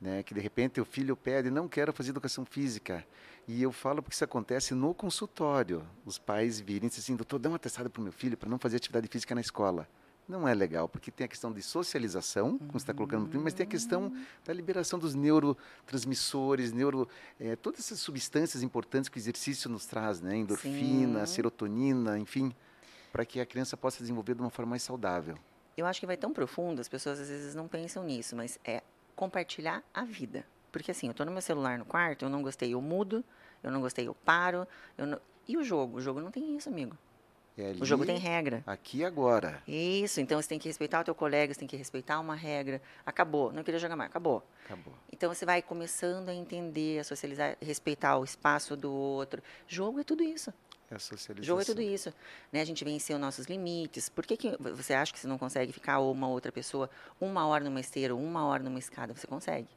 né? 0.00 0.22
Que 0.22 0.32
de 0.34 0.40
repente 0.40 0.80
o 0.80 0.84
filho 0.84 1.16
pede, 1.16 1.50
não 1.50 1.68
quero 1.68 1.92
fazer 1.92 2.10
educação 2.10 2.44
física. 2.44 3.04
E 3.46 3.62
eu 3.62 3.72
falo 3.72 4.02
porque 4.02 4.14
isso 4.14 4.24
acontece 4.24 4.74
no 4.74 4.94
consultório. 4.94 5.84
Os 6.04 6.18
pais 6.18 6.60
virem 6.60 6.86
e 6.86 6.90
dizem 6.90 7.02
assim, 7.02 7.16
doutor, 7.16 7.38
dá 7.38 7.48
uma 7.48 7.58
testada 7.58 7.90
para 7.90 8.00
o 8.00 8.02
meu 8.02 8.12
filho 8.12 8.36
para 8.36 8.48
não 8.48 8.58
fazer 8.58 8.76
atividade 8.76 9.08
física 9.08 9.34
na 9.34 9.40
escola. 9.40 9.88
Não 10.28 10.46
é 10.46 10.54
legal, 10.54 10.88
porque 10.88 11.10
tem 11.10 11.24
a 11.24 11.28
questão 11.28 11.52
de 11.52 11.60
socialização, 11.60 12.56
como 12.56 12.72
você 12.72 12.78
está 12.78 12.94
colocando 12.94 13.22
no 13.22 13.28
filme, 13.28 13.42
mas 13.42 13.54
tem 13.54 13.66
a 13.66 13.68
questão 13.68 14.12
da 14.44 14.52
liberação 14.52 14.96
dos 14.96 15.14
neurotransmissores, 15.14 16.72
neuro, 16.72 17.08
eh, 17.40 17.56
todas 17.56 17.80
essas 17.80 17.98
substâncias 17.98 18.62
importantes 18.62 19.08
que 19.08 19.18
o 19.18 19.20
exercício 19.20 19.68
nos 19.68 19.84
traz, 19.84 20.20
né? 20.20 20.36
Endorfina, 20.36 21.26
Sim. 21.26 21.34
serotonina, 21.34 22.18
enfim, 22.18 22.54
para 23.12 23.26
que 23.26 23.40
a 23.40 23.46
criança 23.46 23.76
possa 23.76 23.98
desenvolver 23.98 24.34
de 24.36 24.40
uma 24.40 24.50
forma 24.50 24.70
mais 24.70 24.84
saudável. 24.84 25.36
Eu 25.76 25.86
acho 25.86 25.98
que 25.98 26.06
vai 26.06 26.16
tão 26.16 26.32
profundo, 26.32 26.80
as 26.80 26.88
pessoas 26.88 27.18
às 27.18 27.28
vezes 27.28 27.54
não 27.56 27.66
pensam 27.66 28.04
nisso, 28.04 28.36
mas 28.36 28.60
é 28.64 28.80
compartilhar 29.16 29.82
a 29.92 30.04
vida. 30.04 30.46
Porque 30.72 30.90
assim, 30.90 31.06
eu 31.06 31.14
tô 31.14 31.24
no 31.24 31.30
meu 31.30 31.42
celular 31.42 31.78
no 31.78 31.84
quarto, 31.84 32.24
eu 32.24 32.28
não 32.30 32.42
gostei, 32.42 32.74
eu 32.74 32.80
mudo, 32.80 33.22
eu 33.62 33.70
não 33.70 33.80
gostei, 33.80 34.08
eu 34.08 34.14
paro. 34.14 34.66
Eu 34.98 35.06
não... 35.06 35.20
E 35.46 35.56
o 35.56 35.62
jogo? 35.62 35.98
O 35.98 36.00
jogo 36.00 36.20
não 36.20 36.30
tem 36.30 36.56
isso, 36.56 36.68
amigo. 36.68 36.96
É 37.56 37.68
ali, 37.68 37.82
O 37.82 37.84
jogo 37.84 38.06
tem 38.06 38.16
regra. 38.16 38.62
Aqui 38.66 38.98
e 38.98 39.04
agora. 39.04 39.62
Isso, 39.68 40.20
então 40.20 40.40
você 40.40 40.48
tem 40.48 40.58
que 40.58 40.68
respeitar 40.68 41.00
o 41.00 41.04
teu 41.04 41.14
colega, 41.14 41.52
você 41.52 41.60
tem 41.60 41.68
que 41.68 41.76
respeitar 41.76 42.18
uma 42.18 42.34
regra. 42.34 42.80
Acabou, 43.04 43.52
não 43.52 43.62
queria 43.62 43.78
jogar 43.78 43.94
mais, 43.94 44.08
acabou. 44.08 44.42
Acabou. 44.64 44.94
Então 45.12 45.32
você 45.32 45.44
vai 45.44 45.60
começando 45.60 46.30
a 46.30 46.34
entender, 46.34 47.00
a 47.00 47.04
socializar, 47.04 47.56
respeitar 47.60 48.16
o 48.16 48.24
espaço 48.24 48.74
do 48.74 48.90
outro. 48.90 49.42
Jogo 49.68 50.00
é 50.00 50.04
tudo 50.04 50.22
isso. 50.22 50.52
É 50.90 50.98
socialização. 50.98 51.46
Jogo 51.46 51.60
é 51.60 51.64
tudo 51.64 51.82
isso. 51.82 52.12
Né? 52.50 52.60
A 52.60 52.64
gente 52.64 52.84
venceu 52.84 53.18
nossos 53.18 53.46
limites. 53.46 54.08
Por 54.08 54.26
que, 54.26 54.36
que 54.36 54.56
você 54.58 54.94
acha 54.94 55.12
que 55.12 55.18
você 55.18 55.26
não 55.26 55.38
consegue 55.38 55.72
ficar 55.72 55.98
ou 55.98 56.12
uma 56.12 56.28
outra 56.28 56.50
pessoa 56.50 56.88
uma 57.20 57.46
hora 57.46 57.64
numa 57.64 57.80
esteira, 57.80 58.14
ou 58.14 58.20
uma 58.20 58.46
hora 58.46 58.62
numa 58.62 58.78
escada? 58.78 59.14
Você 59.14 59.26
consegue. 59.26 59.68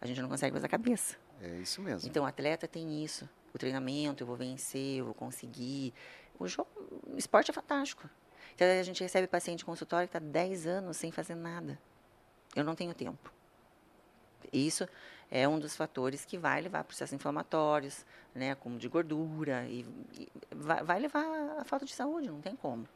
A 0.00 0.06
gente 0.06 0.20
não 0.20 0.28
consegue 0.28 0.52
fazer 0.52 0.66
a 0.66 0.68
cabeça. 0.68 1.16
É 1.40 1.56
isso 1.56 1.80
mesmo. 1.80 2.08
Então, 2.08 2.24
o 2.24 2.26
atleta 2.26 2.66
tem 2.68 3.04
isso. 3.04 3.28
O 3.52 3.58
treinamento, 3.58 4.22
eu 4.22 4.26
vou 4.26 4.36
vencer, 4.36 4.98
eu 4.98 5.06
vou 5.06 5.14
conseguir. 5.14 5.92
O, 6.38 6.46
jogo, 6.46 6.68
o 7.06 7.16
esporte 7.16 7.50
é 7.50 7.54
fantástico. 7.54 8.08
Então, 8.54 8.66
a 8.66 8.82
gente 8.82 9.02
recebe 9.02 9.26
paciente 9.26 9.64
consultório 9.64 10.08
que 10.08 10.16
está 10.16 10.24
10 10.24 10.66
anos 10.66 10.96
sem 10.96 11.10
fazer 11.10 11.34
nada. 11.34 11.78
Eu 12.54 12.64
não 12.64 12.74
tenho 12.74 12.94
tempo. 12.94 13.32
Isso 14.52 14.88
é 15.30 15.46
um 15.46 15.58
dos 15.58 15.76
fatores 15.76 16.24
que 16.24 16.38
vai 16.38 16.60
levar 16.60 16.80
a 16.80 16.84
processos 16.84 17.12
inflamatórios, 17.12 18.04
né, 18.34 18.54
como 18.54 18.78
de 18.78 18.88
gordura, 18.88 19.64
e, 19.66 19.84
e 20.14 20.28
vai, 20.50 20.82
vai 20.82 20.98
levar 21.00 21.24
a 21.58 21.64
falta 21.64 21.84
de 21.84 21.92
saúde, 21.92 22.28
não 22.28 22.40
tem 22.40 22.56
como. 22.56 22.88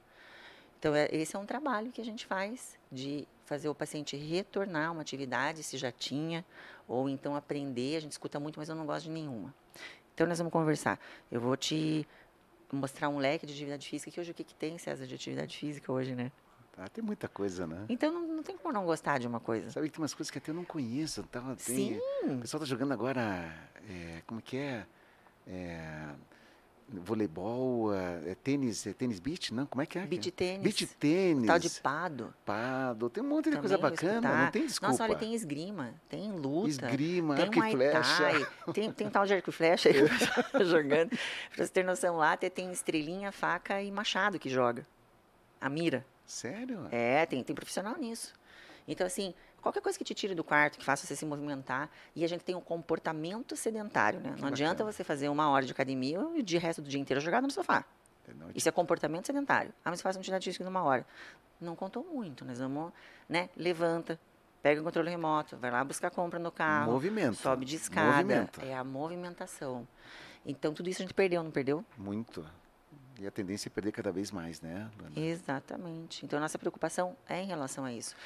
Então, 0.82 0.96
é, 0.96 1.08
esse 1.12 1.36
é 1.36 1.38
um 1.38 1.46
trabalho 1.46 1.92
que 1.92 2.00
a 2.00 2.04
gente 2.04 2.26
faz 2.26 2.76
de 2.90 3.24
fazer 3.44 3.68
o 3.68 3.74
paciente 3.74 4.16
retornar 4.16 4.88
a 4.88 4.90
uma 4.90 5.00
atividade, 5.00 5.62
se 5.62 5.78
já 5.78 5.92
tinha, 5.92 6.44
ou 6.88 7.08
então 7.08 7.36
aprender. 7.36 7.98
A 7.98 8.00
gente 8.00 8.10
escuta 8.10 8.40
muito, 8.40 8.58
mas 8.58 8.68
eu 8.68 8.74
não 8.74 8.84
gosto 8.84 9.04
de 9.04 9.12
nenhuma. 9.12 9.54
Então, 10.12 10.26
nós 10.26 10.38
vamos 10.38 10.52
conversar. 10.52 10.98
Eu 11.30 11.40
vou 11.40 11.56
te 11.56 12.04
mostrar 12.72 13.08
um 13.08 13.18
leque 13.18 13.46
de 13.46 13.52
atividade 13.52 13.88
física, 13.88 14.10
que 14.10 14.18
hoje 14.18 14.32
o 14.32 14.34
que, 14.34 14.42
que 14.42 14.56
tem, 14.56 14.76
César, 14.76 15.06
de 15.06 15.14
atividade 15.14 15.56
física 15.56 15.92
hoje, 15.92 16.16
né? 16.16 16.32
Ah, 16.76 16.88
tem 16.88 17.04
muita 17.04 17.28
coisa, 17.28 17.64
né? 17.64 17.86
Então, 17.88 18.12
não, 18.12 18.26
não 18.26 18.42
tem 18.42 18.58
como 18.58 18.74
não 18.74 18.84
gostar 18.84 19.20
de 19.20 19.28
uma 19.28 19.38
coisa. 19.38 19.70
Sabe 19.70 19.86
que 19.86 19.94
tem 19.94 20.02
umas 20.02 20.14
coisas 20.14 20.32
que 20.32 20.38
até 20.38 20.50
eu 20.50 20.54
não 20.56 20.64
conheço. 20.64 21.22
Tá, 21.30 21.40
tem, 21.64 21.94
Sim. 21.94 22.00
O 22.24 22.40
pessoal 22.40 22.58
tá 22.58 22.66
jogando 22.66 22.90
agora, 22.90 23.22
é, 23.88 24.20
como 24.26 24.42
que 24.42 24.56
é? 24.56 24.84
É, 25.46 26.08
voleibol, 27.00 27.94
é, 27.94 28.30
é 28.30 28.34
tênis, 28.34 28.86
é 28.86 28.92
tênis 28.92 29.18
beach, 29.18 29.52
não? 29.54 29.66
Como 29.66 29.80
é 29.82 29.86
que 29.86 29.98
é? 29.98 30.06
Beach 30.06 30.30
tênis. 30.30 30.62
Beach 30.62 30.86
tênis. 30.86 31.46
Tal 31.46 31.58
de 31.58 31.70
pado. 31.80 32.34
Pado. 32.44 33.08
Tem 33.10 33.22
um 33.22 33.28
monte 33.28 33.50
de 33.50 33.56
coisa 33.56 33.76
Também 33.76 33.90
vou 33.90 33.90
bacana, 33.90 34.14
escutar. 34.14 34.44
não 34.44 34.50
tem 34.50 34.66
desculpa. 34.66 34.92
Nossa, 34.92 35.04
olha, 35.04 35.16
tem 35.16 35.34
esgrima, 35.34 35.94
tem 36.08 36.32
luta. 36.32 36.68
Esgrima, 36.68 37.34
tem 37.34 37.44
arco 37.44 37.54
e 37.54 37.58
Muay 37.58 37.72
flecha. 37.72 38.48
Tem, 38.72 38.92
tem 38.92 39.10
tal 39.10 39.26
de 39.26 39.34
arco 39.34 39.50
e 39.50 39.52
flecha 39.52 39.88
aí 39.88 39.94
jogando. 40.66 41.10
Pra 41.54 41.64
você 41.66 41.72
ter 41.72 41.84
noção, 41.84 42.16
lá 42.16 42.36
tem 42.36 42.70
estrelinha, 42.72 43.32
faca 43.32 43.82
e 43.82 43.90
machado 43.90 44.38
que 44.38 44.48
joga. 44.48 44.86
A 45.60 45.68
mira. 45.68 46.04
Sério? 46.26 46.88
É, 46.90 47.26
tem, 47.26 47.42
tem 47.42 47.54
profissional 47.54 47.96
nisso. 47.96 48.32
Então, 48.86 49.06
assim, 49.06 49.34
qualquer 49.60 49.80
coisa 49.80 49.98
que 49.98 50.04
te 50.04 50.14
tire 50.14 50.34
do 50.34 50.42
quarto, 50.42 50.78
que 50.78 50.84
faça 50.84 51.06
você 51.06 51.14
se 51.14 51.24
movimentar, 51.24 51.88
e 52.14 52.24
a 52.24 52.28
gente 52.28 52.44
tem 52.44 52.54
um 52.54 52.60
comportamento 52.60 53.56
sedentário, 53.56 54.20
né? 54.20 54.34
Não 54.38 54.48
adianta 54.48 54.74
bacana. 54.74 54.92
você 54.92 55.04
fazer 55.04 55.28
uma 55.28 55.48
hora 55.48 55.64
de 55.64 55.72
academia 55.72 56.18
e 56.34 56.40
o 56.40 56.42
dia 56.42 56.60
resto 56.60 56.82
do 56.82 56.88
dia 56.88 57.00
inteiro 57.00 57.20
jogado 57.20 57.44
no 57.44 57.50
sofá. 57.50 57.84
Não, 58.34 58.50
Isso 58.54 58.68
é 58.68 58.72
comportamento 58.72 59.26
sedentário. 59.26 59.72
Ah, 59.84 59.90
mas 59.90 59.98
você 59.98 60.02
faz 60.02 60.16
uma 60.16 60.20
atividade 60.20 60.44
física 60.44 60.64
numa 60.64 60.82
hora. 60.82 61.06
Não 61.60 61.74
contou 61.74 62.04
muito. 62.04 62.44
Nós 62.44 62.58
vamos, 62.58 62.92
né? 63.28 63.50
Levanta, 63.56 64.18
pega 64.62 64.80
o 64.80 64.84
controle 64.84 65.10
remoto, 65.10 65.56
vai 65.56 65.70
lá 65.70 65.82
buscar 65.84 66.10
compra 66.10 66.38
no 66.38 66.50
carro. 66.50 66.92
Movimento. 66.92 67.36
Sobe 67.36 67.64
de 67.64 67.76
escada. 67.76 68.12
Movimento. 68.12 68.60
É 68.62 68.74
a 68.74 68.84
movimentação. 68.84 69.86
Então, 70.46 70.72
tudo 70.72 70.88
isso 70.88 71.02
a 71.02 71.04
gente 71.04 71.14
perdeu, 71.14 71.42
não 71.42 71.50
perdeu? 71.50 71.84
Muito. 71.96 72.44
E 73.18 73.26
a 73.26 73.30
tendência 73.30 73.68
é 73.68 73.70
perder 73.70 73.92
cada 73.92 74.10
vez 74.10 74.30
mais, 74.30 74.60
né, 74.60 74.90
Luana? 74.98 75.12
Exatamente. 75.16 76.24
Então, 76.24 76.38
a 76.38 76.42
nossa 76.42 76.58
preocupação 76.58 77.16
é 77.28 77.40
em 77.40 77.46
relação 77.46 77.84
a 77.84 77.92
isso. 77.92 78.16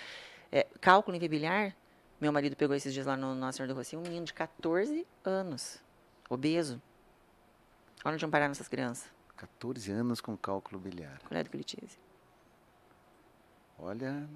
Cálculo 0.87 1.17
invibiliar, 1.17 1.75
meu 2.21 2.33
marido 2.33 2.55
pegou 2.55 2.77
esses 2.77 2.95
dias 2.95 3.07
lá 3.07 3.17
no 3.17 3.35
Nossa 3.35 3.57
Senhora 3.57 3.75
do 3.75 3.77
Rocinho, 3.77 3.99
um 3.99 4.05
menino 4.05 4.25
de 4.25 4.33
14 4.33 5.05
anos, 5.25 5.83
obeso. 6.31 6.81
Olha 8.05 8.15
onde 8.15 8.21
vão 8.21 8.31
parar 8.31 8.47
nossas 8.47 8.69
crianças. 8.69 9.11
14 9.37 9.91
anos 9.91 10.21
com 10.21 10.37
cálculo 10.37 10.81
biliar. 10.81 11.19
Do 11.19 11.51
Clitese. 11.51 11.99
Olha, 13.77 14.29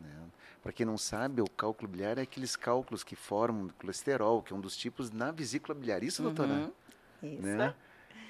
né? 0.00 0.30
para 0.62 0.72
quem 0.72 0.86
não 0.86 0.96
sabe, 0.96 1.42
o 1.42 1.50
cálculo 1.50 1.88
biliar 1.88 2.16
é 2.16 2.22
aqueles 2.22 2.56
cálculos 2.56 3.04
que 3.04 3.14
formam 3.14 3.68
colesterol, 3.78 4.42
que 4.42 4.54
é 4.54 4.56
um 4.56 4.60
dos 4.62 4.78
tipos 4.78 5.10
na 5.10 5.30
vesícula 5.30 5.74
biliar. 5.74 6.02
Isso, 6.02 6.22
doutora? 6.22 6.54
Uhum. 6.54 6.72
Isso. 7.22 7.42
Né? 7.42 7.74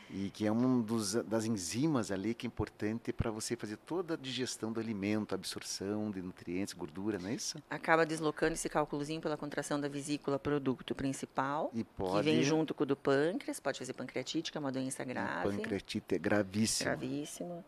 E 0.08 0.30
que 0.30 0.46
é 0.46 0.52
um 0.52 0.80
dos, 0.80 1.14
das 1.24 1.44
enzimas 1.46 2.12
ali 2.12 2.32
que 2.32 2.46
é 2.46 2.48
importante 2.48 3.12
para 3.12 3.28
você 3.28 3.56
fazer 3.56 3.76
toda 3.76 4.14
a 4.14 4.16
digestão 4.16 4.72
do 4.72 4.78
alimento, 4.78 5.34
absorção 5.34 6.12
de 6.12 6.22
nutrientes, 6.22 6.72
gordura, 6.74 7.18
não 7.18 7.28
é 7.28 7.34
isso? 7.34 7.60
Acaba 7.68 8.06
deslocando 8.06 8.52
esse 8.54 8.68
cálculozinho 8.68 9.20
pela 9.20 9.36
contração 9.36 9.80
da 9.80 9.88
vesícula 9.88 10.38
para 10.38 10.56
o 10.56 10.60
ducto 10.60 10.94
principal, 10.94 11.70
E 11.74 11.78
que 11.78 11.84
pode. 11.84 12.24
vem 12.30 12.40
junto 12.44 12.72
com 12.72 12.84
o 12.84 12.86
do 12.86 12.94
pâncreas, 12.96 13.58
pode 13.58 13.80
fazer 13.80 13.94
pancreatite, 13.94 14.52
que 14.52 14.56
é 14.58 14.60
uma 14.60 14.70
doença 14.70 15.02
e 15.02 15.06
grave. 15.06 15.50
Pancreatite 15.56 16.14
é 16.14 16.18
gravíssimo. 16.18 16.88
Gravíssimo. 16.88 17.64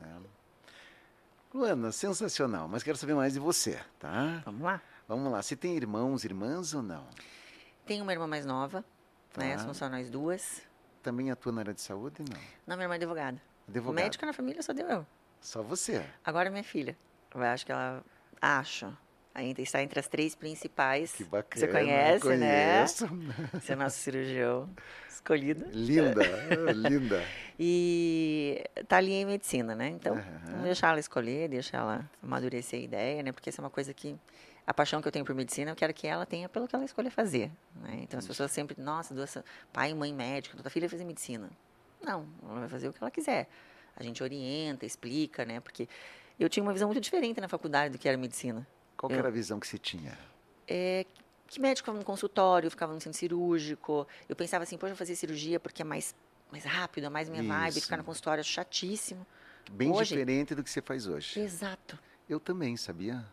né? 0.00 0.16
Luana, 1.52 1.92
sensacional, 1.92 2.66
mas 2.68 2.82
quero 2.82 2.96
saber 2.96 3.14
mais 3.14 3.34
de 3.34 3.38
você, 3.38 3.78
tá? 3.98 4.40
Vamos 4.46 4.62
lá. 4.62 4.80
Vamos 5.06 5.30
lá, 5.30 5.42
você 5.42 5.54
tem 5.54 5.76
irmãos, 5.76 6.24
irmãs 6.24 6.72
ou 6.72 6.82
não? 6.82 7.06
Tem 7.84 8.00
uma 8.00 8.12
irmã 8.12 8.26
mais 8.26 8.46
nova, 8.46 8.82
né? 9.36 9.56
Tá. 9.56 9.64
São 9.64 9.74
só 9.74 9.90
nós 9.90 10.08
duas. 10.08 10.62
Também 11.02 11.30
atua 11.30 11.52
na 11.52 11.60
área 11.62 11.74
de 11.74 11.80
saúde? 11.80 12.16
Não. 12.20 12.40
Não, 12.66 12.76
minha 12.76 12.84
irmã 12.84 12.94
é 12.94 12.96
advogada. 12.96 13.42
Advogado. 13.68 14.02
Médica 14.04 14.26
na 14.26 14.32
família 14.32 14.62
só 14.62 14.72
deu 14.72 14.88
eu. 14.88 15.06
Só 15.40 15.62
você. 15.62 16.04
Agora 16.24 16.48
minha 16.50 16.62
filha. 16.62 16.96
Eu 17.34 17.42
acho 17.42 17.66
que 17.66 17.72
ela. 17.72 18.04
Acho. 18.40 18.96
Ainda 19.34 19.62
está 19.62 19.82
entre 19.82 19.98
as 19.98 20.08
três 20.08 20.34
principais. 20.34 21.12
Que 21.12 21.24
bacana. 21.24 21.66
Você 21.66 21.68
conhece, 21.68 22.20
conheço. 22.20 23.06
né? 23.06 23.48
Você 23.54 23.72
é 23.72 23.76
nosso 23.76 23.96
cirurgião 23.98 24.68
escolhido. 25.08 25.64
Linda, 25.72 26.22
linda. 26.74 27.24
E 27.58 28.62
tá 28.88 28.96
ali 28.98 29.12
em 29.12 29.24
medicina, 29.24 29.74
né? 29.74 29.88
Então, 29.88 30.20
vamos 30.46 30.64
deixar 30.64 30.88
ela 30.90 31.00
escolher, 31.00 31.48
deixar 31.48 31.78
ela 31.78 32.10
amadurecer 32.22 32.80
a 32.80 32.82
ideia, 32.82 33.22
né? 33.22 33.32
Porque 33.32 33.48
essa 33.48 33.60
é 33.60 33.64
uma 33.64 33.70
coisa 33.70 33.94
que. 33.94 34.16
A 34.64 34.72
paixão 34.72 35.02
que 35.02 35.08
eu 35.08 35.12
tenho 35.12 35.24
por 35.24 35.34
medicina, 35.34 35.72
eu 35.72 35.74
quero 35.74 35.92
que 35.92 36.06
ela 36.06 36.24
tenha 36.24 36.48
pelo 36.48 36.68
que 36.68 36.74
ela 36.76 36.84
escolher 36.84 37.10
fazer. 37.10 37.50
Né? 37.74 37.98
Então, 38.02 38.16
as 38.16 38.26
pessoas 38.26 38.48
sempre, 38.52 38.80
nossa, 38.80 39.12
duas, 39.12 39.36
pai 39.72 39.90
e 39.90 39.94
mãe 39.94 40.14
médico, 40.14 40.56
tua 40.62 40.70
filha 40.70 40.86
vai 40.86 40.90
fazer 40.90 41.04
medicina. 41.04 41.50
Não, 42.00 42.24
ela 42.48 42.60
vai 42.60 42.68
fazer 42.68 42.88
o 42.88 42.92
que 42.92 43.02
ela 43.02 43.10
quiser. 43.10 43.48
A 43.96 44.04
gente 44.04 44.22
orienta, 44.22 44.86
explica, 44.86 45.44
né? 45.44 45.58
Porque 45.58 45.88
eu 46.38 46.48
tinha 46.48 46.62
uma 46.62 46.72
visão 46.72 46.86
muito 46.88 47.00
diferente 47.00 47.40
na 47.40 47.48
faculdade 47.48 47.92
do 47.92 47.98
que 47.98 48.08
era 48.08 48.16
medicina. 48.16 48.64
Qual 49.02 49.10
Eu- 49.10 49.18
era 49.18 49.26
a 49.26 49.30
visão 49.32 49.58
que 49.58 49.66
você 49.66 49.76
tinha? 49.78 50.16
É, 50.68 51.04
que 51.48 51.60
médico 51.60 51.78
ficava 51.86 51.98
no 51.98 52.04
consultório, 52.04 52.70
ficava 52.70 52.94
no 52.94 53.00
centro 53.00 53.18
cirúrgico. 53.18 54.06
Eu 54.28 54.36
pensava 54.36 54.62
assim, 54.62 54.78
poxa, 54.78 54.92
vou 54.92 54.96
fazer 54.96 55.16
cirurgia 55.16 55.58
porque 55.58 55.82
é 55.82 55.84
mais, 55.84 56.14
mais 56.52 56.62
rápido, 56.64 57.06
é 57.06 57.08
mais 57.10 57.28
minha 57.28 57.42
vibe. 57.42 57.70
Isso. 57.72 57.80
Ficar 57.80 57.96
no 57.96 58.04
consultório 58.04 58.40
é 58.40 58.44
chatíssimo. 58.44 59.26
Bem 59.72 59.90
Hoje- 59.90 60.10
diferente 60.10 60.54
do 60.54 60.62
que 60.62 60.70
você 60.70 60.80
faz 60.80 61.08
hoje. 61.08 61.40
Exato. 61.40 61.98
Eu 62.28 62.38
também, 62.38 62.76
sabia? 62.76 63.26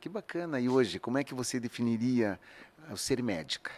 Que 0.00 0.08
bacana. 0.08 0.58
E 0.58 0.66
hoje, 0.66 0.98
como 0.98 1.18
é 1.18 1.24
que 1.24 1.34
você 1.34 1.60
definiria 1.60 2.40
o 2.90 2.96
ser 2.96 3.22
médica 3.22 3.70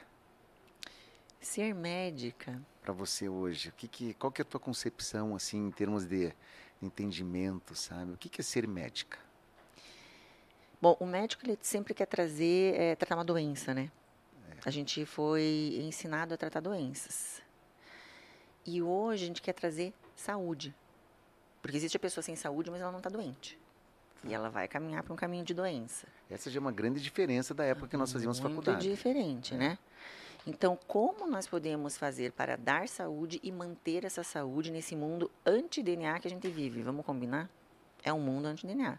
Ser 1.40 1.74
médica. 1.74 2.62
para 2.80 2.92
você 2.92 3.28
hoje? 3.28 3.70
O 3.70 3.72
que 3.72 3.88
que, 3.88 4.14
qual 4.14 4.30
que 4.30 4.40
é 4.40 4.44
a 4.44 4.46
tua 4.46 4.60
concepção, 4.60 5.34
assim, 5.34 5.66
em 5.66 5.70
termos 5.72 6.04
de 6.06 6.32
entendimento, 6.80 7.74
sabe? 7.74 8.12
O 8.12 8.16
que 8.16 8.28
que 8.28 8.40
é 8.40 8.44
ser 8.44 8.68
médica? 8.68 9.18
Bom, 10.82 10.96
o 10.98 11.06
médico 11.06 11.44
ele 11.46 11.56
sempre 11.62 11.94
quer 11.94 12.06
trazer, 12.06 12.74
é, 12.74 12.96
tratar 12.96 13.14
uma 13.14 13.24
doença, 13.24 13.72
né? 13.72 13.88
A 14.66 14.70
gente 14.70 15.06
foi 15.06 15.78
ensinado 15.80 16.34
a 16.34 16.36
tratar 16.36 16.58
doenças. 16.58 17.40
E 18.66 18.82
hoje 18.82 19.22
a 19.22 19.26
gente 19.28 19.40
quer 19.40 19.52
trazer 19.52 19.94
saúde. 20.16 20.74
Porque 21.60 21.76
existe 21.76 21.96
a 21.96 22.00
pessoa 22.00 22.20
sem 22.22 22.34
saúde, 22.34 22.68
mas 22.68 22.80
ela 22.80 22.90
não 22.90 22.98
está 22.98 23.08
doente. 23.08 23.56
E 24.24 24.34
ela 24.34 24.50
vai 24.50 24.66
caminhar 24.66 25.04
para 25.04 25.12
um 25.12 25.16
caminho 25.16 25.44
de 25.44 25.54
doença. 25.54 26.08
Essa 26.28 26.50
já 26.50 26.58
é 26.58 26.60
uma 26.60 26.72
grande 26.72 27.00
diferença 27.00 27.54
da 27.54 27.64
época 27.64 27.86
que 27.86 27.96
nós 27.96 28.12
fazíamos 28.12 28.40
Muito 28.40 28.56
faculdade. 28.56 28.88
diferente, 28.90 29.54
né? 29.54 29.78
Então, 30.44 30.76
como 30.88 31.28
nós 31.28 31.46
podemos 31.46 31.96
fazer 31.96 32.32
para 32.32 32.56
dar 32.56 32.88
saúde 32.88 33.38
e 33.44 33.52
manter 33.52 34.04
essa 34.04 34.24
saúde 34.24 34.72
nesse 34.72 34.96
mundo 34.96 35.30
anti-DNA 35.46 36.18
que 36.18 36.26
a 36.26 36.30
gente 36.30 36.48
vive? 36.48 36.82
Vamos 36.82 37.06
combinar? 37.06 37.48
É 38.02 38.12
um 38.12 38.18
mundo 38.18 38.46
anti-DNA. 38.46 38.98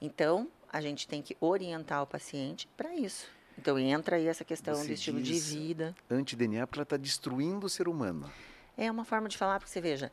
Então, 0.00 0.48
a 0.72 0.80
gente 0.80 1.08
tem 1.08 1.22
que 1.22 1.36
orientar 1.40 2.02
o 2.02 2.06
paciente 2.06 2.68
para 2.76 2.94
isso. 2.94 3.26
Então, 3.58 3.78
entra 3.78 4.16
aí 4.16 4.28
essa 4.28 4.44
questão 4.44 4.74
Você 4.74 4.86
do 4.86 4.92
estilo 4.92 5.20
de 5.20 5.38
vida. 5.38 5.94
Anti-DNA, 6.08 6.66
porque 6.66 6.78
ela 6.78 6.84
está 6.84 6.96
destruindo 6.96 7.66
o 7.66 7.68
ser 7.68 7.88
humano. 7.88 8.30
É 8.76 8.88
uma 8.90 9.04
forma 9.04 9.28
de 9.28 9.36
falar, 9.36 9.58
porque 9.58 9.70
você 9.70 9.80
veja, 9.80 10.12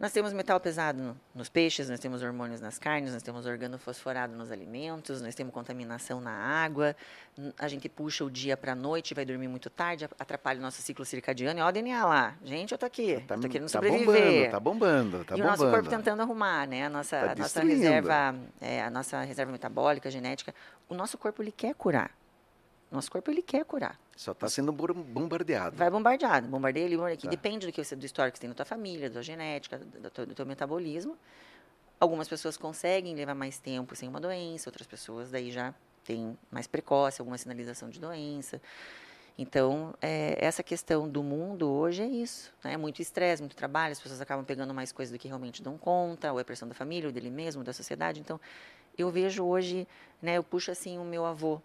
nós 0.00 0.10
temos 0.12 0.32
metal 0.32 0.58
pesado 0.58 1.00
no- 1.00 1.16
nos 1.34 1.50
peixes, 1.50 1.90
nós 1.90 2.00
temos 2.00 2.22
hormônios 2.22 2.58
nas 2.60 2.78
carnes, 2.78 3.12
nós 3.12 3.22
temos 3.22 3.44
organofosforado 3.44 4.34
nos 4.34 4.50
alimentos, 4.50 5.20
nós 5.20 5.34
temos 5.34 5.52
contaminação 5.52 6.20
na 6.22 6.32
água, 6.32 6.96
a 7.58 7.68
gente 7.68 7.86
puxa 7.88 8.24
o 8.24 8.30
dia 8.30 8.56
para 8.56 8.72
a 8.72 8.74
noite, 8.74 9.12
vai 9.12 9.24
dormir 9.26 9.46
muito 9.46 9.68
tarde, 9.68 10.08
atrapalha 10.18 10.58
o 10.58 10.62
nosso 10.62 10.80
ciclo 10.80 11.04
circadiano. 11.04 11.60
E 11.60 11.62
olha 11.62 11.68
o 11.68 11.72
DNA 11.72 12.04
lá. 12.06 12.34
Gente, 12.42 12.72
eu 12.72 12.78
tô 12.78 12.86
aqui, 12.86 13.22
Tá, 13.28 13.34
eu 13.34 13.40
tô 13.42 13.48
querendo 13.48 13.68
tá 13.70 13.72
sobreviver. 13.78 14.06
bombando, 14.06 14.50
tá 14.50 14.60
bombando, 14.60 15.24
tá 15.24 15.36
e 15.36 15.40
o 15.40 15.42
bombando. 15.44 15.62
nosso 15.62 15.70
corpo 15.70 15.88
tentando 15.90 16.22
arrumar, 16.22 16.66
né? 16.66 16.86
A 16.86 16.88
nossa, 16.88 17.20
Tá 17.20 17.32
a 17.32 17.34
nossa 17.36 17.62
reserva, 17.62 18.34
é, 18.60 18.82
a 18.82 18.90
nossa 18.90 19.20
reserva 19.20 19.52
metabólica, 19.52 20.10
genética. 20.10 20.54
O 20.88 20.94
nosso 20.94 21.18
corpo 21.18 21.42
ele 21.42 21.52
quer 21.52 21.74
curar. 21.74 22.10
Nosso 22.90 23.10
corpo 23.10 23.30
ele 23.30 23.40
quer 23.42 23.64
curar. 23.64 23.98
Só 24.16 24.32
está 24.32 24.48
sendo 24.48 24.72
bombardeado. 24.72 25.76
Vai 25.76 25.88
bombardeado, 25.90 26.48
bombardeia 26.48 26.86
ali, 26.86 26.96
bombardeia 26.96 27.16
aqui. 27.18 27.24
Tá. 27.26 27.30
Depende 27.30 27.66
do 27.66 27.72
que 27.72 27.82
você, 27.84 27.94
do 27.94 28.04
histórico 28.04 28.32
que 28.34 28.38
você 28.38 28.42
tem 28.42 28.48
na 28.48 28.54
tua 28.54 28.64
família, 28.66 29.08
da 29.08 29.14
tua 29.14 29.22
genética, 29.22 29.78
do, 29.78 30.10
teu- 30.10 30.26
do 30.26 30.34
teu 30.34 30.44
metabolismo. 30.44 31.16
Algumas 32.00 32.28
pessoas 32.28 32.56
conseguem 32.56 33.14
levar 33.14 33.34
mais 33.34 33.58
tempo 33.58 33.94
sem 33.94 34.08
uma 34.08 34.20
doença, 34.20 34.68
outras 34.68 34.86
pessoas 34.86 35.30
daí 35.30 35.50
já 35.52 35.72
têm 36.04 36.36
mais 36.50 36.66
precoce, 36.66 37.20
alguma 37.20 37.38
sinalização 37.38 37.88
de 37.90 38.00
doença. 38.00 38.60
Então, 39.38 39.94
é, 40.02 40.36
essa 40.44 40.62
questão 40.62 41.08
do 41.08 41.22
mundo 41.22 41.70
hoje 41.70 42.02
é 42.02 42.06
isso. 42.06 42.52
Né? 42.64 42.76
Muito 42.76 43.00
estresse, 43.00 43.40
muito 43.40 43.54
trabalho, 43.56 43.92
as 43.92 44.00
pessoas 44.00 44.20
acabam 44.20 44.44
pegando 44.44 44.74
mais 44.74 44.92
coisas 44.92 45.12
do 45.12 45.18
que 45.18 45.28
realmente 45.28 45.62
dão 45.62 45.78
conta, 45.78 46.32
ou 46.32 46.40
é 46.40 46.44
pressão 46.44 46.68
da 46.68 46.74
família, 46.74 47.06
ou 47.08 47.12
dele 47.12 47.30
mesmo, 47.30 47.62
da 47.62 47.72
sociedade. 47.72 48.20
Então, 48.20 48.40
eu 48.98 49.08
vejo 49.10 49.44
hoje, 49.44 49.86
né, 50.20 50.36
eu 50.36 50.42
puxo 50.42 50.70
assim 50.70 50.98
o 50.98 51.04
meu 51.04 51.24
avô. 51.24 51.60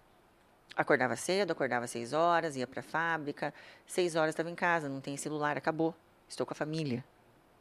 Acordava 0.76 1.16
cedo, 1.16 1.52
acordava 1.52 1.88
seis 1.88 2.12
horas, 2.14 2.56
ia 2.56 2.68
para 2.68 2.82
a 2.82 2.84
fábrica, 2.84 3.54
seis 3.88 4.16
horas 4.16 4.30
estava 4.32 4.50
em 4.50 4.56
casa, 4.56 4.90
não 4.90 5.00
tem 5.00 5.16
celular, 5.16 5.58
acabou. 5.58 5.96
Estou 6.28 6.46
com 6.46 6.54
a 6.54 6.56
família. 6.56 7.04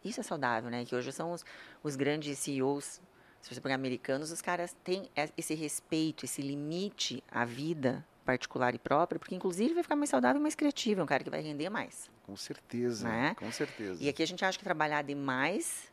Isso 0.04 0.20
é 0.20 0.22
saudável, 0.22 0.68
né? 0.70 0.84
Que 0.84 0.94
hoje 0.96 1.12
são 1.12 1.32
os, 1.32 1.44
os 1.82 1.96
grandes 1.96 2.38
CEOs, 2.38 3.00
se 3.40 3.54
você 3.54 3.60
pegar 3.60 3.74
americanos, 3.76 4.32
os 4.32 4.42
caras 4.42 4.74
têm 4.82 5.08
e- 5.16 5.32
esse 5.36 5.54
respeito, 5.54 6.24
esse 6.24 6.42
limite 6.42 7.22
à 7.30 7.44
vida 7.44 8.04
particular 8.24 8.74
e 8.74 8.78
própria, 8.78 9.18
porque 9.18 9.34
inclusive 9.34 9.74
vai 9.74 9.82
ficar 9.82 9.96
mais 9.96 10.08
saudável 10.10 10.40
e 10.40 10.42
mais 10.42 10.54
criativo, 10.54 11.00
é 11.00 11.04
um 11.04 11.06
cara 11.06 11.22
que 11.22 11.28
vai 11.30 11.40
render 11.42 11.68
mais. 11.68 12.10
Com 12.26 12.34
certeza, 12.36 13.06
Né? 13.06 13.34
com 13.38 13.52
certeza. 13.52 14.02
E 14.02 14.08
aqui 14.08 14.22
a 14.22 14.26
gente 14.26 14.42
acha 14.44 14.56
que 14.58 14.64
trabalhar 14.64 15.02
demais 15.02 15.92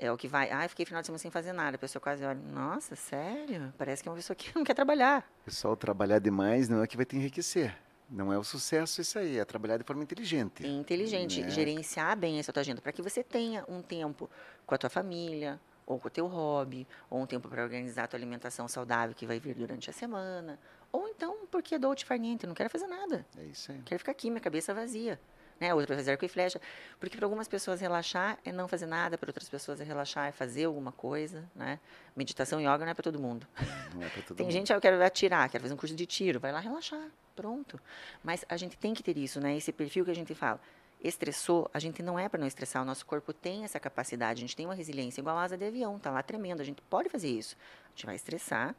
é 0.00 0.10
o 0.10 0.16
que 0.16 0.26
vai. 0.26 0.50
Ah, 0.50 0.64
eu 0.64 0.68
fiquei 0.68 0.86
final 0.86 1.02
de 1.02 1.06
semana 1.06 1.18
sem 1.18 1.30
fazer 1.30 1.52
nada. 1.52 1.76
A 1.76 1.78
pessoa 1.78 2.00
quase 2.00 2.24
olha, 2.24 2.40
nossa, 2.40 2.96
sério? 2.96 3.72
Parece 3.76 4.02
que 4.02 4.08
é 4.08 4.10
uma 4.10 4.16
pessoa 4.16 4.34
que 4.34 4.50
não 4.56 4.64
quer 4.64 4.74
trabalhar. 4.74 5.30
Pessoal 5.44 5.76
trabalhar 5.76 6.18
demais 6.18 6.68
não 6.68 6.82
é 6.82 6.86
que 6.86 6.96
vai 6.96 7.04
te 7.04 7.16
enriquecer. 7.16 7.76
Não 8.08 8.32
é 8.32 8.38
o 8.38 8.42
sucesso 8.42 9.00
isso 9.00 9.18
aí, 9.20 9.38
é 9.38 9.44
trabalhar 9.44 9.76
de 9.76 9.84
forma 9.84 10.02
inteligente. 10.02 10.66
Inteligente, 10.66 11.42
né? 11.42 11.50
gerenciar 11.50 12.16
bem 12.16 12.40
essa 12.40 12.52
tua 12.52 12.62
agenda, 12.62 12.80
para 12.80 12.90
que 12.90 13.00
você 13.00 13.22
tenha 13.22 13.64
um 13.68 13.82
tempo 13.82 14.28
com 14.66 14.74
a 14.74 14.78
tua 14.78 14.90
família, 14.90 15.60
ou 15.86 15.96
com 15.96 16.08
o 16.08 16.10
teu 16.10 16.26
hobby, 16.26 16.88
ou 17.08 17.20
um 17.20 17.26
tempo 17.26 17.48
para 17.48 17.62
organizar 17.62 18.04
a 18.04 18.08
tua 18.08 18.18
alimentação 18.18 18.66
saudável 18.66 19.14
que 19.14 19.26
vai 19.26 19.38
vir 19.38 19.54
durante 19.54 19.88
a 19.90 19.92
semana, 19.92 20.58
ou 20.90 21.06
então 21.06 21.46
porque 21.52 21.78
dou 21.78 21.94
te 21.94 22.04
farniente, 22.04 22.48
não 22.48 22.54
quero 22.54 22.68
fazer 22.68 22.88
nada. 22.88 23.24
É 23.38 23.44
isso 23.44 23.70
aí. 23.70 23.80
Quero 23.84 24.00
ficar 24.00 24.10
aqui, 24.10 24.28
minha 24.28 24.40
cabeça 24.40 24.74
vazia. 24.74 25.20
Né? 25.60 25.74
Outro 25.74 25.94
fazer 25.94 26.12
arco 26.12 26.24
e 26.24 26.28
flecha. 26.28 26.60
Porque 26.98 27.16
para 27.16 27.26
algumas 27.26 27.46
pessoas 27.46 27.80
relaxar 27.80 28.38
é 28.44 28.50
não 28.50 28.66
fazer 28.66 28.86
nada, 28.86 29.18
para 29.18 29.28
outras 29.28 29.48
pessoas 29.48 29.80
é 29.80 29.84
relaxar 29.84 30.28
é 30.28 30.32
fazer 30.32 30.64
alguma 30.64 30.90
coisa. 30.90 31.44
Né? 31.54 31.78
Meditação 32.16 32.60
e 32.60 32.64
yoga 32.64 32.78
não 32.78 32.88
é 32.88 32.94
para 32.94 33.02
todo 33.02 33.20
mundo. 33.20 33.46
Não 33.94 34.02
é 34.02 34.08
para 34.08 34.22
todo 34.22 34.36
Tem 34.38 34.46
mundo. 34.46 34.52
gente, 34.52 34.72
ah, 34.72 34.76
eu 34.76 34.80
quero 34.80 35.02
atirar, 35.04 35.48
quero 35.50 35.62
fazer 35.62 35.74
um 35.74 35.76
curso 35.76 35.94
de 35.94 36.06
tiro, 36.06 36.40
vai 36.40 36.50
lá 36.50 36.60
relaxar, 36.60 37.08
pronto. 37.36 37.78
Mas 38.24 38.44
a 38.48 38.56
gente 38.56 38.78
tem 38.78 38.94
que 38.94 39.02
ter 39.02 39.18
isso, 39.18 39.38
né? 39.40 39.56
esse 39.56 39.70
perfil 39.70 40.04
que 40.04 40.10
a 40.10 40.14
gente 40.14 40.34
fala 40.34 40.60
estressou, 41.02 41.70
a 41.72 41.78
gente 41.78 42.02
não 42.02 42.18
é 42.18 42.28
para 42.28 42.38
não 42.38 42.46
estressar, 42.46 42.82
o 42.82 42.84
nosso 42.84 43.06
corpo 43.06 43.32
tem 43.32 43.64
essa 43.64 43.80
capacidade, 43.80 44.38
a 44.38 44.42
gente 44.42 44.54
tem 44.54 44.66
uma 44.66 44.74
resiliência 44.74 45.20
igual 45.20 45.36
a 45.38 45.42
asa 45.42 45.56
de 45.56 45.64
avião, 45.64 45.98
tá 45.98 46.10
lá 46.10 46.22
tremendo, 46.22 46.60
a 46.60 46.64
gente 46.64 46.82
pode 46.82 47.08
fazer 47.08 47.28
isso. 47.28 47.56
A 47.86 47.90
gente 47.90 48.06
vai 48.06 48.14
estressar, 48.16 48.74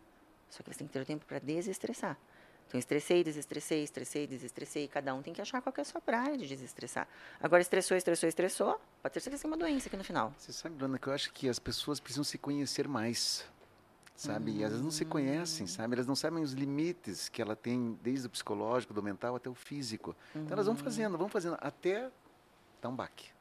só 0.50 0.62
que 0.62 0.72
você 0.72 0.78
tem 0.78 0.88
que 0.88 0.94
ter 0.94 1.02
o 1.02 1.06
tempo 1.06 1.26
para 1.26 1.40
desestressar. 1.40 2.18
Então, 2.72 2.80
estressei, 2.80 3.22
desestressei, 3.22 3.84
estressei, 3.84 4.26
desestressei. 4.26 4.88
Cada 4.88 5.14
um 5.14 5.22
tem 5.22 5.34
que 5.34 5.42
achar 5.42 5.62
qual 5.62 5.74
é 5.78 5.82
a 5.82 5.84
sua 5.84 6.00
praia 6.00 6.38
de 6.38 6.48
desestressar. 6.48 7.06
Agora, 7.42 7.62
estressou, 7.62 7.98
estressou, 7.98 8.30
estressou, 8.30 8.82
pode 9.04 9.14
ter 9.14 9.20
certeza 9.20 9.42
que 9.42 9.48
é 9.48 9.50
uma 9.50 9.58
doença 9.58 9.90
aqui 9.90 9.98
no 9.98 10.06
final. 10.06 10.34
Você 10.38 10.54
sabe, 10.54 10.76
Bruna, 10.76 10.98
que 10.98 11.06
eu 11.06 11.12
acho 11.12 11.34
que 11.34 11.50
as 11.50 11.60
pessoas 11.60 12.00
precisam 12.00 12.24
se 12.24 12.38
conhecer 12.38 12.88
mais 12.88 13.46
sabe? 14.16 14.52
E 14.52 14.64
elas 14.64 14.80
não 14.80 14.92
se 14.92 15.04
conhecem, 15.04 15.68
sabe? 15.68 15.96
Elas 15.96 16.08
não 16.08 16.16
sabem 16.16 16.42
os 16.42 16.54
limites 16.54 17.28
que 17.28 17.42
ela 17.42 17.58
tem, 17.58 18.00
desde 18.02 18.28
o 18.28 18.30
psicológico, 18.30 18.94
do 18.94 19.04
mental 19.04 19.36
até 19.36 19.50
o 19.50 19.56
físico. 19.56 20.16
Uhum. 20.34 20.44
Então 20.44 20.54
elas 20.54 20.68
vão 20.68 20.76
fazendo, 20.78 21.18
vão 21.18 21.28
fazendo, 21.28 21.58
até 21.60 22.10
dar 22.82 22.88
um 22.88 22.96
baque. 22.96 23.32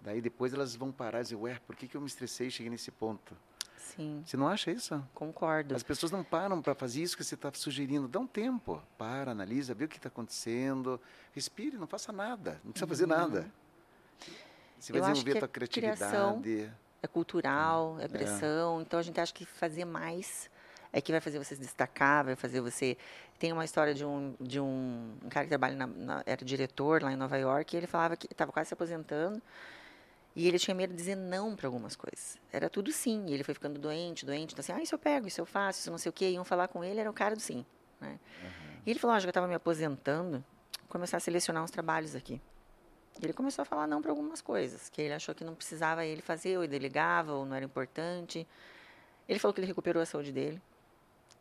Daí 0.00 0.20
depois 0.20 0.52
elas 0.52 0.76
vão 0.76 0.92
parar 0.92 1.20
e 1.20 1.22
dizer, 1.22 1.36
ué, 1.36 1.58
por 1.66 1.74
que, 1.74 1.88
que 1.88 1.96
eu 1.96 2.00
me 2.00 2.06
estressei 2.06 2.48
e 2.48 2.50
cheguei 2.50 2.70
nesse 2.70 2.90
ponto? 2.90 3.36
Sim. 3.82 4.22
Você 4.24 4.36
não 4.36 4.48
acha 4.48 4.70
isso? 4.70 5.02
Concordo. 5.14 5.74
As 5.74 5.82
pessoas 5.82 6.10
não 6.10 6.22
param 6.22 6.62
para 6.62 6.74
fazer 6.74 7.02
isso 7.02 7.16
que 7.16 7.24
você 7.24 7.34
está 7.34 7.52
sugerindo. 7.52 8.08
Dá 8.08 8.20
um 8.20 8.26
tempo. 8.26 8.82
Para, 8.96 9.32
analisa, 9.32 9.74
vê 9.74 9.84
o 9.84 9.88
que 9.88 9.96
está 9.96 10.08
acontecendo. 10.08 11.00
Respire, 11.32 11.76
não 11.76 11.86
faça 11.86 12.12
nada. 12.12 12.60
Não 12.64 12.72
precisa 12.72 12.84
uhum. 12.84 12.88
fazer 12.88 13.06
nada. 13.06 13.52
Você 14.78 14.92
vai 14.92 15.00
eu 15.00 15.12
desenvolver 15.12 15.36
a 15.36 15.40
tua 15.40 15.48
criatividade 15.48 16.72
é 17.02 17.06
cultural, 17.08 17.98
é, 17.98 18.04
é 18.04 18.08
pressão. 18.08 18.78
É. 18.78 18.82
Então 18.82 19.00
a 19.00 19.02
gente 19.02 19.20
acha 19.20 19.34
que 19.34 19.44
fazer 19.44 19.84
mais 19.84 20.48
é 20.92 21.00
que 21.00 21.10
vai 21.10 21.20
fazer 21.20 21.38
você 21.38 21.56
se 21.56 21.60
destacar, 21.60 22.24
vai 22.24 22.36
fazer 22.36 22.60
você. 22.60 22.96
Tem 23.38 23.52
uma 23.52 23.64
história 23.64 23.94
de 23.94 24.04
um, 24.04 24.34
de 24.38 24.60
um, 24.60 25.16
um 25.24 25.28
cara 25.28 25.46
que 25.46 25.48
trabalha 25.48 25.74
na, 25.74 25.86
na, 25.86 26.22
era 26.24 26.44
diretor 26.44 27.02
lá 27.02 27.12
em 27.12 27.16
Nova 27.16 27.36
York, 27.36 27.74
e 27.74 27.78
ele 27.78 27.86
falava 27.86 28.14
que 28.14 28.26
estava 28.30 28.52
quase 28.52 28.68
se 28.68 28.74
aposentando 28.74 29.42
e 30.34 30.48
ele 30.48 30.58
tinha 30.58 30.74
medo 30.74 30.90
de 30.90 30.96
dizer 30.96 31.14
não 31.14 31.54
para 31.54 31.66
algumas 31.66 31.94
coisas. 31.94 32.38
Era 32.50 32.70
tudo 32.70 32.90
sim. 32.90 33.26
E 33.28 33.34
ele 33.34 33.44
foi 33.44 33.54
ficando 33.54 33.78
doente, 33.78 34.24
doente. 34.24 34.52
Então, 34.52 34.60
assim, 34.60 34.72
ah, 34.72 34.82
isso 34.82 34.94
eu 34.94 34.98
pego, 34.98 35.28
isso 35.28 35.40
eu 35.40 35.46
faço, 35.46 35.80
isso 35.80 35.90
não 35.90 35.98
sei 35.98 36.10
o 36.10 36.12
quê. 36.12 36.30
Iam 36.30 36.44
falar 36.44 36.68
com 36.68 36.82
ele, 36.82 37.00
era 37.00 37.10
o 37.10 37.12
cara 37.12 37.34
do 37.34 37.40
sim. 37.40 37.64
Né? 38.00 38.18
Uhum. 38.42 38.80
E 38.86 38.90
ele 38.90 38.98
falou: 38.98 39.14
ah, 39.14 39.18
já 39.18 39.24
que 39.24 39.28
eu 39.28 39.30
estava 39.30 39.46
me 39.46 39.54
aposentando, 39.54 40.42
começar 40.88 41.18
a 41.18 41.20
selecionar 41.20 41.62
uns 41.62 41.70
trabalhos 41.70 42.14
aqui. 42.14 42.40
Ele 43.22 43.32
começou 43.32 43.62
a 43.62 43.64
falar 43.66 43.86
não 43.86 44.00
para 44.00 44.10
algumas 44.10 44.40
coisas, 44.40 44.88
que 44.88 45.02
ele 45.02 45.12
achou 45.12 45.34
que 45.34 45.44
não 45.44 45.54
precisava 45.54 46.04
ele 46.04 46.22
fazer, 46.22 46.56
ou 46.56 46.64
ele 46.64 46.70
delegava, 46.70 47.32
ou 47.34 47.44
não 47.44 47.54
era 47.54 47.64
importante. 47.64 48.46
Ele 49.28 49.38
falou 49.38 49.52
que 49.52 49.60
ele 49.60 49.66
recuperou 49.66 50.02
a 50.02 50.06
saúde 50.06 50.32
dele. 50.32 50.60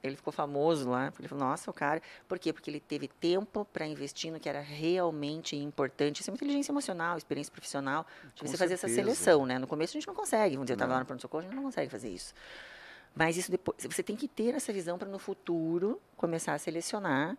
Ele 0.03 0.15
ficou 0.15 0.33
famoso 0.33 0.89
lá. 0.89 1.11
Ele 1.19 1.27
falou, 1.27 1.45
nossa, 1.45 1.69
o 1.69 1.73
cara. 1.73 2.01
Por 2.27 2.39
quê? 2.39 2.51
Porque 2.51 2.69
ele 2.69 2.79
teve 2.79 3.07
tempo 3.07 3.65
para 3.65 3.85
investir 3.85 4.31
no 4.31 4.39
que 4.39 4.49
era 4.49 4.61
realmente 4.61 5.55
importante. 5.55 6.21
Isso 6.21 6.29
é 6.29 6.31
uma 6.31 6.35
inteligência 6.35 6.71
emocional, 6.71 7.17
experiência 7.17 7.51
profissional. 7.51 8.05
De 8.35 8.47
você 8.47 8.57
fazer 8.57 8.73
essa 8.75 8.87
seleção, 8.87 9.45
né? 9.45 9.59
No 9.59 9.67
começo 9.67 9.91
a 9.91 9.99
gente 9.99 10.07
não 10.07 10.15
consegue. 10.15 10.57
Um 10.57 10.65
dia 10.65 10.73
eu 10.73 10.75
estava 10.75 10.93
lá 10.93 10.99
no 10.99 11.05
pronto-socorro, 11.05 11.43
a 11.43 11.47
gente 11.47 11.55
não 11.55 11.63
consegue 11.63 11.89
fazer 11.91 12.09
isso. 12.09 12.33
Mas 13.15 13.37
isso 13.37 13.51
depois, 13.51 13.77
você 13.83 14.01
tem 14.01 14.15
que 14.15 14.27
ter 14.27 14.55
essa 14.55 14.71
visão 14.71 14.97
para 14.97 15.09
no 15.09 15.19
futuro 15.19 16.01
começar 16.15 16.53
a 16.53 16.57
selecionar 16.57 17.37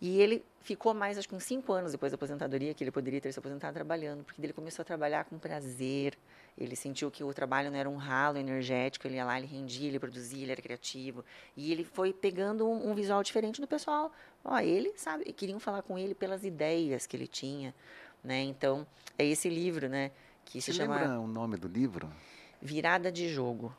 e 0.00 0.20
ele 0.20 0.44
ficou 0.60 0.94
mais, 0.94 1.18
acho 1.18 1.28
que 1.28 1.34
uns 1.34 1.44
cinco 1.44 1.72
anos 1.72 1.92
depois 1.92 2.12
da 2.12 2.16
aposentadoria, 2.16 2.72
que 2.74 2.84
ele 2.84 2.90
poderia 2.90 3.20
ter 3.20 3.32
se 3.32 3.38
aposentado 3.38 3.74
trabalhando, 3.74 4.22
porque 4.22 4.40
ele 4.40 4.52
começou 4.52 4.82
a 4.82 4.84
trabalhar 4.84 5.24
com 5.24 5.38
prazer. 5.38 6.16
Ele 6.56 6.76
sentiu 6.76 7.10
que 7.10 7.22
o 7.22 7.32
trabalho 7.32 7.70
não 7.70 7.78
era 7.78 7.88
um 7.88 7.96
ralo 7.96 8.36
energético, 8.36 9.06
ele 9.06 9.16
ia 9.16 9.24
lá, 9.24 9.38
ele 9.38 9.46
rendia, 9.46 9.88
ele 9.88 9.98
produzia, 9.98 10.42
ele 10.42 10.52
era 10.52 10.62
criativo. 10.62 11.24
E 11.56 11.72
ele 11.72 11.84
foi 11.84 12.12
pegando 12.12 12.68
um, 12.68 12.90
um 12.90 12.94
visual 12.94 13.22
diferente 13.22 13.60
do 13.60 13.66
pessoal. 13.66 14.12
Ó, 14.44 14.58
ele, 14.58 14.92
sabe, 14.96 15.24
queriam 15.32 15.58
falar 15.58 15.82
com 15.82 15.98
ele 15.98 16.14
pelas 16.14 16.44
ideias 16.44 17.06
que 17.06 17.16
ele 17.16 17.26
tinha, 17.26 17.74
né? 18.22 18.40
Então, 18.42 18.86
é 19.16 19.24
esse 19.24 19.48
livro, 19.48 19.88
né, 19.88 20.10
que 20.44 20.60
Você 20.60 20.72
se 20.72 20.78
chama... 20.78 20.96
lembra 20.96 21.20
o 21.20 21.26
nome 21.26 21.56
do 21.56 21.68
livro? 21.68 22.10
Virada 22.60 23.10
de 23.10 23.28
Jogo. 23.28 23.74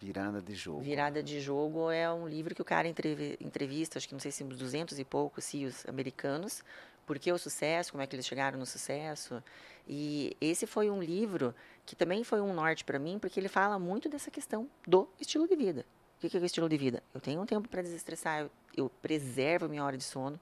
Virada 0.00 0.40
de 0.40 0.54
jogo. 0.54 0.80
Virada 0.80 1.22
de 1.22 1.40
jogo 1.40 1.90
é 1.90 2.10
um 2.12 2.28
livro 2.28 2.54
que 2.54 2.62
o 2.62 2.64
cara 2.64 2.86
entrevista, 2.86 3.98
acho 3.98 4.06
que 4.06 4.14
não 4.14 4.20
sei 4.20 4.30
se 4.30 4.44
uns 4.44 4.56
200 4.56 4.98
e 4.98 5.04
poucos 5.04 5.44
CEOs 5.44 5.84
americanos, 5.88 6.62
por 7.04 7.18
que 7.18 7.32
o 7.32 7.38
sucesso, 7.38 7.90
como 7.92 8.02
é 8.02 8.06
que 8.06 8.14
eles 8.14 8.26
chegaram 8.26 8.58
no 8.58 8.66
sucesso. 8.66 9.42
E 9.88 10.36
esse 10.40 10.66
foi 10.66 10.88
um 10.88 11.02
livro 11.02 11.54
que 11.84 11.96
também 11.96 12.22
foi 12.22 12.40
um 12.40 12.52
norte 12.52 12.84
para 12.84 12.98
mim, 12.98 13.18
porque 13.18 13.40
ele 13.40 13.48
fala 13.48 13.78
muito 13.78 14.08
dessa 14.08 14.30
questão 14.30 14.68
do 14.86 15.08
estilo 15.18 15.48
de 15.48 15.56
vida. 15.56 15.84
O 16.22 16.28
que 16.28 16.36
é 16.36 16.40
o 16.40 16.44
estilo 16.44 16.68
de 16.68 16.76
vida? 16.76 17.02
Eu 17.14 17.20
tenho 17.20 17.40
um 17.40 17.46
tempo 17.46 17.68
para 17.68 17.82
desestressar, 17.82 18.42
eu, 18.42 18.50
eu 18.76 18.90
preservo 19.02 19.68
minha 19.68 19.84
hora 19.84 19.96
de 19.96 20.04
sono, 20.04 20.38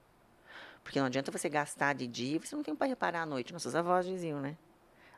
porque 0.83 0.99
não 0.99 1.07
adianta 1.07 1.31
você 1.31 1.49
gastar 1.49 1.95
de 1.95 2.07
dia, 2.07 2.39
você 2.39 2.55
não 2.55 2.63
tem 2.63 2.75
para 2.75 2.87
reparar 2.87 3.23
à 3.23 3.27
noite. 3.27 3.53
Nossos 3.53 3.75
avós 3.75 4.05
diziam, 4.05 4.41
né? 4.41 4.57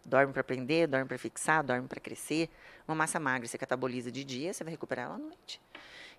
Dorme 0.05 0.32
para 0.32 0.40
aprender, 0.40 0.86
dorme 0.86 1.07
para 1.07 1.18
fixar, 1.18 1.62
dorme 1.62 1.86
para 1.86 2.01
crescer. 2.01 2.49
Uma 2.86 2.94
massa 2.94 3.20
magra 3.20 3.46
você 3.46 3.59
cataboliza 3.59 4.11
de 4.11 4.24
dia, 4.24 4.53
você 4.53 4.64
vai 4.64 4.70
recuperar 4.72 5.07
ela 5.07 5.14
à 5.14 5.18
noite. 5.18 5.61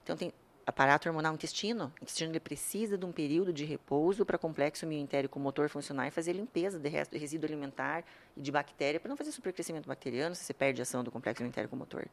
Então 0.04 0.16
tem 0.16 0.34
aparato 0.70 1.10
hormonal 1.10 1.34
intestino. 1.34 1.92
O 2.00 2.04
intestino 2.04 2.32
ele 2.32 2.40
precisa 2.40 2.98
de 2.98 3.06
um 3.06 3.12
período 3.12 3.52
de 3.52 3.66
repouso 3.66 4.26
para 4.26 4.38
complexo 4.38 4.86
mioentérico 4.86 5.40
motor 5.40 5.68
funcionar 5.68 6.08
e 6.08 6.12
fazer 6.12 6.34
limpeza 6.34 6.80
de 6.80 6.88
resto, 6.88 7.18
resíduo 7.18 7.48
alimentar 7.48 8.04
e 8.38 8.42
de 8.42 8.52
bactéria 8.52 9.00
para 9.00 9.10
não 9.10 9.18
fazer 9.18 9.32
supercrescimento 9.32 9.88
bacteriano 9.88 10.36
se 10.36 10.44
você 10.44 10.54
perde 10.54 10.82
a 10.82 10.84
ação 10.84 11.04
do 11.04 11.12
complexo 11.12 11.42
mioentérico 11.42 11.76
motor. 11.76 12.08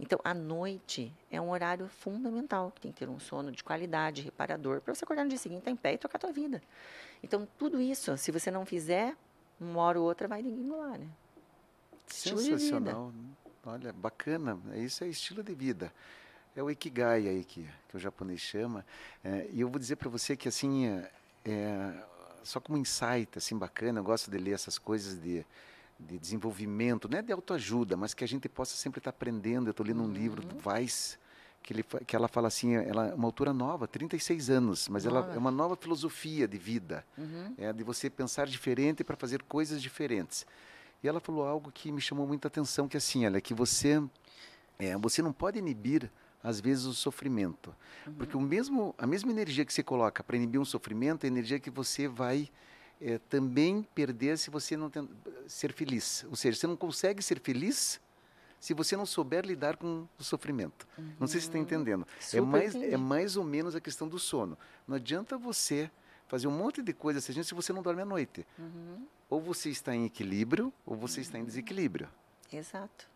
Então, 0.00 0.18
a 0.24 0.32
noite 0.32 1.12
é 1.30 1.40
um 1.40 1.50
horário 1.50 1.86
fundamental, 1.86 2.72
que 2.72 2.80
tem 2.80 2.90
que 2.90 2.98
ter 2.98 3.08
um 3.08 3.20
sono 3.20 3.52
de 3.52 3.62
qualidade, 3.62 4.22
reparador, 4.22 4.80
para 4.80 4.94
você 4.94 5.04
acordar 5.04 5.22
no 5.22 5.28
dia 5.28 5.38
seguinte, 5.38 5.58
estar 5.58 5.70
tá 5.70 5.72
em 5.72 5.76
pé 5.76 5.92
e 5.92 5.98
tocar 5.98 6.16
a 6.16 6.20
tua 6.20 6.32
vida. 6.32 6.62
Então, 7.22 7.46
tudo 7.58 7.80
isso, 7.80 8.16
se 8.16 8.32
você 8.32 8.50
não 8.50 8.64
fizer, 8.64 9.14
uma 9.60 9.80
hora 9.80 10.00
ou 10.00 10.06
outra 10.06 10.28
vai 10.28 10.42
lá, 10.42 10.98
né? 10.98 11.08
Sensacional. 12.06 13.12
Olha, 13.64 13.92
bacana. 13.92 14.58
Isso 14.74 15.04
é 15.04 15.08
estilo 15.08 15.42
de 15.42 15.54
vida. 15.54 15.92
É 16.54 16.62
o 16.62 16.70
Ikigai 16.70 17.28
aí 17.28 17.44
que, 17.44 17.66
que 17.88 17.96
o 17.96 18.00
japonês 18.00 18.40
chama. 18.40 18.84
É, 19.24 19.48
e 19.52 19.60
eu 19.60 19.68
vou 19.68 19.78
dizer 19.78 19.96
para 19.96 20.08
você 20.08 20.36
que, 20.36 20.48
assim, 20.48 20.86
é, 20.86 21.10
é, 21.44 22.04
só 22.42 22.60
como 22.60 22.76
insight, 22.76 23.38
assim, 23.38 23.56
bacana, 23.56 24.00
eu 24.00 24.04
gosto 24.04 24.30
de 24.30 24.36
ler 24.36 24.52
essas 24.52 24.78
coisas 24.78 25.20
de, 25.20 25.46
de 25.98 26.18
desenvolvimento, 26.18 27.08
não 27.08 27.18
é 27.18 27.22
de 27.22 27.32
autoajuda, 27.32 27.96
mas 27.96 28.12
que 28.12 28.24
a 28.24 28.28
gente 28.28 28.48
possa 28.48 28.76
sempre 28.76 28.98
estar 28.98 29.12
tá 29.12 29.16
aprendendo. 29.16 29.68
Eu 29.68 29.70
estou 29.70 29.86
lendo 29.86 30.02
um 30.02 30.06
uhum. 30.06 30.12
livro 30.12 30.42
do 30.42 30.68
Weiss, 30.68 31.18
que, 31.62 31.72
ele, 31.72 31.84
que 32.06 32.16
ela 32.16 32.28
fala 32.28 32.48
assim, 32.48 32.74
ela 32.74 33.08
é 33.08 33.14
uma 33.14 33.26
autora 33.26 33.52
nova, 33.52 33.86
36 33.86 34.50
anos, 34.50 34.88
mas 34.88 35.06
ela 35.06 35.32
é 35.34 35.38
uma 35.38 35.50
nova 35.50 35.76
filosofia 35.76 36.48
de 36.48 36.58
vida, 36.58 37.04
uhum. 37.16 37.54
é 37.56 37.72
de 37.72 37.84
você 37.84 38.10
pensar 38.10 38.46
diferente 38.46 39.04
para 39.04 39.16
fazer 39.16 39.42
coisas 39.42 39.80
diferentes. 39.80 40.44
E 41.02 41.08
ela 41.08 41.20
falou 41.20 41.46
algo 41.46 41.70
que 41.72 41.90
me 41.92 42.00
chamou 42.00 42.26
muita 42.26 42.48
atenção, 42.48 42.88
que 42.88 42.96
é 42.96 42.98
assim, 42.98 43.24
olha, 43.24 43.40
que 43.40 43.54
você 43.54 44.02
é, 44.78 44.96
você 44.96 45.22
não 45.22 45.32
pode 45.32 45.58
inibir 45.58 46.10
às 46.42 46.60
vezes 46.60 46.84
o 46.86 46.94
sofrimento, 46.94 47.74
uhum. 48.06 48.14
porque 48.14 48.36
o 48.36 48.40
mesmo 48.40 48.94
a 48.98 49.06
mesma 49.06 49.30
energia 49.30 49.64
que 49.64 49.72
você 49.72 49.82
coloca 49.82 50.24
para 50.24 50.36
inibir 50.36 50.60
um 50.60 50.64
sofrimento 50.64 51.24
é 51.24 51.28
a 51.28 51.30
energia 51.30 51.60
que 51.60 51.70
você 51.70 52.08
vai 52.08 52.50
é, 53.00 53.18
também 53.18 53.86
perder 53.94 54.38
se 54.38 54.50
você 54.50 54.76
não 54.76 54.90
tem, 54.90 55.08
ser 55.46 55.72
feliz. 55.72 56.24
Ou 56.28 56.36
seja, 56.36 56.58
você 56.58 56.66
não 56.66 56.76
consegue 56.76 57.22
ser 57.22 57.40
feliz 57.40 58.00
se 58.62 58.74
você 58.74 58.96
não 58.96 59.04
souber 59.04 59.44
lidar 59.44 59.76
com 59.76 60.06
o 60.16 60.22
sofrimento. 60.22 60.86
Uhum. 60.96 61.12
Não 61.18 61.26
sei 61.26 61.40
se 61.40 61.48
está 61.48 61.58
uhum. 61.58 61.64
entendendo. 61.64 62.06
é 62.32 62.40
mais, 62.40 62.74
é 62.76 62.96
mais 62.96 63.36
ou 63.36 63.42
menos 63.42 63.74
a 63.74 63.80
questão 63.80 64.06
do 64.06 64.20
sono. 64.20 64.56
Não 64.86 64.94
adianta 64.94 65.36
você 65.36 65.90
fazer 66.28 66.46
um 66.46 66.52
monte 66.52 66.80
de 66.80 66.92
coisa 66.92 67.20
se 67.20 67.32
você 67.54 67.72
não 67.72 67.82
dorme 67.82 68.02
à 68.02 68.04
noite. 68.04 68.46
Uhum. 68.56 69.04
Ou 69.28 69.40
você 69.40 69.68
está 69.68 69.92
em 69.92 70.04
equilíbrio, 70.04 70.72
ou 70.86 70.94
você 70.94 71.22
está 71.22 71.38
em 71.38 71.40
uhum. 71.40 71.46
desequilíbrio. 71.48 72.08
Exato. 72.52 73.10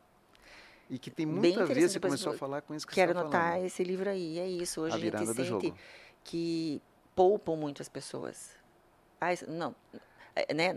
E 0.90 0.98
que 0.98 1.12
tem 1.12 1.24
muito 1.24 1.60
a 1.60 1.64
ver, 1.64 1.88
você 1.88 2.00
começou 2.00 2.32
a 2.32 2.36
falar 2.36 2.62
com 2.62 2.74
isso 2.74 2.84
que 2.84 2.92
Quero 2.92 3.12
você 3.12 3.20
anotar 3.20 3.52
falando. 3.52 3.66
esse 3.66 3.84
livro 3.84 4.10
aí, 4.10 4.40
é 4.40 4.48
isso. 4.48 4.80
Hoje 4.80 4.94
a, 4.94 4.96
a 4.96 5.00
gente 5.00 5.26
sente 5.32 5.44
jogo. 5.44 5.78
que 6.24 6.82
poupam 7.14 7.54
muito 7.54 7.80
as 7.80 7.88
pessoas. 7.88 8.50
Ah, 9.20 9.28
não, 9.46 9.76
é, 10.34 10.52
né? 10.52 10.74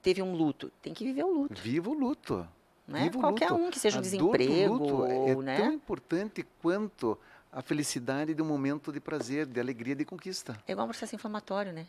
Teve 0.00 0.22
um 0.22 0.34
luto, 0.34 0.72
tem 0.80 0.94
que 0.94 1.04
viver 1.04 1.24
o 1.24 1.30
luto. 1.30 1.60
Viva 1.60 1.90
o 1.90 1.92
luto. 1.92 2.48
Né? 2.90 3.08
Qualquer 3.08 3.50
luto. 3.50 3.64
um 3.64 3.70
que 3.70 3.78
seja 3.78 3.98
um 3.98 4.02
desemprego. 4.02 4.74
Luto 4.74 5.06
é 5.06 5.36
né? 5.36 5.56
tão 5.56 5.72
importante 5.72 6.44
quanto 6.60 7.16
a 7.52 7.62
felicidade 7.62 8.34
de 8.34 8.42
um 8.42 8.44
momento 8.44 8.92
de 8.92 9.00
prazer, 9.00 9.46
de 9.46 9.60
alegria, 9.60 9.94
de 9.94 10.04
conquista. 10.04 10.58
É 10.66 10.72
igual 10.72 10.86
um 10.86 10.90
processo 10.90 11.14
inflamatório, 11.14 11.72
né? 11.72 11.86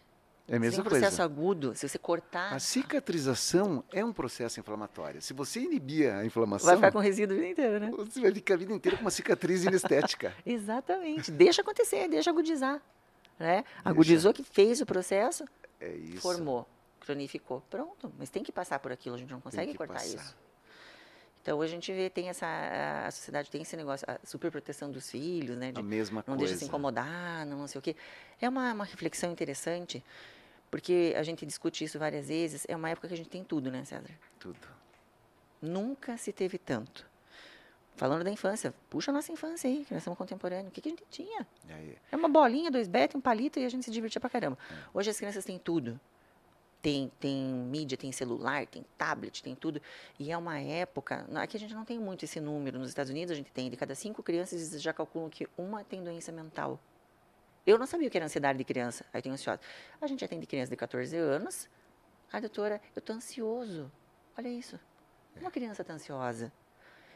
É 0.48 0.58
a 0.58 0.60
mesma 0.60 0.72
se 0.72 0.76
tem 0.78 0.82
um 0.82 0.90
coisa. 0.90 1.06
processo 1.06 1.22
agudo, 1.24 1.76
se 1.76 1.88
você 1.88 1.98
cortar, 1.98 2.54
A 2.54 2.60
cicatrização 2.60 3.84
é 3.92 4.04
um 4.04 4.14
processo 4.14 4.60
inflamatório. 4.60 5.22
Se 5.22 5.34
você 5.34 5.60
inibir 5.62 6.12
a 6.14 6.26
inflamação, 6.26 6.68
vai 6.68 6.76
ficar 6.76 6.92
com 6.92 7.00
resíduo 7.00 7.36
a 7.36 7.40
vida 7.40 7.52
inteira, 7.52 7.80
né? 7.80 7.92
você 7.92 8.22
vai 8.22 8.34
ficar 8.34 8.54
a 8.56 8.58
vida 8.58 8.74
inteira 8.74 8.98
com 8.98 9.04
uma 9.04 9.12
cicatriz 9.12 9.64
inestética. 9.64 10.36
Exatamente. 10.46 11.32
Deixa 11.32 11.62
acontecer, 11.62 12.08
deixa 12.10 12.30
agudizar. 12.30 12.82
Né? 13.40 13.64
Agudizou 13.84 14.34
que 14.34 14.44
fez 14.44 14.82
o 14.82 14.86
processo, 14.86 15.46
É 15.80 15.96
formou, 16.18 16.68
cronificou. 17.00 17.64
Pronto. 17.70 18.12
Mas 18.20 18.30
tem 18.30 18.44
que 18.44 18.52
passar 18.52 18.78
por 18.80 18.92
aquilo, 18.92 19.16
a 19.16 19.18
gente 19.18 19.32
não 19.32 19.42
consegue 19.42 19.74
cortar 19.74 19.96
passar. 19.96 20.08
isso. 20.08 20.38
Então 21.42 21.58
hoje 21.58 21.72
a 21.74 21.76
gente 21.76 21.92
vê, 21.92 22.10
tem 22.10 22.30
essa. 22.30 22.46
A 23.08 23.12
sociedade 23.12 23.50
tem 23.50 23.62
esse 23.64 23.76
negócio, 23.76 24.06
a 24.10 24.20
superproteção 24.26 24.92
dos 24.92 25.10
filhos, 25.10 25.58
né? 25.58 25.70
A 25.70 25.72
De 25.72 25.82
mesma 25.82 26.24
não 26.28 26.36
coisa. 26.36 26.44
deixa 26.46 26.60
se 26.60 26.66
incomodar, 26.66 27.46
não, 27.48 27.60
não 27.60 27.68
sei 27.68 27.80
o 27.80 27.82
quê. 27.82 27.96
É 28.40 28.48
uma, 28.48 28.72
uma 28.74 28.86
reflexão 28.86 29.32
interessante, 29.32 30.04
porque 30.70 31.14
a 31.18 31.24
gente 31.24 31.46
discute 31.46 31.84
isso 31.84 31.98
várias 31.98 32.28
vezes. 32.28 32.66
É 32.68 32.76
uma 32.76 32.90
época 32.90 33.08
que 33.08 33.14
a 33.16 33.18
gente 33.18 33.30
tem 33.30 33.44
tudo, 33.44 33.72
né, 33.72 33.84
César? 33.84 34.10
Tudo. 34.40 34.60
Nunca 35.62 36.16
se 36.18 36.32
teve 36.32 36.58
tanto. 36.60 37.10
Falando 37.96 38.24
da 38.24 38.32
infância, 38.32 38.74
puxa 38.90 39.12
a 39.12 39.14
nossa 39.14 39.32
infância 39.32 39.70
aí, 39.70 39.84
que 39.86 39.94
nós 39.94 40.02
somos 40.04 40.18
contemporâneos. 40.18 40.70
O 40.70 40.72
que, 40.72 40.82
que 40.82 40.90
a 40.90 40.92
gente 40.92 41.04
tinha? 41.10 41.46
É 42.12 42.16
uma 42.16 42.30
bolinha, 42.30 42.72
dois 42.72 42.88
betos, 42.88 43.16
um 43.16 43.22
palito 43.22 43.60
e 43.60 43.66
a 43.66 43.70
gente 43.70 43.84
se 43.84 43.92
divertia 43.92 44.20
pra 44.22 44.30
caramba. 44.30 44.58
Hoje 44.94 45.10
as 45.10 45.18
crianças 45.18 45.44
têm 45.44 45.60
tudo. 45.60 46.00
Tem, 46.82 47.12
tem 47.20 47.46
mídia, 47.46 47.96
tem 47.98 48.12
celular, 48.12 48.66
tem 48.66 48.84
tablet, 48.98 49.44
tem 49.44 49.54
tudo. 49.54 49.80
E 50.18 50.32
é 50.32 50.38
uma 50.38 50.60
época. 50.60 51.28
Aqui 51.36 51.58
a 51.58 51.60
gente 51.60 51.76
não 51.76 51.86
tem 51.86 52.00
muito 52.00 52.26
esse 52.26 52.40
número. 52.40 52.80
Nos 52.80 52.90
Estados 52.90 53.12
Unidos 53.12 53.32
a 53.32 53.36
gente 53.36 53.52
tem. 53.52 53.70
De 53.70 53.78
cada 53.78 53.94
cinco 53.94 54.24
crianças, 54.24 54.82
já 54.82 54.92
calculam 54.92 55.30
que 55.30 55.48
uma 55.58 55.84
tem 55.84 56.04
doença 56.04 56.32
mental. 56.32 56.80
Eu 57.66 57.78
não 57.78 57.86
sabia 57.86 58.08
o 58.08 58.12
que 58.12 58.18
era 58.18 58.26
ansiedade 58.26 58.58
de 58.58 58.64
criança. 58.64 59.06
Aí 59.14 59.22
tem 59.22 59.32
ansiosa. 59.32 59.60
A 60.02 60.08
gente 60.08 60.26
atende 60.26 60.48
criança 60.48 60.72
de 60.72 60.76
14 60.76 61.16
anos. 61.16 61.70
A 62.34 62.40
doutora, 62.40 62.82
eu 62.96 63.02
tô 63.02 63.14
ansioso. 63.14 63.92
Olha 64.36 64.48
isso. 64.48 64.80
Uma 65.40 65.52
criança 65.52 65.84
tá 65.84 65.94
ansiosa. 65.94 66.52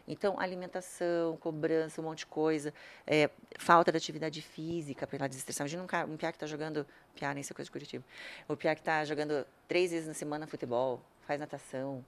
Então, 0.08 0.40
alimentação, 0.40 1.36
cobrança, 1.38 2.00
um 2.00 2.04
monte 2.04 2.20
de 2.20 2.26
coisa. 2.28 2.74
É, 3.08 3.30
falta 3.58 3.92
de 3.92 3.98
atividade 3.98 4.42
física 4.42 5.08
para 5.08 5.18
ela 5.18 5.28
desestressar. 5.28 5.66
Imagina 5.66 5.84
um, 5.84 5.88
cara, 5.88 6.08
um 6.08 6.16
piá 6.16 6.32
que 6.32 6.36
está 6.36 6.46
jogando. 6.46 6.86
Piá, 7.16 7.34
nem 7.34 7.42
sei 7.42 7.56
coisa 7.56 7.66
de 7.66 7.72
Curitiba. 7.72 8.06
O 8.48 8.56
piá 8.56 8.76
que 8.76 8.82
está 8.82 9.04
jogando 9.04 9.46
três 9.68 9.92
vezes 9.92 10.08
na 10.08 10.14
semana 10.14 10.46
futebol, 10.46 11.02
faz 11.26 11.40
natação. 11.40 12.06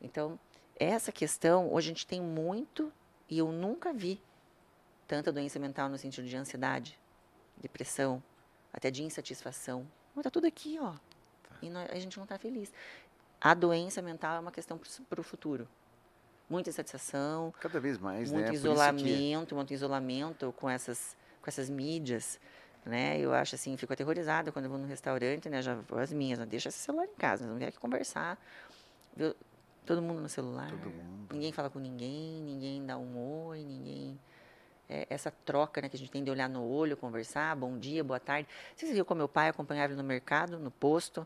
Então, 0.00 0.38
essa 0.76 1.12
questão, 1.12 1.70
hoje 1.70 1.88
a 1.88 1.92
gente 1.92 2.06
tem 2.06 2.22
muito, 2.22 2.90
e 3.28 3.38
eu 3.38 3.52
nunca 3.52 3.92
vi 3.92 4.22
tanta 5.06 5.30
doença 5.30 5.58
mental 5.58 5.90
no 5.90 5.98
sentido 5.98 6.26
de 6.26 6.36
ansiedade, 6.36 6.98
depressão, 7.58 8.22
até 8.72 8.90
de 8.90 9.02
insatisfação. 9.02 9.86
Mas 10.14 10.22
tá 10.22 10.30
tudo 10.30 10.46
aqui, 10.46 10.78
ó. 10.80 10.94
E 11.60 11.68
nós- 11.68 11.90
a 11.90 11.98
gente 11.98 12.16
não 12.16 12.24
está 12.24 12.38
feliz. 12.38 12.72
A 13.38 13.52
doença 13.52 14.00
mental 14.00 14.36
é 14.36 14.40
uma 14.40 14.52
questão 14.52 14.80
para 15.08 15.20
o 15.20 15.24
futuro. 15.24 15.68
Muita 16.50 16.68
insatisfação, 16.68 17.54
cada 17.60 17.78
vez 17.78 17.96
mais, 17.96 18.30
muito 18.32 18.46
né? 18.46 18.52
Isso 18.52 18.62
que- 18.62 18.68
isolamento, 18.68 19.54
muito 19.54 19.72
isolamento 19.72 20.52
com 20.58 20.68
essas, 20.68 21.16
com 21.40 21.48
essas 21.48 21.70
mídias, 21.70 22.40
né? 22.84 23.18
Eu 23.20 23.32
acho 23.32 23.54
assim, 23.54 23.76
fico 23.76 23.92
aterrorizada 23.92 24.50
quando 24.50 24.64
eu 24.64 24.70
vou 24.72 24.78
no 24.80 24.86
restaurante, 24.88 25.48
né? 25.48 25.62
Já 25.62 25.76
vou 25.76 26.00
as 26.00 26.12
minhas, 26.12 26.40
não 26.40 26.46
deixa 26.46 26.68
esse 26.68 26.78
celular 26.78 27.04
em 27.04 27.14
casa, 27.14 27.44
vamos 27.44 27.60
vir 27.60 27.66
aqui 27.66 27.78
conversar. 27.78 28.36
Viu? 29.16 29.32
Todo 29.86 30.02
mundo 30.02 30.20
no 30.20 30.28
celular. 30.28 30.72
Mundo. 30.72 31.32
Ninguém 31.32 31.52
fala 31.52 31.70
com 31.70 31.78
ninguém, 31.78 32.42
ninguém 32.42 32.84
dá 32.84 32.98
um 32.98 33.46
oi, 33.46 33.64
ninguém. 33.64 34.18
é, 34.88 35.06
essa 35.08 35.30
troca 35.44 35.80
né, 35.80 35.88
que 35.88 35.94
a 35.94 35.98
gente 36.00 36.10
tem 36.10 36.24
de 36.24 36.32
olhar 36.32 36.48
no 36.48 36.64
olho, 36.64 36.96
conversar, 36.96 37.54
bom 37.54 37.78
dia, 37.78 38.02
boa 38.02 38.18
tarde. 38.18 38.48
Você 38.74 38.92
viu 38.92 39.04
com 39.04 39.14
meu 39.14 39.28
pai, 39.28 39.48
acompanhava 39.48 39.92
ele 39.92 40.02
no 40.02 40.06
mercado, 40.06 40.58
no 40.58 40.68
posto, 40.68 41.24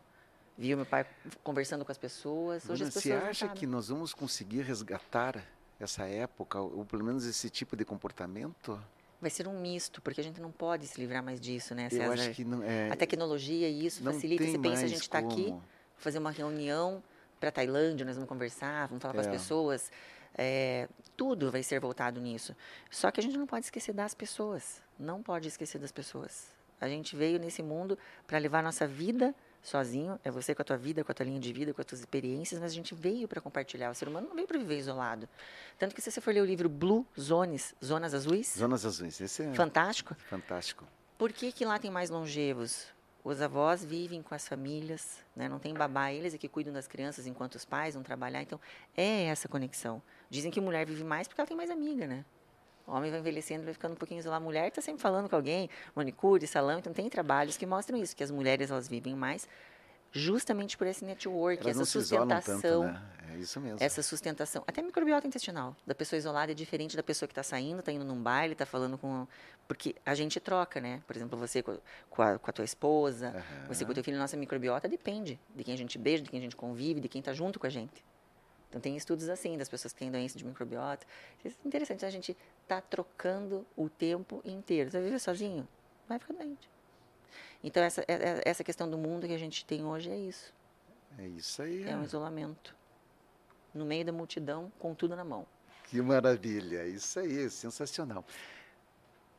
viu 0.57 0.77
meu 0.77 0.85
pai 0.85 1.05
conversando 1.43 1.83
com 1.85 1.91
as 1.91 1.97
pessoas. 1.97 2.63
Hoje 2.63 2.83
Bruna, 2.83 2.87
as 2.87 2.93
você 2.93 3.09
pessoas 3.09 3.23
não 3.23 3.29
acha 3.29 3.47
que 3.49 3.67
nós 3.67 3.89
vamos 3.89 4.13
conseguir 4.13 4.61
resgatar 4.61 5.43
essa 5.79 6.05
época, 6.05 6.59
ou 6.59 6.85
pelo 6.85 7.03
menos 7.03 7.25
esse 7.25 7.49
tipo 7.49 7.75
de 7.75 7.83
comportamento? 7.83 8.81
Vai 9.19 9.29
ser 9.29 9.47
um 9.47 9.59
misto, 9.59 10.01
porque 10.01 10.21
a 10.21 10.23
gente 10.23 10.39
não 10.39 10.51
pode 10.51 10.87
se 10.87 10.99
livrar 10.99 11.23
mais 11.23 11.39
disso, 11.39 11.73
né, 11.73 11.89
César? 11.89 12.05
Eu 12.05 12.11
acho 12.13 12.31
que 12.31 12.43
não 12.43 12.63
é. 12.63 12.89
A 12.91 12.95
tecnologia 12.95 13.67
e 13.67 13.85
isso 13.85 14.03
facilita. 14.03 14.43
Você 14.45 14.59
pensa, 14.59 14.85
a 14.85 14.87
gente 14.87 15.01
está 15.01 15.19
aqui, 15.19 15.53
fazer 15.97 16.19
uma 16.19 16.31
reunião 16.31 17.01
para 17.39 17.51
Tailândia, 17.51 18.05
nós 18.05 18.15
vamos 18.15 18.29
conversar, 18.29 18.87
vamos 18.87 19.01
falar 19.01 19.13
com 19.13 19.19
as 19.21 19.27
É. 19.27 19.31
pessoas. 19.31 19.91
É, 20.37 20.89
tudo 21.15 21.49
vai 21.49 21.63
ser 21.63 21.79
voltado 21.79 22.19
nisso. 22.19 22.55
Só 22.91 23.09
que 23.09 23.19
a 23.21 23.23
gente 23.23 23.37
não 23.37 23.47
pode 23.47 23.65
esquecer 23.65 23.93
das 23.93 24.13
pessoas. 24.13 24.81
Não 24.99 25.23
pode 25.23 25.47
esquecer 25.47 25.79
das 25.79 25.93
pessoas. 25.93 26.47
A 26.79 26.89
gente 26.89 27.15
veio 27.15 27.39
nesse 27.39 27.63
mundo 27.63 27.97
para 28.27 28.37
levar 28.37 28.59
a 28.59 28.63
nossa 28.63 28.85
vida 28.85 29.33
sozinho. 29.67 30.19
É 30.23 30.31
você 30.31 30.53
com 30.53 30.61
a 30.61 30.65
tua 30.65 30.77
vida, 30.77 31.03
com 31.03 31.11
a 31.11 31.15
tua 31.15 31.25
linha 31.25 31.39
de 31.39 31.51
vida, 31.51 31.73
com 31.73 31.81
as 31.81 31.87
tuas 31.87 31.99
experiências, 31.99 32.59
mas 32.59 32.71
a 32.71 32.75
gente 32.75 32.93
veio 32.93 33.27
para 33.27 33.41
compartilhar. 33.41 33.89
O 33.91 33.95
ser 33.95 34.07
humano 34.07 34.27
não 34.27 34.35
veio 34.35 34.47
para 34.47 34.57
viver 34.57 34.77
isolado. 34.77 35.27
Tanto 35.77 35.93
que 35.93 36.01
se 36.01 36.11
você 36.11 36.21
for 36.21 36.33
ler 36.33 36.41
o 36.41 36.45
livro 36.45 36.69
Blue 36.69 37.05
Zones, 37.19 37.73
Zonas 37.83 38.13
Azuis, 38.13 38.55
Zonas 38.57 38.85
azuis, 38.85 39.19
esse 39.19 39.43
é 39.43 39.53
fantástico. 39.53 40.15
fantástico. 40.29 40.85
Por 41.17 41.31
que, 41.31 41.51
que 41.51 41.65
lá 41.65 41.79
tem 41.79 41.89
mais 41.89 42.09
longevos? 42.09 42.87
Os 43.23 43.41
avós 43.41 43.83
vivem 43.83 44.21
com 44.21 44.35
as 44.35 44.47
famílias, 44.47 45.17
né? 45.35 45.49
não 45.49 45.57
tem 45.57 45.73
babá, 45.73 46.11
eles 46.11 46.35
é 46.35 46.37
que 46.37 46.47
cuidam 46.47 46.71
das 46.71 46.87
crianças 46.87 47.25
enquanto 47.25 47.55
os 47.55 47.65
pais 47.65 47.95
vão 47.95 48.03
trabalhar. 48.03 48.43
Então, 48.43 48.59
é 48.95 49.23
essa 49.23 49.47
conexão. 49.47 49.99
Dizem 50.29 50.51
que 50.51 50.61
mulher 50.61 50.85
vive 50.85 51.03
mais 51.03 51.27
porque 51.27 51.41
ela 51.41 51.47
tem 51.47 51.57
mais 51.57 51.71
amiga, 51.71 52.05
né? 52.05 52.23
O 52.87 52.91
homem 52.91 53.09
vai 53.09 53.19
envelhecendo, 53.19 53.63
vai 53.63 53.73
ficando 53.73 53.93
um 53.93 53.97
pouquinho 53.97 54.19
isolado. 54.19 54.43
A 54.43 54.45
mulher 54.45 54.67
está 54.67 54.81
sempre 54.81 55.01
falando 55.01 55.29
com 55.29 55.35
alguém, 55.35 55.69
manicure, 55.95 56.45
salão. 56.45 56.79
Então, 56.79 56.93
tem 56.93 57.09
trabalhos 57.09 57.57
que 57.57 57.65
mostram 57.65 57.97
isso, 57.97 58.15
que 58.15 58.23
as 58.23 58.31
mulheres 58.31 58.69
elas 58.69 58.87
vivem 58.87 59.15
mais 59.15 59.47
justamente 60.15 60.77
por 60.77 60.87
esse 60.87 61.03
network, 61.03 61.61
Elas 61.61 61.75
essa 61.75 61.85
sustentação. 61.85 62.61
tanto, 62.61 62.83
né? 62.83 63.01
É 63.33 63.37
isso 63.37 63.59
mesmo. 63.59 63.77
Essa 63.81 64.01
sustentação, 64.01 64.63
até 64.65 64.81
microbiota 64.81 65.27
intestinal, 65.27 65.75
da 65.85 65.93
pessoa 65.93 66.17
isolada 66.17 66.53
é 66.53 66.55
diferente 66.55 66.95
da 66.95 67.03
pessoa 67.03 67.27
que 67.27 67.33
está 67.33 67.43
saindo, 67.43 67.79
está 67.79 67.91
indo 67.91 68.05
num 68.05 68.21
baile, 68.21 68.53
está 68.53 68.65
falando 68.65 68.97
com. 68.97 69.27
Porque 69.67 69.93
a 70.05 70.15
gente 70.15 70.39
troca, 70.39 70.79
né? 70.79 71.01
Por 71.05 71.15
exemplo, 71.17 71.37
você 71.37 71.61
com 71.61 72.21
a, 72.21 72.39
com 72.39 72.49
a, 72.49 72.53
tua 72.53 72.63
esposa, 72.63 73.29
Aham. 73.29 73.67
você 73.67 73.83
com 73.83 73.91
o 73.91 73.93
teu 73.93 74.03
filho, 74.03 74.17
nossa 74.17 74.37
microbiota 74.37 74.87
depende 74.87 75.37
de 75.53 75.63
quem 75.65 75.73
a 75.73 75.77
gente 75.77 75.97
beija, 75.97 76.23
de 76.23 76.29
quem 76.29 76.39
a 76.39 76.43
gente 76.43 76.55
convive, 76.55 77.01
de 77.01 77.09
quem 77.09 77.19
está 77.19 77.33
junto 77.33 77.59
com 77.59 77.67
a 77.67 77.69
gente. 77.69 78.05
Então, 78.75 78.81
tem 78.81 78.97
estudos 78.97 79.29
assim, 79.29 79.57
das 79.57 79.69
pessoas 79.69 79.93
que 79.93 79.99
têm 79.99 80.11
doença 80.11 80.37
de 80.37 80.43
microbiota. 80.45 81.07
Isso 81.45 81.55
é 81.63 81.67
interessante, 81.67 82.03
a 82.05 82.09
gente 82.09 82.35
está 82.63 82.81
trocando 82.81 83.65
o 83.73 83.87
tempo 83.87 84.41
inteiro. 84.43 84.91
Você 84.91 84.97
vai 84.97 85.05
viver 85.05 85.19
sozinho? 85.19 85.65
Vai 86.09 86.19
ficar 86.19 86.33
doente. 86.33 86.69
Então, 87.63 87.81
essa, 87.81 88.01
é- 88.01 88.05
é- 88.13 88.41
essa 88.43 88.65
questão 88.65 88.89
do 88.89 88.97
mundo 88.97 89.25
que 89.27 89.33
a 89.33 89.37
gente 89.37 89.63
tem 89.63 89.85
hoje 89.85 90.09
é 90.11 90.17
isso. 90.17 90.53
É 91.17 91.25
isso 91.25 91.61
aí. 91.61 91.87
É 91.87 91.95
um 91.95 92.03
isolamento. 92.03 92.75
No 93.73 93.85
meio 93.85 94.03
da 94.03 94.11
multidão, 94.11 94.69
com 94.77 94.93
tudo 94.93 95.15
na 95.15 95.23
mão. 95.23 95.47
Que 95.85 96.01
maravilha, 96.01 96.85
isso 96.85 97.17
aí, 97.17 97.49
sensacional. 97.49 98.25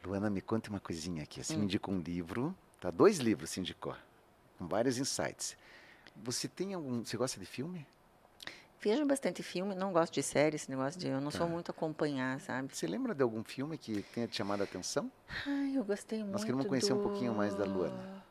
Luana, 0.03 0.30
me 0.30 0.41
conta 0.41 0.70
uma 0.70 0.80
coisinha 0.80 1.24
aqui. 1.24 1.45
Você 1.45 1.57
me 1.57 1.61
Hum. 1.61 1.64
indicou 1.64 1.93
um 1.93 1.99
livro, 2.01 2.57
tá? 2.80 2.91
Dois 2.91 3.18
livros 3.18 3.51
você 3.51 3.61
indicou, 3.61 3.95
com 4.59 4.66
vários 4.66 4.97
insights. 4.97 5.59
Você 6.24 6.49
tem 6.49 6.72
algum. 6.72 7.05
Você 7.05 7.18
gosta 7.18 7.39
de 7.39 7.45
filme? 7.45 7.87
Vejo 8.87 9.05
bastante 9.05 9.43
filme, 9.43 9.74
não 9.74 9.93
gosto 9.93 10.12
de 10.14 10.22
série, 10.22 10.55
esse 10.55 10.70
negócio 10.70 11.01
de. 11.01 11.09
Eu 11.09 11.20
não 11.20 11.32
sou 11.32 11.45
Tá. 11.45 11.53
muito 11.53 11.72
acompanhar, 11.72 12.39
sabe? 12.39 12.72
Você 12.72 12.87
lembra 12.87 13.16
de 13.16 13.20
algum 13.20 13.43
filme 13.43 13.76
que 13.76 14.01
tenha 14.14 14.28
te 14.28 14.37
chamado 14.37 14.61
a 14.61 14.62
atenção? 14.62 15.11
Ai, 15.45 15.76
eu 15.76 15.82
gostei 15.82 16.20
muito. 16.20 16.30
Nós 16.34 16.45
queremos 16.45 16.66
conhecer 16.68 16.93
um 16.93 17.03
pouquinho 17.03 17.34
mais 17.34 17.53
da 17.57 17.64
Luana. 17.64 17.97
do 17.97 18.22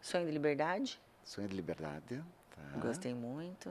Sonho 0.00 0.26
de 0.26 0.32
Liberdade, 0.32 1.00
Sonho 1.22 1.46
de 1.46 1.54
Liberdade. 1.54 2.20
Tá. 2.50 2.78
gostei 2.80 3.14
muito. 3.14 3.70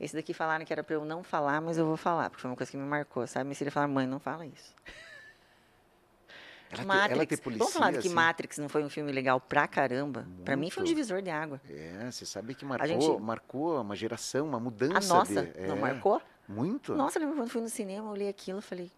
Esse 0.00 0.16
daqui 0.16 0.32
falaram 0.32 0.64
que 0.64 0.72
era 0.72 0.82
pra 0.82 0.94
eu 0.94 1.04
não 1.04 1.22
falar, 1.22 1.60
mas 1.60 1.76
eu 1.76 1.84
vou 1.84 1.98
falar, 1.98 2.30
porque 2.30 2.40
foi 2.40 2.50
uma 2.50 2.56
coisa 2.56 2.72
que 2.72 2.78
me 2.78 2.86
marcou, 2.86 3.26
sabe? 3.26 3.54
Se 3.54 3.62
ele 3.64 3.70
falar, 3.70 3.86
mãe, 3.86 4.06
não 4.06 4.18
fala 4.18 4.46
isso. 4.46 4.74
Ela 6.70 6.82
te, 6.82 6.86
Matrix. 6.86 7.12
ela 7.16 7.26
te 7.26 7.36
policia, 7.38 7.58
Vamos 7.58 7.72
falar 7.74 7.86
de 7.92 7.98
que 7.98 8.08
assim? 8.08 8.14
Não 8.58 8.62
não 8.64 8.68
foi 8.68 8.84
um 8.84 8.88
filme 8.90 9.10
legal 9.12 9.40
pra 9.40 9.66
caramba. 9.66 10.26
Pra 10.44 10.56
mim 10.56 10.70
foi 10.70 10.82
um 10.82 10.86
Muito. 10.86 10.96
divisor 10.96 11.22
de 11.22 11.30
água. 11.30 11.60
É, 11.68 12.10
você 12.10 12.26
sabe 12.26 12.54
que 12.54 12.64
marcou, 12.64 12.86
gente- 12.88 13.20
marcou 13.20 13.80
uma 13.80 13.96
geração, 13.96 14.46
uma 14.46 14.60
mudança. 14.60 15.14
A 15.14 15.16
nossa, 15.18 15.42
de, 15.44 15.66
não 15.66 15.76
é, 15.76 15.80
marcou? 15.80 16.20
Muito. 16.46 16.94
Nossa, 16.94 17.18
eu 17.18 17.22
lembro 17.22 17.36
quando 17.36 17.50
fui 17.50 17.60
no 17.62 17.68
cinema, 17.68 18.08
eu 18.08 18.12
olhei 18.12 18.28
aquilo 18.28 18.58
e 18.58 18.62
falei. 18.62 18.90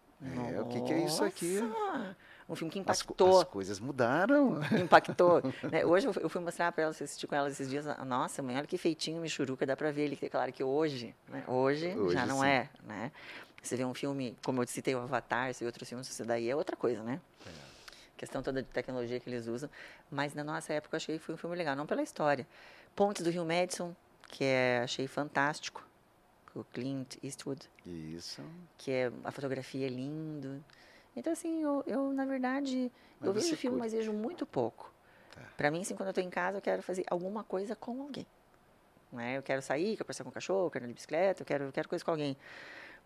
É, 0.55 0.61
o 0.61 0.67
que 0.67 0.81
que 0.83 0.93
é 0.93 1.05
isso 1.05 1.25
aqui? 1.25 1.59
Um 2.49 2.57
filme 2.57 2.71
que 2.73 2.81
As, 2.81 3.01
impactou. 3.01 3.39
as 3.39 3.45
coisas 3.45 3.79
mudaram. 3.79 4.61
impactou. 4.83 5.41
né? 5.71 5.85
Hoje 5.87 6.09
eu 6.09 6.29
fui- 6.29 6.43
mostrar 6.43 6.73
para 6.73 6.83
ela, 6.83 6.91
assisti 6.91 7.25
com 7.27 7.35
ela 7.35 7.49
esses 7.49 7.71
dias. 7.71 7.87
Nossa, 8.05 8.43
mãe, 8.43 8.57
olha 8.57 8.67
que 8.67 8.77
feitinho 8.77 9.21
Michuruca, 9.23 9.65
dá 9.65 9.77
para 9.77 9.93
ver 9.93 10.03
ele. 10.03 10.17
Claro 10.17 10.53
que 10.53 10.63
hoje, 10.65 11.15
né? 11.29 11.45
hoje, 11.47 11.95
Hoje, 11.97 12.15
já 12.15 12.27
não 12.27 12.41
sim. 12.41 12.47
é, 12.49 12.69
né? 12.83 13.13
Você 13.63 13.77
vê 13.77 13.85
um 13.85 13.95
filme, 13.95 14.37
como 14.45 14.63
eu 14.63 14.67
citei, 14.67 14.95
o 14.95 15.01
Avatar, 15.01 15.53
você 15.53 15.65
vê 15.65 15.67
outros 15.67 15.89
filmes, 15.89 16.09
isso 16.09 16.25
daí 16.25 16.49
é 16.49 16.57
outra 16.57 16.77
coisa, 16.77 17.03
né? 17.03 17.21
Questão 18.17 18.43
toda 18.43 18.63
de 18.63 18.69
tecnologia 18.69 19.19
que 19.19 19.29
eles 19.29 19.47
usam. 19.47 19.69
Mas 20.11 20.35
na 20.35 20.45
nossa 20.45 20.73
época 20.73 20.95
eu 20.95 20.99
achei 20.99 21.19
que 21.19 21.25
foi 21.25 21.35
um 21.35 21.39
filme 21.39 21.57
legal, 21.57 21.75
não 21.75 21.87
pela 21.87 22.03
história. 22.03 22.47
Pontes 22.95 23.23
do 23.23 23.31
Rio 23.31 23.45
Madison, 23.45 23.95
que 24.29 24.45
é, 24.45 24.81
achei 24.83 25.07
fantástico, 25.07 25.87
o 26.55 26.65
Clint 26.65 27.17
Eastwood 27.23 27.69
Isso. 27.87 28.43
que 28.77 28.91
é 28.91 29.13
a 29.25 29.31
fotografia 29.31 29.87
é 29.87 29.91
lindo. 29.91 30.63
Então, 31.15 31.33
assim, 31.33 31.63
eu, 31.63 31.83
eu 31.87 32.13
na 32.13 32.25
verdade, 32.25 32.91
Mas 33.19 33.27
eu 33.27 33.33
vejo 33.33 33.57
filme, 33.57 33.79
curte. 33.79 33.93
mas 33.93 33.93
vejo 33.93 34.13
muito 34.13 34.47
pouco. 34.47 34.93
Tá. 35.35 35.43
Pra 35.57 35.71
mim, 35.71 35.81
assim, 35.83 35.95
quando 35.95 36.09
eu 36.09 36.13
tô 36.15 36.21
em 36.21 36.31
casa, 36.31 36.59
eu 36.59 36.63
quero 36.63 36.83
fazer 36.83 37.05
alguma 37.11 37.43
coisa 37.45 37.75
com 37.75 38.03
alguém. 38.03 38.27
Né? 39.13 39.39
Eu 39.39 39.43
quero 39.43 39.61
sair, 39.63 39.97
quero 39.97 40.05
passear 40.05 40.25
com 40.25 40.31
o 40.31 40.33
cachorro, 40.33 40.71
quero 40.71 40.85
andar 40.85 40.93
de 40.93 40.95
bicicleta, 40.95 41.43
eu 41.43 41.47
quero, 41.47 41.65
eu 41.65 41.73
quero 41.73 41.89
coisa 41.89 42.05
com 42.05 42.11
alguém. 42.11 42.37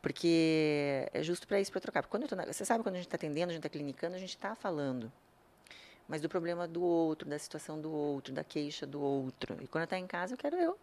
Porque 0.04 1.08
é 1.14 1.22
justo 1.22 1.48
para 1.48 1.58
isso, 1.58 1.72
para 1.72 1.80
trocar. 1.80 2.02
Porque 2.02 2.10
quando 2.18 2.30
na- 2.36 2.52
você 2.52 2.62
sabe, 2.62 2.82
quando 2.84 2.96
a 2.96 2.98
gente 2.98 3.06
está 3.06 3.16
atendendo, 3.16 3.50
a 3.50 3.54
gente 3.54 3.60
está 3.60 3.70
clinicando, 3.70 4.14
a 4.14 4.18
gente 4.18 4.28
está 4.36 4.54
falando. 4.54 5.10
Mas 6.06 6.20
do 6.20 6.28
problema 6.28 6.68
do 6.68 6.82
outro, 6.82 7.26
da 7.26 7.38
situação 7.38 7.80
do 7.80 7.90
outro, 7.90 8.34
da 8.34 8.44
queixa 8.44 8.86
do 8.86 9.00
outro. 9.00 9.56
E 9.62 9.66
quando 9.66 9.82
eu 9.82 9.84
estou 9.84 9.98
em 9.98 10.06
casa, 10.06 10.34
eu 10.34 10.38
quero 10.38 10.56
eu. 10.56 10.78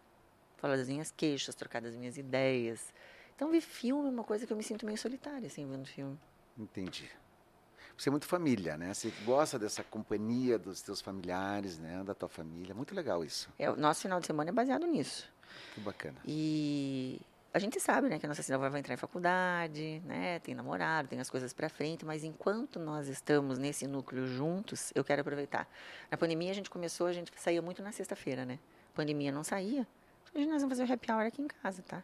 Falar 0.56 0.76
das 0.76 0.88
minhas 0.88 1.12
queixas, 1.12 1.54
trocar 1.54 1.80
das 1.80 1.94
minhas 1.94 2.18
ideias. 2.18 2.92
Então, 3.36 3.48
ver 3.48 3.60
filme 3.60 4.08
é 4.08 4.10
uma 4.10 4.24
coisa 4.24 4.44
que 4.44 4.52
eu 4.52 4.56
me 4.56 4.62
sinto 4.64 4.84
meio 4.84 4.98
solitária, 4.98 5.46
assim, 5.46 5.64
vendo 5.70 5.86
filme. 5.86 6.18
Entendi. 6.58 7.08
Você 7.96 8.08
é 8.08 8.10
muito 8.10 8.26
família, 8.26 8.76
né? 8.76 8.92
Você 8.92 9.12
gosta 9.24 9.56
dessa 9.56 9.84
companhia 9.84 10.58
dos 10.58 10.82
teus 10.82 11.00
familiares, 11.00 11.78
né? 11.78 12.02
Da 12.04 12.14
tua 12.14 12.28
família. 12.28 12.74
Muito 12.74 12.92
legal 12.92 13.24
isso. 13.24 13.48
É, 13.56 13.70
o 13.70 13.76
nosso 13.76 14.02
final 14.02 14.18
de 14.18 14.26
semana 14.26 14.50
é 14.50 14.52
baseado 14.52 14.84
nisso. 14.86 15.30
Que 15.74 15.80
bacana. 15.80 16.16
E 16.26 17.20
a 17.54 17.58
gente 17.58 17.78
sabe, 17.78 18.08
né, 18.08 18.18
que 18.18 18.24
a 18.24 18.28
nossa 18.28 18.42
filha 18.42 18.56
vai 18.56 18.80
entrar 18.80 18.94
em 18.94 18.96
faculdade, 18.96 20.02
né, 20.06 20.38
tem 20.38 20.54
namorado, 20.54 21.08
tem 21.08 21.20
as 21.20 21.28
coisas 21.28 21.52
para 21.52 21.68
frente, 21.68 22.04
mas 22.04 22.24
enquanto 22.24 22.78
nós 22.78 23.08
estamos 23.08 23.58
nesse 23.58 23.86
núcleo 23.86 24.26
juntos, 24.26 24.90
eu 24.94 25.04
quero 25.04 25.20
aproveitar. 25.20 25.68
Na 26.10 26.16
pandemia 26.16 26.50
a 26.50 26.54
gente 26.54 26.70
começou, 26.70 27.06
a 27.06 27.12
gente 27.12 27.30
saía 27.36 27.60
muito 27.60 27.82
na 27.82 27.92
sexta-feira, 27.92 28.46
né? 28.46 28.58
Pandemia 28.94 29.30
não 29.30 29.44
saía. 29.44 29.86
Hoje 30.34 30.46
nós 30.46 30.62
vamos 30.62 30.78
fazer 30.78 30.90
o 30.90 30.94
happy 30.94 31.12
hour 31.12 31.26
aqui 31.26 31.42
em 31.42 31.46
casa, 31.46 31.82
tá? 31.82 32.02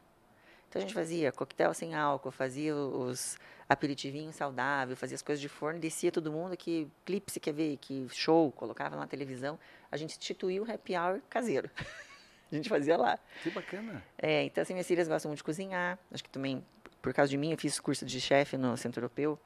Então 0.68 0.80
a 0.80 0.84
gente 0.84 0.92
fazia 0.92 1.32
coquetel 1.32 1.72
sem 1.72 1.94
álcool, 1.94 2.30
fazia 2.30 2.76
os 2.76 3.38
aperitivinhos 3.66 4.36
saudáveis, 4.36 4.99
fazia 4.99 5.14
as 5.14 5.22
coisas 5.22 5.40
de 5.40 5.49
forno, 5.49 5.80
descia 5.80 6.12
todo 6.12 6.30
mundo, 6.30 6.55
que 6.59 6.86
clipe 7.07 7.32
você 7.32 7.40
quer 7.40 7.53
ver, 7.53 7.78
que 7.78 8.07
show, 8.11 8.53
colocava 8.53 8.96
na 8.96 9.07
televisão. 9.07 9.59
A 9.90 9.96
gente 9.96 10.18
instituiu 10.18 10.64
o 10.64 10.70
happy 10.70 10.94
hour 10.94 11.22
caseiro. 11.30 11.70
a 12.51 12.55
gente 12.55 12.68
fazia 12.68 12.96
lá. 12.96 13.18
Que 13.42 13.51
bacana. 13.51 14.03
É, 14.16 14.44
então, 14.44 14.62
assim, 14.62 14.72
minhas 14.72 14.86
filhas 14.86 15.09
gostam 15.09 15.28
muito 15.28 15.38
de 15.38 15.44
cozinhar. 15.44 15.99
Acho 16.11 16.24
que 16.24 16.30
também, 16.30 16.64
por 17.03 17.12
causa 17.12 17.30
de 17.30 17.36
mim, 17.36 17.53
eu 17.53 17.59
fiz 17.59 17.78
curso 17.78 18.05
de 18.05 18.20
chefe 18.20 18.57
no 18.57 18.76
Centro 18.76 19.01
Europeu. 19.01 19.38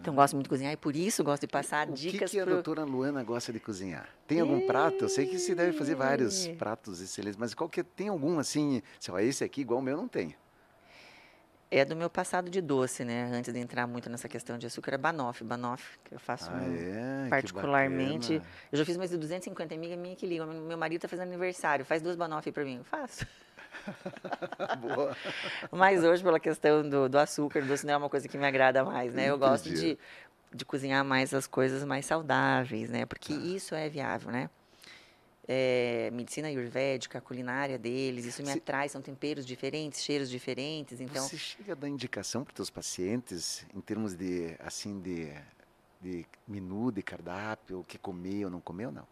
Então, 0.00 0.14
gosto 0.14 0.34
muito 0.34 0.46
de 0.46 0.50
cozinhar 0.50 0.72
e 0.72 0.76
por 0.76 0.96
isso 0.96 1.22
gosto 1.22 1.42
de 1.42 1.48
passar 1.48 1.88
o 1.88 1.92
dicas 1.92 2.30
que, 2.30 2.36
que 2.36 2.40
a 2.40 2.44
pro... 2.44 2.54
doutora 2.54 2.84
Luana 2.84 3.22
gosta 3.22 3.52
de 3.52 3.60
cozinhar? 3.60 4.08
Tem 4.26 4.40
algum 4.40 4.66
prato? 4.66 5.04
Eu 5.04 5.08
sei 5.08 5.26
que 5.26 5.38
você 5.38 5.54
deve 5.54 5.76
fazer 5.76 5.94
vários 5.94 6.46
pratos 6.48 7.00
excelentes, 7.00 7.36
mas 7.36 7.52
qual 7.52 7.68
que 7.68 7.80
é? 7.80 7.82
tem 7.82 8.08
algum 8.08 8.38
assim? 8.38 8.82
Sei 8.98 9.12
lá, 9.12 9.22
esse 9.22 9.44
aqui 9.44 9.60
igual 9.60 9.80
o 9.80 9.82
meu 9.82 9.96
não 9.96 10.08
tem. 10.08 10.34
É 11.70 11.84
do 11.84 11.94
meu 11.94 12.08
passado 12.08 12.48
de 12.50 12.60
doce, 12.62 13.04
né? 13.04 13.30
Antes 13.32 13.52
de 13.52 13.58
entrar 13.60 13.86
muito 13.86 14.08
nessa 14.08 14.26
questão 14.28 14.56
de 14.56 14.66
açúcar, 14.66 14.94
é 14.94 14.98
banoffee. 14.98 15.46
Banoffee, 15.46 15.98
que 16.04 16.14
eu 16.14 16.18
faço 16.18 16.50
Ah, 16.50 16.56
um- 16.56 17.26
é? 17.26 17.28
Particularmente. 17.28 18.42
Eu 18.72 18.78
já 18.78 18.84
fiz 18.86 18.96
mais 18.96 19.10
de 19.10 19.18
250 19.18 19.74
amigas 19.74 19.98
minha 19.98 20.16
que 20.16 20.26
ligam. 20.26 20.46
Meu 20.46 20.78
marido 20.78 21.02
tá 21.02 21.08
fazendo 21.08 21.28
aniversário, 21.28 21.84
faz 21.84 22.00
duas 22.00 22.16
banoffee 22.16 22.52
para 22.52 22.64
mim. 22.64 22.78
Eu 22.78 22.84
faço. 22.84 23.26
Boa. 24.80 25.14
Mas 25.70 26.02
hoje, 26.02 26.22
pela 26.22 26.40
questão 26.40 26.88
do, 26.88 27.06
do 27.08 27.18
açúcar, 27.18 27.62
doce 27.62 27.84
não 27.86 27.94
é 27.94 27.96
uma 27.98 28.08
coisa 28.08 28.26
que 28.28 28.38
me 28.38 28.46
agrada 28.46 28.82
mais, 28.84 29.12
né? 29.12 29.26
Eu 29.26 29.38
gosto 29.38 29.68
de, 29.70 29.98
de 30.54 30.64
cozinhar 30.64 31.04
mais 31.04 31.34
as 31.34 31.46
coisas 31.46 31.84
mais 31.84 32.06
saudáveis, 32.06 32.88
né? 32.88 33.04
Porque 33.04 33.32
isso 33.34 33.74
é 33.74 33.88
viável, 33.90 34.30
né? 34.32 34.48
É, 35.50 36.10
medicina 36.12 36.48
ayurvédica, 36.48 37.16
a 37.16 37.20
culinária 37.22 37.78
deles, 37.78 38.26
isso 38.26 38.42
me 38.42 38.50
atrai, 38.52 38.86
são 38.90 39.00
temperos 39.00 39.46
diferentes, 39.46 40.02
cheiros 40.02 40.28
diferentes, 40.28 41.00
então... 41.00 41.26
Você 41.26 41.38
chega 41.38 41.72
a 41.72 41.74
dar 41.74 41.88
indicação 41.88 42.44
para 42.44 42.52
os 42.52 42.56
teus 42.56 42.68
pacientes 42.70 43.64
em 43.74 43.80
termos 43.80 44.14
de, 44.14 44.54
assim, 44.58 45.00
de, 45.00 45.32
de 46.02 46.26
menu, 46.46 46.92
de 46.92 47.02
cardápio, 47.02 47.80
o 47.80 47.84
que 47.84 47.96
comer 47.96 48.44
ou 48.44 48.50
não 48.50 48.60
comer 48.60 48.86
ou 48.86 48.92
não? 48.92 49.06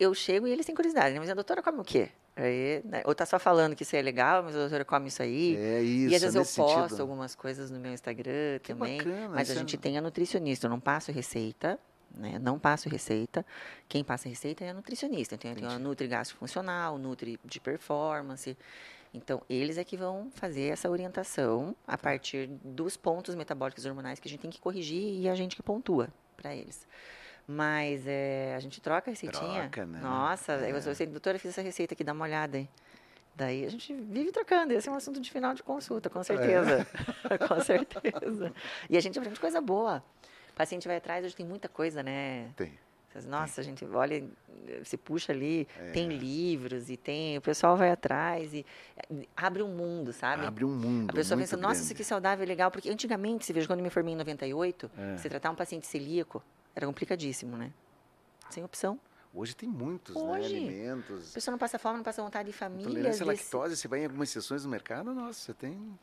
Eu 0.00 0.12
chego 0.14 0.48
e 0.48 0.50
eles 0.50 0.66
têm 0.66 0.74
curiosidade, 0.74 1.14
né? 1.14 1.20
Mas 1.20 1.30
a 1.30 1.34
doutora 1.34 1.62
come 1.62 1.78
o 1.78 1.84
quê? 1.84 2.08
Aí, 2.34 2.82
né? 2.84 3.02
Ou 3.04 3.14
tá 3.14 3.24
só 3.24 3.38
falando 3.38 3.76
que 3.76 3.84
isso 3.84 3.94
é 3.94 4.02
legal, 4.02 4.42
mas 4.42 4.56
a 4.56 4.58
doutora 4.58 4.84
come 4.84 5.06
isso 5.08 5.22
aí. 5.22 5.54
É 5.54 5.80
isso, 5.80 6.12
e 6.12 6.16
às 6.16 6.22
vezes 6.22 6.34
eu 6.34 6.42
posto 6.64 6.80
sentido. 6.88 7.00
algumas 7.02 7.36
coisas 7.36 7.70
no 7.70 7.78
meu 7.78 7.92
Instagram 7.92 8.58
Que 8.60 8.72
também. 8.74 8.98
bacana, 8.98 9.28
mas 9.28 9.48
a 9.48 9.52
é- 9.52 9.56
gente 9.56 9.76
tem 9.76 9.96
a 9.96 10.00
nutricionista, 10.00 10.66
eu 10.66 10.70
não 10.70 10.80
passo 10.80 11.12
receita, 11.12 11.78
né? 12.14 12.38
Não 12.38 12.58
passo 12.58 12.88
receita. 12.88 13.44
Quem 13.88 14.02
passa 14.04 14.28
receita 14.28 14.64
é 14.64 14.70
a 14.70 14.74
nutricionista. 14.74 15.34
Então, 15.34 15.50
eu 15.50 15.56
tenho 15.56 15.70
a. 15.70 15.78
Nutri 15.78 16.06
Gastrofuncional, 16.08 16.98
Nutri 16.98 17.38
de 17.44 17.60
Performance. 17.60 18.56
Então, 19.14 19.42
eles 19.48 19.76
é 19.76 19.84
que 19.84 19.96
vão 19.96 20.30
fazer 20.34 20.68
essa 20.72 20.88
orientação 20.88 21.74
Tá. 21.86 21.94
a 21.94 21.98
partir 21.98 22.46
dos 22.64 22.96
pontos 22.96 23.34
metabólicos 23.34 23.84
e 23.84 23.88
hormonais 23.88 24.18
que 24.18 24.26
a 24.26 24.30
gente 24.30 24.40
tem 24.40 24.50
que 24.50 24.60
corrigir 24.60 25.20
e 25.20 25.28
a 25.28 25.34
gente 25.34 25.54
que 25.54 25.62
pontua 25.62 26.08
para 26.36 26.54
eles. 26.54 26.86
Mas 27.46 28.06
é, 28.06 28.54
a 28.56 28.60
gente 28.60 28.80
troca 28.80 29.10
a 29.10 29.12
receitinha. 29.12 29.62
Troca, 29.68 29.84
né? 29.84 30.00
Nossa, 30.00 30.52
É. 30.52 30.70
eu 30.70 30.76
assim, 30.76 31.06
doutora, 31.06 31.38
fiz 31.38 31.50
essa 31.50 31.60
receita 31.60 31.92
aqui, 31.94 32.04
dá 32.04 32.12
uma 32.12 32.24
olhada 32.24 32.56
aí. 32.56 32.68
Daí 33.34 33.64
a 33.64 33.70
gente 33.70 33.92
vive 33.94 34.30
trocando. 34.30 34.72
Esse 34.72 34.88
é 34.88 34.92
um 34.92 34.94
assunto 34.94 35.20
de 35.20 35.30
final 35.30 35.52
de 35.54 35.62
consulta, 35.62 36.08
com 36.08 36.22
certeza. 36.22 36.86
com 37.48 37.60
certeza. 37.60 38.52
E 38.88 38.96
a 38.96 39.00
gente 39.00 39.18
aprende 39.18 39.40
coisa 39.40 39.60
boa. 39.60 40.02
O 40.52 40.56
paciente 40.56 40.86
vai 40.86 40.96
atrás, 40.98 41.24
hoje 41.24 41.34
tem 41.34 41.46
muita 41.46 41.68
coisa, 41.68 42.02
né? 42.02 42.50
Tem. 42.56 42.78
Nossa, 43.26 43.60
a 43.60 43.64
gente 43.64 43.84
olha, 43.84 44.24
se 44.84 44.96
puxa 44.96 45.32
ali, 45.32 45.68
É. 45.78 45.90
tem 45.90 46.08
livros 46.08 46.88
e 46.88 46.96
tem. 46.96 47.36
O 47.36 47.42
pessoal 47.42 47.76
vai 47.76 47.90
atrás 47.90 48.54
e 48.54 48.64
eh, 48.96 49.26
abre 49.36 49.62
um 49.62 49.68
mundo, 49.68 50.14
sabe? 50.14 50.46
Abre 50.46 50.64
um 50.64 50.74
mundo. 50.74 51.10
A 51.10 51.12
pessoa 51.12 51.38
pensa, 51.38 51.54
nossa, 51.58 51.82
isso 51.82 51.92
aqui 51.92 52.00
é 52.00 52.04
saudável, 52.06 52.46
legal. 52.46 52.70
Porque 52.70 52.88
antigamente, 52.88 53.44
você 53.44 53.52
veja, 53.52 53.66
quando 53.66 53.80
eu 53.80 53.84
me 53.84 53.90
formei 53.90 54.14
em 54.14 54.16
98, 54.16 54.90
É. 54.96 55.16
você 55.18 55.28
tratar 55.28 55.50
um 55.50 55.54
paciente 55.54 55.86
celíaco 55.86 56.42
era 56.74 56.86
complicadíssimo, 56.86 57.54
né? 57.54 57.70
Sem 58.48 58.64
opção. 58.64 58.98
Hoje 59.34 59.54
tem 59.54 59.68
muitos, 59.68 60.14
né? 60.14 60.22
Hoje. 60.22 60.54
A 60.54 60.58
Alimentos. 60.58 61.32
pessoa 61.34 61.52
não 61.52 61.58
passa 61.58 61.78
fome, 61.78 61.96
não 61.98 62.04
passa 62.04 62.22
vontade 62.22 62.50
de 62.50 62.56
famílias. 62.56 62.86
Intolerância 62.86 63.24
à 63.24 63.28
desse- 63.28 63.42
lactose, 63.54 63.76
você 63.76 63.88
vai 63.88 64.00
em 64.00 64.04
algumas 64.04 64.30
sessões 64.30 64.64
no 64.64 64.70
mercado, 64.70 65.12
nossa, 65.14 65.38
você 65.38 65.52
tem. 65.54 65.98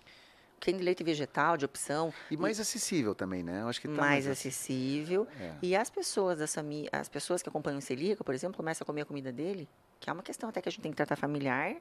Tem 0.60 0.76
de 0.78 0.84
leite 0.84 1.04
vegetal, 1.04 1.56
de 1.58 1.66
opção. 1.66 2.14
E 2.30 2.36
mais 2.38 2.60
acessível 2.60 3.16
também, 3.16 3.42
né? 3.44 3.62
Eu 3.62 3.68
acho 3.70 3.80
que 3.80 3.88
tá 3.88 3.94
mais 3.94 4.26
ac- 4.26 4.34
acessível. 4.34 5.28
É. 5.40 5.56
E 5.62 5.76
as 5.76 5.90
pessoas 5.90 6.54
fami- 6.54 6.90
as 6.92 7.08
pessoas 7.08 7.42
que 7.42 7.50
acompanham 7.50 7.80
o 7.80 7.82
celíaco, 7.82 8.24
por 8.24 8.34
exemplo, 8.36 8.58
começam 8.58 8.84
a 8.84 8.86
comer 8.86 9.02
a 9.02 9.06
comida 9.06 9.32
dele, 9.32 9.68
que 10.00 10.10
é 10.10 10.14
uma 10.14 10.24
questão 10.24 10.50
até 10.50 10.62
que 10.62 10.70
a 10.70 10.72
gente 10.72 10.82
tem 10.82 10.92
que 10.92 10.98
tratar 10.98 11.16
familiar, 11.16 11.76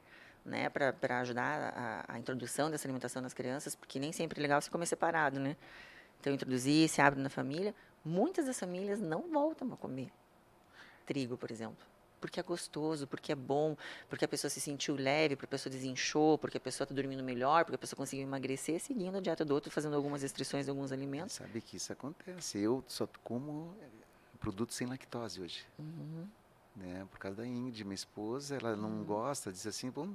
né, 0.44 0.68
para 0.70 1.20
ajudar 1.20 1.74
a, 1.76 2.14
a 2.14 2.18
introdução 2.18 2.70
dessa 2.70 2.86
alimentação 2.86 3.20
nas 3.20 3.34
crianças, 3.34 3.74
porque 3.74 3.98
nem 3.98 4.12
sempre 4.12 4.38
é 4.40 4.42
legal 4.42 4.62
você 4.62 4.70
comer 4.70 4.86
separado, 4.86 5.38
né? 5.40 5.56
Então 6.20 6.32
introduzir, 6.32 6.88
se 6.88 7.00
abre 7.00 7.20
na 7.20 7.28
família. 7.28 7.74
Muitas 8.04 8.46
das 8.46 8.58
famílias 8.58 9.00
não 9.00 9.22
voltam 9.30 9.70
a 9.72 9.76
comer 9.76 10.10
trigo, 11.04 11.36
por 11.36 11.50
exemplo. 11.50 11.84
Porque 12.20 12.40
é 12.40 12.42
gostoso, 12.42 13.06
porque 13.06 13.32
é 13.32 13.34
bom, 13.34 13.76
porque 14.08 14.24
a 14.24 14.28
pessoa 14.28 14.50
se 14.50 14.60
sentiu 14.60 14.94
leve, 14.96 15.36
porque 15.36 15.46
a 15.46 15.48
pessoa 15.56 15.70
desinchou, 15.72 16.36
porque 16.38 16.56
a 16.56 16.60
pessoa 16.60 16.84
está 16.84 16.94
dormindo 16.94 17.22
melhor, 17.22 17.64
porque 17.64 17.76
a 17.76 17.78
pessoa 17.78 17.96
conseguiu 17.96 18.24
emagrecer 18.26 18.80
seguindo 18.80 19.16
a 19.16 19.20
dieta 19.20 19.44
do 19.44 19.54
outro, 19.54 19.70
fazendo 19.70 19.94
algumas 19.96 20.22
restrições 20.22 20.66
de 20.66 20.70
alguns 20.70 20.90
alimentos. 20.92 21.36
Sabe 21.36 21.60
que 21.60 21.76
isso 21.76 21.92
acontece. 21.92 22.58
Eu 22.58 22.82
só 22.88 23.08
como 23.22 23.74
eh, 23.80 23.86
produto 24.40 24.72
sem 24.74 24.86
lactose 24.86 25.40
hoje. 25.40 25.64
Uhum. 25.78 26.26
Né? 26.76 27.06
Por 27.10 27.18
causa 27.18 27.38
da 27.38 27.46
Ingrid, 27.46 27.84
minha 27.84 27.94
esposa, 27.94 28.56
ela 28.56 28.76
não 28.76 29.02
gosta, 29.04 29.50
diz 29.52 29.66
assim, 29.66 29.90
bom, 29.90 30.08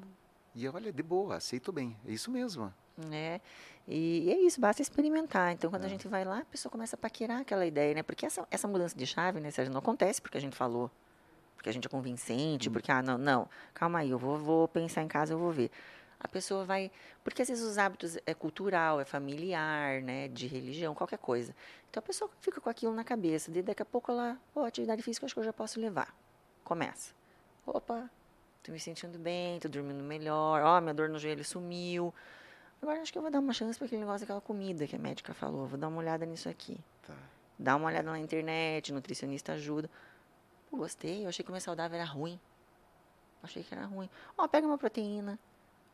e 0.56 0.68
olha, 0.68 0.91
de 0.93 1.04
boa, 1.04 1.36
aceito 1.36 1.72
bem. 1.72 1.95
É 2.08 2.12
isso 2.12 2.30
mesmo. 2.32 2.74
né? 2.95 3.41
E, 3.88 4.20
e 4.26 4.32
é 4.32 4.39
isso, 4.41 4.62
basta 4.62 4.82
experimentar. 4.82 5.51
Então, 5.51 5.70
quando 5.70 5.84
É. 5.84 5.88
a 5.88 5.89
gente 5.89 6.08
vai 6.08 6.24
lá, 6.24 6.39
a 6.39 6.45
pessoa 6.45 6.72
começa 6.72 6.95
a 6.95 6.99
paquerar 6.99 7.41
aquela 7.41 7.66
ideia, 7.66 7.93
né? 7.95 8.04
Porque 8.04 8.26
essa, 8.26 8.47
essa 8.51 8.68
mudança 8.68 8.95
de 8.95 9.06
chave, 9.06 9.39
né, 9.41 9.49
Sérgio, 9.51 9.74
não 9.74 9.80
acontece 9.80 10.22
porque 10.22 10.38
a 10.38 10.41
gente 10.41 10.56
falou, 10.56 10.89
porque 11.64 11.70
a 11.70 11.74
gente 11.74 11.88
é 11.88 11.89
convincente, 11.89 12.70
porque, 12.70 12.91
ah, 12.91 13.01
não, 13.01 13.18
não, 13.18 13.47
calma 13.74 13.99
aí, 13.99 14.09
eu 14.09 14.20
vou, 14.20 14.38
vou 14.38 14.68
pensar 14.68 15.01
em 15.01 15.07
casa, 15.07 15.34
eu 15.34 15.38
vou 15.38 15.49
ver. 15.49 15.72
A 16.20 16.28
pessoa 16.28 16.66
vai. 16.66 16.91
Porque 17.24 17.41
às 17.41 17.47
vezes 17.47 17.64
os 17.64 17.78
hábitos 17.78 18.18
é 18.26 18.34
cultural, 18.34 18.99
é 18.99 19.05
familiar, 19.05 20.01
né? 20.01 20.28
De 20.28 20.45
religião, 20.45 20.93
qualquer 20.93 21.20
coisa. 21.20 21.55
Então 21.89 22.03
a 22.03 22.05
pessoa 22.05 22.30
fica 22.41 22.59
com 22.59 22.70
aquilo 22.70 22.93
na 22.93 23.03
cabeça. 23.05 23.49
E 23.49 23.61
daqui 23.61 23.82
a 23.82 23.86
pouco 23.86 24.11
ela, 24.11 24.38
pô, 24.53 24.66
atividade 24.66 25.01
física, 25.01 25.26
acho 25.26 25.34
que 25.34 25.39
eu 25.39 25.43
já 25.45 25.53
posso 25.53 25.80
levar. 25.80 26.14
Começa. 26.66 27.14
Opa, 27.66 28.09
tô 28.61 28.74
me 28.74 28.80
sentindo 28.80 29.18
bem, 29.18 29.57
tô 29.57 29.70
dormindo 29.70 30.03
melhor, 30.03 30.61
ó, 30.64 30.82
minha 30.82 30.93
dor 30.93 31.07
no 31.07 31.18
joelho 31.18 31.45
sumiu. 31.45 32.14
Agora 32.82 33.01
acho 33.01 33.11
que 33.11 33.18
eu 33.18 33.22
vou 33.22 33.32
dar 33.32 33.39
uma 33.39 33.53
chance 33.53 33.80
para 33.80 33.86
aquele 33.86 34.01
negócio 34.01 34.22
daquela 34.22 34.41
comida 34.41 34.86
que 34.86 34.97
a 34.97 34.99
médica 34.99 35.34
falou. 35.34 35.66
Vou 35.66 35.80
dar 35.80 35.88
uma 35.88 35.99
olhada 35.99 36.26
nisso 36.26 36.49
aqui. 36.49 36.78
Tá. 37.07 37.14
Dá 37.57 37.76
uma 37.78 37.88
olhada 37.88 38.11
na 38.11 38.20
internet, 38.20 38.91
nutricionista 38.91 39.53
ajuda. 39.53 39.89
Pô, 40.74 40.78
gostei, 40.78 41.24
eu 41.24 41.30
achei 41.30 41.44
que 41.44 41.48
comer 41.48 41.60
saudável 41.60 42.00
era 42.00 42.10
ruim. 42.10 42.40
Achei 43.44 43.64
que 43.64 43.76
era 43.76 43.86
ruim. 43.86 44.10
Ó, 44.36 44.48
pega 44.48 44.66
uma 44.66 44.76
proteína, 44.76 45.38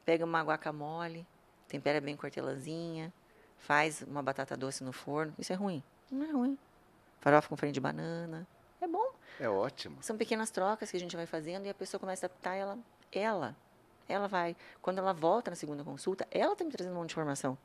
pega 0.05 0.23
uma 0.23 0.41
guacamole, 0.41 1.27
tempera 1.67 1.99
bem 1.99 2.15
com 2.15 2.25
hortelãzinha, 2.25 3.13
faz 3.57 4.01
uma 4.03 4.23
batata 4.23 4.55
doce 4.55 4.81
no 4.81 4.93
forno. 4.93 5.35
Isso 5.37 5.51
é 5.51 5.55
ruim? 5.57 5.83
Não 6.09 6.25
é 6.25 6.31
ruim. 6.31 6.57
Farofa 7.19 7.49
com 7.49 7.57
farinha 7.57 7.73
de 7.73 7.81
banana. 7.81 8.47
É 8.79 8.87
bom. 8.87 9.11
É 9.37 9.49
ótimo. 9.49 10.01
São 10.01 10.15
pequenas 10.15 10.49
trocas 10.49 10.89
que 10.89 10.95
a 10.95 10.99
gente 10.99 11.13
vai 11.13 11.25
fazendo 11.25 11.65
e 11.65 11.69
a 11.69 11.73
pessoa 11.73 11.99
começa 11.99 12.25
a 12.25 12.27
adaptar 12.27 12.55
ela, 12.55 12.79
ela, 13.11 13.57
ela 14.07 14.29
vai. 14.29 14.55
Quando 14.81 14.99
ela 14.99 15.11
volta 15.11 15.51
na 15.51 15.57
segunda 15.57 15.83
consulta, 15.83 16.25
ela 16.31 16.53
está 16.53 16.63
me 16.63 16.71
trazendo 16.71 16.93
um 16.93 16.99
monte 16.99 17.09
de 17.09 17.15
informação. 17.15 17.57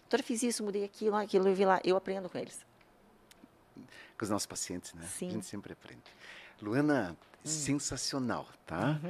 Doutora, 0.00 0.24
fiz 0.24 0.42
isso, 0.42 0.64
mudei 0.64 0.82
aquilo, 0.82 1.14
aquilo, 1.14 1.46
eu 1.46 1.54
vi 1.54 1.64
lá. 1.64 1.80
Eu 1.84 1.96
aprendo 1.96 2.28
com 2.28 2.36
eles. 2.36 2.66
com 3.76 4.24
os 4.24 4.28
nossos 4.28 4.46
pacientes, 4.46 4.92
né? 4.94 5.06
Sim. 5.06 5.28
A 5.28 5.30
gente 5.34 5.46
sempre 5.46 5.72
aprende. 5.72 6.02
Luana, 6.60 7.16
hum. 7.44 7.48
sensacional, 7.48 8.48
tá? 8.66 9.00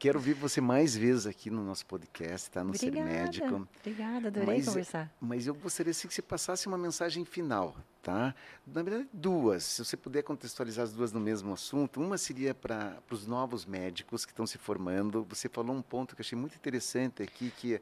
Quero 0.00 0.18
ver 0.18 0.32
você 0.32 0.62
mais 0.62 0.96
vezes 0.96 1.26
aqui 1.26 1.50
no 1.50 1.62
nosso 1.62 1.84
podcast, 1.84 2.50
tá? 2.50 2.64
No 2.64 2.70
Obrigada. 2.70 3.06
Ser 3.06 3.12
Médico. 3.12 3.68
Obrigada, 3.80 4.28
adorei 4.28 4.46
mas, 4.46 4.64
conversar. 4.64 5.14
Mas 5.20 5.46
eu 5.46 5.54
gostaria 5.54 5.90
assim, 5.90 6.08
que 6.08 6.14
você 6.14 6.22
passasse 6.22 6.66
uma 6.66 6.78
mensagem 6.78 7.22
final, 7.26 7.76
tá? 8.02 8.34
Na 8.66 8.82
verdade, 8.82 9.06
duas. 9.12 9.62
Se 9.62 9.84
você 9.84 9.98
puder 9.98 10.22
contextualizar 10.22 10.84
as 10.84 10.92
duas 10.94 11.12
no 11.12 11.20
mesmo 11.20 11.52
assunto. 11.52 12.00
Uma 12.00 12.16
seria 12.16 12.54
para 12.54 12.96
os 13.10 13.26
novos 13.26 13.66
médicos 13.66 14.24
que 14.24 14.32
estão 14.32 14.46
se 14.46 14.56
formando. 14.56 15.22
Você 15.28 15.50
falou 15.50 15.76
um 15.76 15.82
ponto 15.82 16.16
que 16.16 16.22
eu 16.22 16.24
achei 16.24 16.38
muito 16.38 16.56
interessante 16.56 17.22
aqui, 17.22 17.52
que 17.54 17.78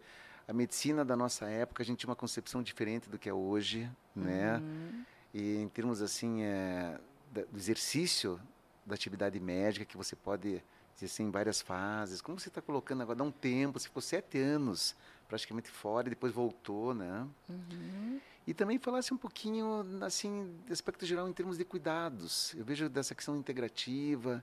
a 0.49 0.53
medicina 0.53 1.05
da 1.05 1.15
nossa 1.15 1.49
época, 1.49 1.85
a 1.85 1.87
gente 1.87 2.01
tinha 2.01 2.11
uma 2.11 2.17
concepção 2.17 2.65
diferente 2.65 3.09
do 3.09 3.17
que 3.17 3.29
é 3.29 3.33
hoje, 3.33 3.89
né? 4.17 4.57
Uhum. 4.57 5.05
E 5.33 5.57
em 5.59 5.69
termos 5.69 6.03
assim, 6.03 6.43
é, 6.43 6.99
do 7.31 7.57
exercício 7.57 8.41
da 8.89 8.95
atividade 8.95 9.39
médica, 9.39 9.85
que 9.85 9.97
você 9.97 10.17
pode 10.17 10.63
assim, 11.05 11.25
em 11.25 11.31
várias 11.31 11.61
fases. 11.61 12.21
Como 12.21 12.39
você 12.39 12.49
está 12.49 12.61
colocando 12.61 13.03
agora? 13.03 13.19
Dá 13.19 13.25
um 13.25 13.31
tempo, 13.31 13.79
você 13.79 13.87
ficou 13.87 14.03
sete 14.03 14.39
anos 14.39 14.97
praticamente 15.29 15.71
fora 15.71 16.09
e 16.09 16.11
depois 16.11 16.33
voltou, 16.33 16.95
né? 16.95 17.27
Uhum. 17.49 18.21
E 18.47 18.55
também 18.55 18.79
falasse 18.79 19.13
um 19.13 19.17
pouquinho, 19.17 19.85
assim, 20.01 20.59
de 20.67 20.73
aspecto 20.73 21.05
geral 21.05 21.29
em 21.29 21.33
termos 21.33 21.59
de 21.59 21.65
cuidados. 21.65 22.55
Eu 22.55 22.65
vejo 22.65 22.89
dessa 22.89 23.15
questão 23.15 23.37
integrativa. 23.37 24.43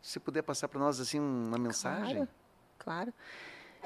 Se 0.00 0.12
você 0.12 0.20
puder 0.20 0.42
passar 0.42 0.66
para 0.66 0.80
nós, 0.80 0.98
assim, 0.98 1.20
uma 1.20 1.58
mensagem. 1.58 2.26
Claro, 2.78 3.12
claro. 3.12 3.14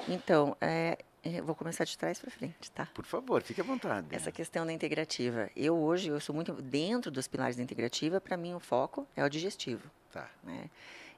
Então, 0.07 0.55
é, 0.61 1.03
eu 1.35 1.43
vou 1.43 1.55
começar 1.55 1.83
de 1.83 1.97
trás 1.97 2.19
para 2.19 2.29
frente, 2.31 2.71
tá? 2.71 2.87
Por 2.93 3.05
favor, 3.05 3.41
fique 3.41 3.61
à 3.61 3.63
vontade. 3.63 4.07
Essa 4.11 4.31
questão 4.31 4.65
da 4.65 4.71
integrativa. 4.73 5.49
Eu 5.55 5.75
hoje, 5.77 6.09
eu 6.09 6.19
sou 6.19 6.33
muito 6.33 6.53
dentro 6.53 7.09
dos 7.11 7.27
pilares 7.27 7.55
da 7.55 7.63
integrativa, 7.63 8.21
para 8.21 8.37
mim 8.37 8.53
o 8.53 8.59
foco 8.59 9.07
é 9.15 9.23
o 9.23 9.29
digestivo. 9.29 9.89
Tá. 10.11 10.29
Né? 10.43 10.69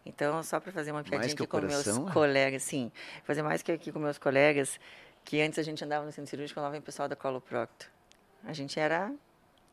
Então, 0.06 0.42
só 0.44 0.60
para 0.60 0.72
fazer 0.72 0.92
uma 0.92 1.04
piadinha 1.04 1.34
aqui 1.34 1.46
com 1.46 1.62
meus 1.62 1.88
colegas, 2.14 2.64
sim, 2.64 2.92
fazer 3.24 3.44
mais 3.44 3.62
que 3.62 3.72
aqui 3.72 3.92
com 3.92 4.00
meus 4.00 4.18
colegas, 4.18 4.80
que 5.24 5.42
antes 5.42 5.60
a 5.60 5.64
gente 5.64 5.84
andava 5.84 6.06
no 6.06 6.12
centro 6.12 6.30
cirúrgico, 6.30 6.56
falava 6.56 6.78
em 6.78 6.82
pessoal 6.82 7.08
da 7.08 7.16
Coloprocto. 7.16 7.92
A 8.44 8.54
gente 8.54 8.80
era 8.80 9.14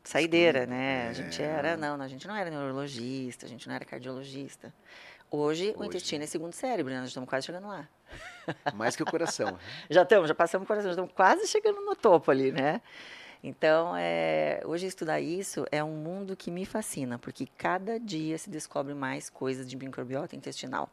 saideira, 0.03 0.65
né? 0.65 1.07
A 1.09 1.13
gente 1.13 1.41
era, 1.41 1.69
É. 1.69 1.77
não, 1.77 2.01
a 2.01 2.07
gente 2.07 2.27
não 2.27 2.35
era 2.35 2.49
neurologista, 2.49 3.45
a 3.45 3.49
gente 3.49 3.67
não 3.67 3.75
era 3.75 3.83
cardiologista. 3.85 4.73
Hoje, 5.29 5.73
o 5.75 5.79
Hoje. 5.79 5.87
intestino 5.89 6.23
é 6.23 6.27
segundo 6.27 6.53
cérebro, 6.53 6.91
né? 6.91 6.99
Nós 6.99 7.09
estamos 7.09 7.29
quase 7.29 7.45
chegando 7.45 7.67
lá. 7.67 7.87
Mais 8.73 8.95
que 8.95 9.03
o 9.03 9.05
coração. 9.05 9.59
Já 9.89 10.03
estamos, 10.03 10.29
já 10.29 10.35
passamos 10.35 10.63
o 10.63 10.67
coração, 10.67 10.87
já 10.87 10.91
estamos 10.91 11.11
quase 11.13 11.47
chegando 11.47 11.81
no 11.81 11.95
topo 11.95 12.31
ali, 12.31 12.51
né? 12.51 12.81
Então, 13.43 13.95
é, 13.97 14.61
hoje 14.65 14.87
estudar 14.87 15.19
isso 15.19 15.65
é 15.71 15.83
um 15.83 15.95
mundo 15.95 16.35
que 16.35 16.49
me 16.49 16.65
fascina, 16.65 17.19
porque 17.19 17.47
cada 17.57 17.99
dia 17.99 18.37
se 18.37 18.49
descobre 18.49 18.93
mais 18.93 19.29
coisas 19.29 19.69
de 19.69 19.75
microbiota 19.75 20.35
intestinal. 20.35 20.89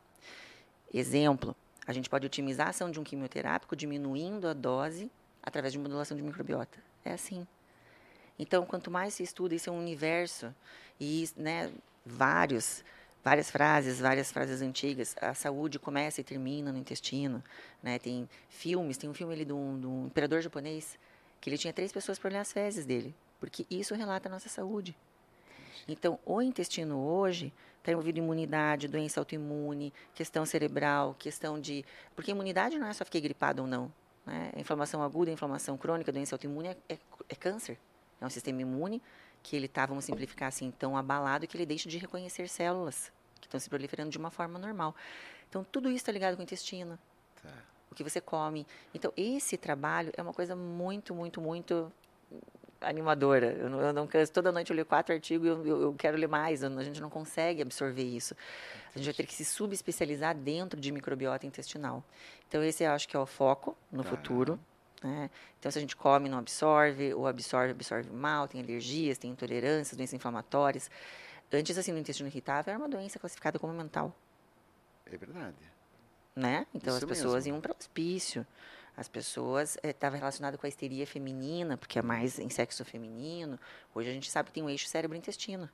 Exemplo, 0.93 1.57
a 1.87 1.93
gente 1.93 2.11
pode 2.11 2.26
otimizar 2.26 2.66
a 2.66 2.70
ação 2.70 2.91
de 2.91 3.01
um 3.01 3.05
quimioterápico 3.05 3.74
diminuindo 3.74 4.49
a 4.49 4.53
dose 4.53 5.11
através 5.43 5.72
de 5.72 5.78
modulação 5.78 6.16
de 6.16 6.22
microbiota. 6.22 6.78
É 7.05 7.12
assim. 7.12 7.47
Então, 8.39 8.66
quanto 8.66 8.91
mais 8.91 9.14
se 9.14 9.22
estuda, 9.22 9.55
isso 9.55 9.70
é 9.70 9.72
um 9.72 9.78
universo 9.78 10.55
e 11.01 11.28
né, 11.37 11.70
vários, 12.05 12.85
várias 13.25 13.51
frases, 13.51 14.01
várias 14.01 14.31
frases 14.31 14.61
antigas. 14.61 15.16
A 15.20 15.33
saúde 15.33 15.79
começa 15.79 16.20
e 16.20 16.25
termina 16.25 16.70
no 16.70 16.79
intestino. 16.79 17.43
Né? 17.83 17.99
Tem 17.99 18.29
filmes, 18.49 18.99
tem 18.99 19.09
um 19.09 19.14
filme 19.14 19.33
ali 19.33 19.45
de 19.45 19.53
um, 19.53 19.81
de 19.81 19.87
um 19.87 20.07
imperador 20.07 20.43
japonês 20.43 20.99
que 21.41 21.49
ele 21.49 21.57
tinha 21.57 21.72
três 21.72 21.91
pessoas 21.91 22.18
para 22.18 22.29
olhar 22.29 22.41
as 22.43 22.53
fezes 22.53 22.87
dele, 22.87 23.14
porque 23.41 23.66
isso 23.70 23.95
relata 23.95 24.29
a 24.29 24.33
nossa 24.33 24.49
saúde. 24.49 24.97
Então, 25.87 26.18
o 26.25 26.41
intestino 26.41 26.99
hoje 26.99 27.53
está 27.79 27.93
envolvido 27.93 28.18
em 28.18 28.22
imunidade, 28.22 28.89
doença 28.89 29.20
autoimune, 29.20 29.93
questão 30.14 30.47
cerebral, 30.47 31.14
questão 31.18 31.61
de. 31.61 31.85
Porque 32.16 32.31
imunidade 32.31 32.79
não 32.79 32.87
é 32.87 32.93
só 32.95 33.05
ficar 33.05 33.20
gripado 33.20 33.61
ou 33.62 33.68
não. 33.68 33.93
Né? 34.25 34.53
A 34.57 34.61
inflamação 34.61 35.03
aguda, 35.03 35.31
a 35.31 35.35
inflamação 35.35 35.77
crônica, 35.77 36.11
doença 36.11 36.35
autoimune 36.35 36.68
é, 36.68 36.77
é, 36.89 36.99
é 37.29 37.35
câncer. 37.35 37.79
É 38.20 38.25
um 38.25 38.31
sistema 38.31 38.62
imune 38.62 39.03
que 39.45 39.55
ele 39.55 39.67
está, 39.67 39.85
vamos 39.87 40.05
simplificar 40.07 40.49
assim, 40.49 40.71
tão 40.73 40.97
abalado 40.97 41.47
que 41.47 41.55
ele 41.57 41.67
deixa 41.67 41.87
de 41.89 41.99
reconhecer 41.99 42.49
células 42.49 43.13
que 43.41 43.47
estão 43.47 43.61
se 43.61 43.69
proliferando 43.69 44.11
de 44.11 44.17
uma 44.19 44.31
forma 44.31 44.59
normal. 44.59 44.97
Então, 45.51 45.63
tudo 45.63 45.89
isso 45.89 45.99
está 45.99 46.11
ligado 46.11 46.35
com 46.35 46.41
o 46.41 46.43
intestino 46.43 46.99
Tá. 47.43 47.51
o 47.91 47.95
que 47.95 48.03
você 48.03 48.21
come. 48.23 48.67
Então, 48.95 49.13
esse 49.17 49.57
trabalho 49.59 50.11
é 50.17 50.23
uma 50.23 50.33
coisa 50.33 50.57
muito, 50.57 51.15
muito, 51.15 51.41
muito 51.43 51.93
animadora. 52.81 53.53
Eu 53.53 53.69
não, 53.69 53.81
eu 53.81 53.93
não 53.93 54.07
canso. 54.07 54.33
Toda 54.33 54.51
noite 54.51 54.71
eu 54.71 54.75
leio 54.75 54.87
quatro 54.87 55.15
artigos 55.15 55.47
e 55.47 55.51
eu, 55.51 55.67
eu, 55.67 55.83
eu 55.83 55.95
quero 55.95 56.17
ler 56.17 56.27
mais. 56.29 56.65
A 56.65 56.83
gente 56.83 57.01
não 57.01 57.11
consegue 57.11 57.61
absorver 57.63 58.03
isso. 58.03 58.35
A 58.95 58.99
gente 58.99 59.07
vai 59.07 59.15
ter 59.15 59.27
que 59.27 59.35
se 59.35 59.45
subespecializar 59.45 60.35
dentro 60.35 60.81
de 60.81 60.91
microbiota 60.91 61.47
intestinal. 61.47 62.03
Então, 62.49 62.63
esse 62.65 62.83
eu 62.85 62.91
acho 62.93 63.07
que 63.07 63.17
é 63.17 63.21
o 63.21 63.27
foco 63.27 63.77
no 63.93 64.03
Tá. 64.03 64.09
futuro. 64.11 64.59
Né? 65.05 65.31
Então, 65.61 65.71
se 65.71 65.79
a 65.79 65.81
gente 65.81 65.95
come, 65.95 66.29
não 66.29 66.39
absorve, 66.39 67.13
ou 67.15 67.27
absorve, 67.27 67.73
absorve 67.73 68.11
mal, 68.11 68.49
tem 68.49 68.61
alergias, 68.63 69.19
tem 69.19 69.31
intolerâncias, 69.31 69.97
doenças 69.97 70.15
inflamatórias. 70.15 70.91
Antes, 71.53 71.77
assim, 71.79 71.93
no 71.93 71.99
intestino 71.99 72.29
irritável 72.29 72.71
era 72.73 72.79
uma 72.79 72.89
doença 72.89 73.19
classificada 73.19 73.59
como 73.59 73.73
mental 73.73 74.13
É 75.07 75.17
verdade. 75.17 75.55
né? 76.35 76.67
Então 76.75 76.97
Isso 76.97 77.05
as 77.05 77.09
pessoas 77.09 77.45
mesmo. 77.45 77.57
iam 77.57 77.61
para 77.61 77.73
o 77.73 77.77
hospício. 77.79 78.47
As 78.97 79.09
pessoas 79.09 79.77
estavam 79.83 80.19
relacionadas 80.19 80.59
com 80.59 80.67
a 80.67 80.69
histeria 80.69 81.07
feminina, 81.07 81.77
porque 81.77 81.99
é 81.99 82.03
mais 82.03 82.39
em 82.39 82.49
sexo 82.49 82.85
feminino. 82.85 83.59
Hoje 83.95 84.09
a 84.09 84.13
gente 84.13 84.31
sabe 84.31 84.49
que 84.49 84.55
tem 84.55 84.63
um 84.63 84.71
eixo 84.71 84.87
cérebro-intestino. 84.89 85.69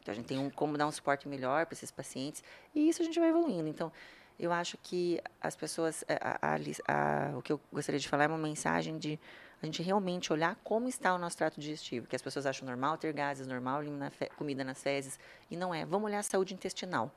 Então 0.00 0.12
a 0.12 0.14
gente 0.16 0.26
tem 0.26 0.38
um, 0.38 0.48
como 0.48 0.78
dar 0.78 0.86
um 0.86 0.92
suporte 0.92 1.28
melhor 1.28 1.66
para 1.66 1.74
esses 1.74 1.90
pacientes. 1.90 2.42
E 2.74 2.88
isso 2.88 3.02
a 3.02 3.04
gente 3.04 3.18
vai 3.18 3.28
evoluindo. 3.28 3.68
Então, 3.68 3.92
eu 4.38 4.52
acho 4.52 4.76
que 4.78 5.20
as 5.40 5.56
pessoas. 5.56 6.04
a- 6.08 6.38
a- 6.40 6.54
a 6.54 7.32
a- 7.32 7.38
o 7.38 7.42
que 7.42 7.52
eu 7.52 7.60
gostaria 7.72 7.98
de 7.98 8.08
falar 8.08 8.24
é 8.24 8.28
uma 8.28 8.38
mensagem 8.38 8.98
de 8.98 9.18
a 9.62 9.66
gente 9.66 9.82
realmente 9.82 10.32
olhar 10.32 10.54
como 10.62 10.88
está 10.88 11.14
o 11.14 11.18
nosso 11.18 11.36
trato 11.36 11.58
digestivo. 11.58 12.06
Que 12.06 12.14
as 12.16 12.22
pessoas 12.22 12.44
acham 12.46 12.66
normal 12.66 12.98
ter 12.98 13.12
gases, 13.12 13.46
normal 13.46 13.82
eliminar 13.82 14.12
comida 14.36 14.62
nas 14.62 14.82
fezes. 14.82 15.18
E 15.50 15.56
não 15.56 15.74
é. 15.74 15.84
Vamos 15.86 16.06
olhar 16.06 16.18
a 16.18 16.22
saúde 16.22 16.52
intestinal 16.54 17.10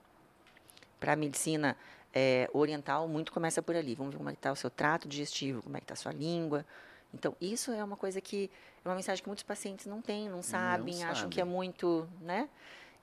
para 0.99 1.13
a 1.13 1.15
medicina 1.15 1.75
é, 2.13 2.49
oriental, 2.53 3.07
muito 3.07 3.31
começa 3.31 3.61
por 3.61 3.75
ali. 3.75 3.93
Vamos 3.95 4.13
ver 4.13 4.17
como 4.17 4.29
é 4.29 4.33
está 4.33 4.51
o 4.51 4.55
seu 4.55 4.69
trato 4.69 5.07
digestivo, 5.07 5.61
como 5.61 5.75
é 5.77 5.79
que 5.79 5.83
está 5.83 5.93
a 5.93 5.97
sua 5.97 6.11
língua. 6.11 6.65
Então, 7.13 7.35
isso 7.41 7.71
é 7.71 7.83
uma 7.83 7.97
coisa 7.97 8.19
que 8.21 8.49
é 8.83 8.87
uma 8.87 8.95
mensagem 8.95 9.21
que 9.23 9.29
muitos 9.29 9.43
pacientes 9.43 9.85
não 9.85 10.01
têm, 10.01 10.29
não 10.29 10.41
sabem, 10.41 11.03
acham 11.03 11.29
que 11.29 11.39
é 11.41 11.43
muito, 11.43 12.07
né? 12.21 12.47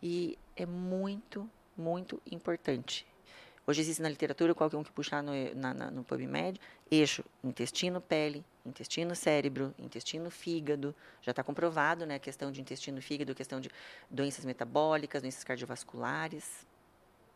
E 0.03 0.39
é 0.57 0.65
muito, 0.67 1.49
muito 1.77 2.21
importante. 2.31 3.07
Hoje 3.67 3.81
existe 3.81 4.01
na 4.01 4.09
literatura, 4.09 4.55
qualquer 4.55 4.77
um 4.77 4.85
que 4.85 4.93
puxar 4.93 5.23
no, 5.23 5.33
na, 5.57 5.75
na- 5.75 5.91
no 5.91 6.05
PubMed, 6.05 6.61
eixo 6.89 7.25
intestino-pele, 7.43 8.45
intestino-cérebro, 8.65 9.75
intestino-fígado. 9.77 10.95
Já 11.21 11.31
está 11.33 11.43
comprovado, 11.43 12.07
né? 12.07 12.15
A 12.15 12.19
questão 12.21 12.53
de 12.53 12.61
intestino-fígado, 12.61 13.35
questão 13.35 13.61
de 13.61 13.69
doenças 14.09 14.45
metabólicas, 14.45 15.21
doenças 15.21 15.43
cardiovasculares. 15.43 16.65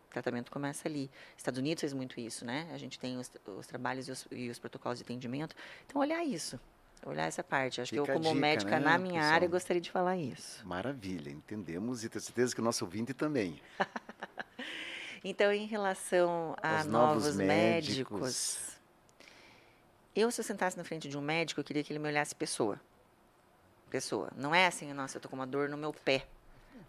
O 0.09 0.13
tratamento 0.13 0.53
começa 0.53 0.87
ali. 0.87 1.11
Estados 1.37 1.59
Unidos 1.59 1.81
fez 1.81 1.93
muito 1.93 2.21
isso, 2.21 2.45
né? 2.45 2.69
A 2.73 2.79
gente 2.79 2.97
tem 2.99 3.19
os, 3.19 3.29
os 3.47 3.67
trabalhos 3.67 4.07
e 4.07 4.13
os, 4.13 4.27
e 4.31 4.51
os 4.51 4.59
protocolos 4.61 4.99
de 4.99 5.05
atendimento. 5.05 5.57
Então, 5.87 6.01
olhar 6.01 6.23
isso. 6.25 6.61
Olhar 7.05 7.27
essa 7.27 7.43
parte. 7.43 7.81
Acho 7.81 7.91
que 7.93 7.99
Fica 7.99 8.13
eu, 8.13 8.17
a 8.17 8.19
como 8.19 8.29
dica, 8.29 8.41
médica 8.41 8.79
né, 8.79 8.85
na 8.85 8.99
minha 8.99 9.15
pessoal? 9.15 9.35
área, 9.35 9.49
gostaria 9.49 9.81
de 9.81 9.91
falar 9.91 10.17
isso. 10.17 10.65
Maravilha, 10.65 11.31
entendemos 11.31 12.05
e 12.05 12.09
tenho 12.09 12.23
certeza 12.23 12.55
que 12.55 12.61
o 12.61 12.65
nosso 12.65 12.85
ouvinte 12.85 13.13
também. 13.15 13.61
Então, 15.23 15.53
em 15.53 15.67
relação 15.67 16.57
a 16.63 16.79
Aos 16.79 16.87
novos, 16.87 17.25
novos 17.25 17.37
médicos, 17.37 17.87
médicos. 17.87 18.59
eu, 20.17 20.31
se 20.31 20.41
eu 20.41 20.45
sentasse 20.45 20.77
na 20.77 20.85
frente 20.85 21.09
de 21.09 21.19
um 21.19 21.21
médico, 21.21 21.61
eu 21.61 21.65
queria 21.65 21.85
que 21.85 21.93
ele 21.93 21.99
me 21.99 22.09
olhasse 22.09 22.35
pessoa. 22.35 22.81
Pessoa. 23.91 24.31
Não 24.37 24.55
é 24.55 24.67
assim, 24.67 24.93
nossa, 24.93 25.19
eu 25.19 25.21
tô 25.21 25.29
com 25.29 25.37
uma 25.37 25.47
dor 25.47 25.69
no 25.69 25.77
meu 25.77 25.93
pé. 25.93 26.27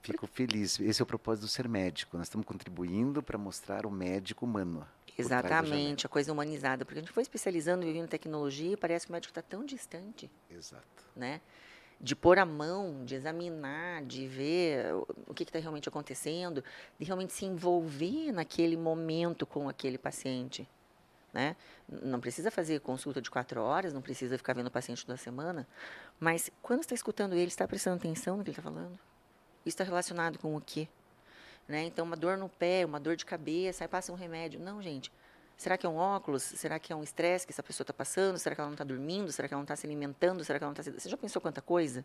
Fico 0.01 0.25
feliz. 0.27 0.79
Esse 0.79 1.01
é 1.01 1.03
o 1.03 1.05
propósito 1.05 1.43
do 1.43 1.47
ser 1.47 1.67
médico. 1.67 2.17
Nós 2.17 2.27
estamos 2.27 2.45
contribuindo 2.45 3.21
para 3.21 3.37
mostrar 3.37 3.85
o 3.85 3.91
médico 3.91 4.45
humano. 4.45 4.87
Exatamente, 5.17 6.05
a 6.05 6.09
coisa 6.09 6.31
humanizada. 6.31 6.85
Porque 6.85 6.99
a 6.99 7.01
gente 7.01 7.11
foi 7.11 7.23
especializando 7.23 7.83
e 7.83 7.87
vivendo 7.87 8.07
tecnologia 8.07 8.73
e 8.73 8.77
parece 8.77 9.05
que 9.05 9.11
o 9.11 9.13
médico 9.13 9.31
está 9.31 9.41
tão 9.41 9.65
distante. 9.65 10.29
Exato. 10.49 10.83
né? 11.15 11.41
De 12.03 12.15
pôr 12.15 12.39
a 12.39 12.45
mão, 12.45 13.05
de 13.05 13.13
examinar, 13.13 14.03
de 14.03 14.27
ver 14.27 14.91
o- 15.27 15.33
que 15.35 15.43
está 15.43 15.59
realmente 15.59 15.87
acontecendo, 15.87 16.63
de 16.99 17.05
realmente 17.05 17.31
se 17.31 17.45
envolver 17.45 18.31
naquele 18.31 18.75
momento 18.75 19.45
com 19.45 19.69
aquele 19.69 19.99
paciente, 19.99 20.67
né? 21.31 21.55
Não 21.87 22.19
precisa 22.19 22.49
fazer 22.49 22.79
consulta 22.79 23.21
de 23.21 23.29
quatro 23.29 23.61
horas, 23.61 23.93
não 23.93 24.01
precisa 24.01 24.35
ficar 24.37 24.53
vendo 24.53 24.67
o 24.67 24.71
paciente 24.71 25.05
toda 25.05 25.15
semana, 25.15 25.67
mas 26.19 26.49
quando 26.61 26.81
está 26.81 26.95
escutando 26.95 27.33
ele, 27.33 27.47
está 27.47 27.67
prestando 27.67 27.97
atenção 27.97 28.35
no 28.37 28.43
que 28.43 28.49
ele 28.49 28.57
está 28.57 28.63
falando? 28.63 28.97
Isso 29.63 29.75
está 29.75 29.83
relacionado 29.83 30.39
com 30.39 30.55
o 30.55 30.61
quê? 30.61 30.87
Né? 31.67 31.83
Então, 31.83 32.03
uma 32.03 32.17
dor 32.17 32.35
no 32.35 32.49
pé, 32.49 32.83
uma 32.83 32.99
dor 32.99 33.15
de 33.15 33.25
cabeça, 33.25 33.83
aí 33.83 33.87
passa 33.87 34.11
um 34.11 34.15
remédio. 34.15 34.59
Não, 34.59 34.81
gente. 34.81 35.11
Será 35.61 35.77
que 35.77 35.85
é 35.85 35.89
um 35.89 35.95
óculos? 35.95 36.41
Será 36.41 36.79
que 36.79 36.91
é 36.91 36.95
um 36.95 37.03
estresse 37.03 37.45
que 37.45 37.53
essa 37.53 37.61
pessoa 37.61 37.83
está 37.83 37.93
passando? 37.93 38.39
Será 38.39 38.55
que 38.55 38.61
ela 38.61 38.67
não 38.67 38.73
está 38.73 38.83
dormindo? 38.83 39.31
Será 39.31 39.47
que 39.47 39.53
ela 39.53 39.59
não 39.59 39.63
está 39.63 39.75
se 39.75 39.85
alimentando? 39.85 40.43
Será 40.43 40.57
que 40.57 40.63
ela 40.63 40.73
não 40.73 40.81
está 40.81 40.81
se... 40.81 40.99
Você 40.99 41.07
já 41.07 41.15
pensou 41.15 41.39
quanta 41.39 41.61
coisa? 41.61 42.03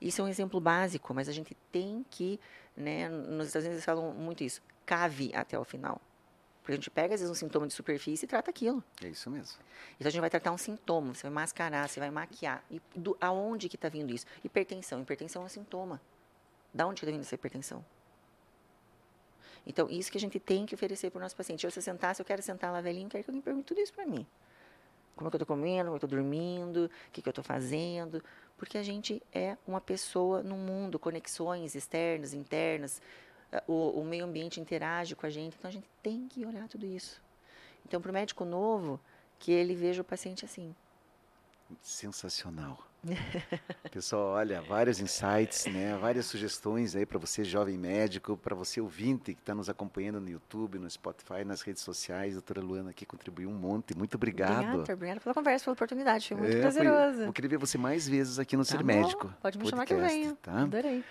Isso 0.00 0.20
é 0.20 0.24
um 0.24 0.28
exemplo 0.28 0.60
básico, 0.60 1.12
mas 1.12 1.28
a 1.28 1.32
gente 1.32 1.52
tem 1.72 2.06
que, 2.08 2.38
né, 2.76 3.08
nos 3.08 3.48
Estados 3.48 3.66
Unidos 3.66 3.78
eles 3.78 3.84
falam 3.84 4.12
muito 4.12 4.44
isso, 4.44 4.62
cave 4.84 5.32
até 5.34 5.58
o 5.58 5.64
final. 5.64 6.00
Porque 6.62 6.74
a 6.74 6.76
gente 6.76 6.88
pega, 6.88 7.12
às 7.12 7.20
vezes, 7.20 7.28
um 7.28 7.34
sintoma 7.34 7.66
de 7.66 7.74
superfície 7.74 8.24
e 8.24 8.28
trata 8.28 8.50
aquilo. 8.50 8.84
É 9.02 9.08
isso 9.08 9.28
mesmo. 9.30 9.58
Então, 9.96 10.06
a 10.06 10.10
gente 10.10 10.20
vai 10.20 10.30
tratar 10.30 10.52
um 10.52 10.58
sintoma, 10.58 11.12
você 11.12 11.22
vai 11.24 11.32
mascarar, 11.32 11.88
você 11.88 11.98
vai 11.98 12.12
maquiar. 12.12 12.62
E 12.70 12.80
do, 12.94 13.16
aonde 13.20 13.68
que 13.68 13.74
está 13.74 13.88
vindo 13.88 14.14
isso? 14.14 14.26
Hipertensão. 14.44 15.02
Hipertensão 15.02 15.42
é 15.42 15.46
um 15.46 15.48
sintoma. 15.48 16.00
Da 16.72 16.86
onde 16.86 17.00
está 17.00 17.10
vindo 17.10 17.22
essa 17.22 17.34
hipertensão? 17.34 17.84
Então, 19.66 19.90
isso 19.90 20.10
que 20.12 20.18
a 20.18 20.20
gente 20.20 20.38
tem 20.38 20.64
que 20.64 20.74
oferecer 20.74 21.10
para 21.10 21.18
o 21.18 21.22
nosso 21.22 21.36
paciente. 21.36 21.64
Eu, 21.64 21.70
se 21.70 21.78
eu 21.78 21.82
sentar, 21.82 22.14
se 22.14 22.22
eu 22.22 22.26
quero 22.26 22.40
sentar 22.40 22.72
lá 22.72 22.80
velhinho, 22.80 23.08
quero 23.08 23.24
que 23.24 23.30
alguém 23.30 23.42
pergunte 23.42 23.66
tudo 23.66 23.80
isso 23.80 23.92
para 23.92 24.06
mim. 24.06 24.24
Como 25.16 25.26
é 25.26 25.30
que 25.30 25.36
eu 25.36 25.42
estou 25.42 25.56
comendo, 25.56 25.86
como 25.86 25.96
é 25.96 25.98
que 25.98 26.04
eu 26.04 26.06
estou 26.06 26.20
dormindo, 26.20 26.84
o 26.86 27.10
que, 27.10 27.20
que 27.20 27.28
eu 27.28 27.32
estou 27.32 27.42
fazendo. 27.42 28.22
Porque 28.56 28.78
a 28.78 28.82
gente 28.82 29.20
é 29.32 29.56
uma 29.66 29.80
pessoa 29.80 30.42
no 30.42 30.56
mundo, 30.56 30.98
conexões 30.98 31.74
externas, 31.74 32.32
internas, 32.32 33.02
o, 33.66 34.00
o 34.00 34.04
meio 34.04 34.24
ambiente 34.24 34.60
interage 34.60 35.14
com 35.14 35.26
a 35.26 35.30
gente, 35.30 35.56
então 35.58 35.68
a 35.68 35.72
gente 35.72 35.88
tem 36.02 36.28
que 36.28 36.44
olhar 36.44 36.68
tudo 36.68 36.86
isso. 36.86 37.20
Então, 37.84 38.00
para 38.00 38.10
o 38.10 38.14
médico 38.14 38.44
novo, 38.44 39.00
que 39.38 39.52
ele 39.52 39.74
veja 39.74 40.02
o 40.02 40.04
paciente 40.04 40.44
assim. 40.44 40.74
Sensacional. 41.80 42.85
Pessoal, 43.90 44.30
olha, 44.30 44.60
vários 44.62 45.00
insights, 45.00 45.66
né? 45.66 45.96
várias 45.96 46.26
sugestões 46.26 46.96
aí 46.96 47.06
para 47.06 47.18
você, 47.18 47.44
jovem 47.44 47.78
médico, 47.78 48.36
para 48.36 48.54
você 48.54 48.80
ouvinte 48.80 49.34
que 49.34 49.40
está 49.40 49.54
nos 49.54 49.68
acompanhando 49.68 50.20
no 50.20 50.28
YouTube, 50.28 50.78
no 50.78 50.90
Spotify, 50.90 51.44
nas 51.44 51.62
redes 51.62 51.82
sociais. 51.82 52.32
A 52.32 52.34
doutora 52.34 52.60
Luana 52.60 52.90
aqui 52.90 53.06
contribuiu 53.06 53.48
um 53.48 53.54
monte. 53.54 53.96
Muito 53.96 54.16
obrigado. 54.16 54.52
Obrigada, 54.52 54.92
obrigada 54.92 55.20
pela 55.20 55.34
conversa, 55.34 55.64
pela 55.64 55.74
oportunidade. 55.74 56.28
Foi 56.28 56.36
muito 56.36 56.56
é, 56.56 56.60
prazeroso. 56.60 57.16
Foi, 57.18 57.26
eu 57.26 57.32
queria 57.32 57.50
ver 57.50 57.58
você 57.58 57.78
mais 57.78 58.08
vezes 58.08 58.38
aqui 58.38 58.56
no 58.56 58.64
tá 58.64 58.70
Ser 58.70 58.78
bom, 58.78 58.84
Médico. 58.84 59.34
Pode 59.40 59.58
me 59.58 59.64
podcast, 59.64 59.70
chamar 59.70 59.86
que 59.86 59.94
eu 59.94 60.00
venho. 60.00 60.36
Tá? 60.36 60.62
Adorei. 60.62 61.04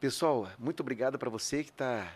Pessoal, 0.00 0.48
muito 0.58 0.80
obrigado 0.80 1.18
para 1.18 1.30
você 1.30 1.62
que 1.64 1.70
está 1.70 2.06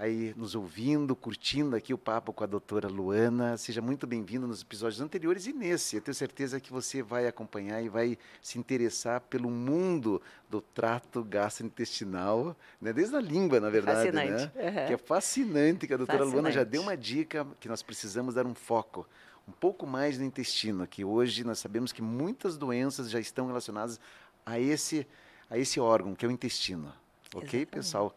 aí 0.00 0.32
nos 0.34 0.54
ouvindo, 0.54 1.14
curtindo 1.14 1.76
aqui 1.76 1.92
o 1.92 1.98
papo 1.98 2.32
com 2.32 2.42
a 2.42 2.46
doutora 2.46 2.88
Luana. 2.88 3.58
Seja 3.58 3.82
muito 3.82 4.06
bem-vindo 4.06 4.46
nos 4.46 4.62
episódios 4.62 4.98
anteriores 4.98 5.46
e 5.46 5.52
nesse. 5.52 5.96
Eu 5.96 6.00
tenho 6.00 6.14
certeza 6.14 6.58
que 6.58 6.72
você 6.72 7.02
vai 7.02 7.26
acompanhar 7.26 7.82
e 7.82 7.88
vai 7.90 8.16
se 8.40 8.58
interessar 8.58 9.20
pelo 9.20 9.50
mundo 9.50 10.22
do 10.48 10.62
trato 10.62 11.22
gastrointestinal, 11.22 12.56
né? 12.80 12.94
desde 12.94 13.14
a 13.14 13.20
língua, 13.20 13.60
na 13.60 13.68
verdade. 13.68 14.10
Fascinante. 14.10 14.50
Né? 14.56 14.68
Uhum. 14.68 14.86
Que 14.86 14.92
é 14.94 14.96
fascinante, 14.96 15.86
que 15.86 15.92
a 15.92 15.98
doutora 15.98 16.20
fascinante. 16.20 16.34
Luana 16.34 16.50
já 16.50 16.64
deu 16.64 16.80
uma 16.80 16.96
dica 16.96 17.46
que 17.60 17.68
nós 17.68 17.82
precisamos 17.82 18.34
dar 18.34 18.46
um 18.46 18.54
foco 18.54 19.06
um 19.46 19.52
pouco 19.52 19.86
mais 19.86 20.16
no 20.16 20.24
intestino, 20.24 20.86
que 20.86 21.04
hoje 21.04 21.44
nós 21.44 21.58
sabemos 21.58 21.92
que 21.92 22.00
muitas 22.00 22.56
doenças 22.56 23.10
já 23.10 23.20
estão 23.20 23.48
relacionadas 23.48 24.00
a 24.46 24.58
esse, 24.58 25.06
a 25.50 25.58
esse 25.58 25.78
órgão, 25.78 26.14
que 26.14 26.24
é 26.24 26.28
o 26.28 26.30
intestino. 26.30 26.90
Ok, 27.34 27.42
Exatamente. 27.42 27.66
pessoal? 27.66 28.16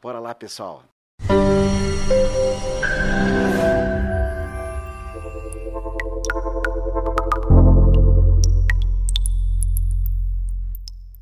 Bora 0.00 0.18
lá, 0.18 0.34
pessoal. 0.34 0.82
Música 1.28 1.70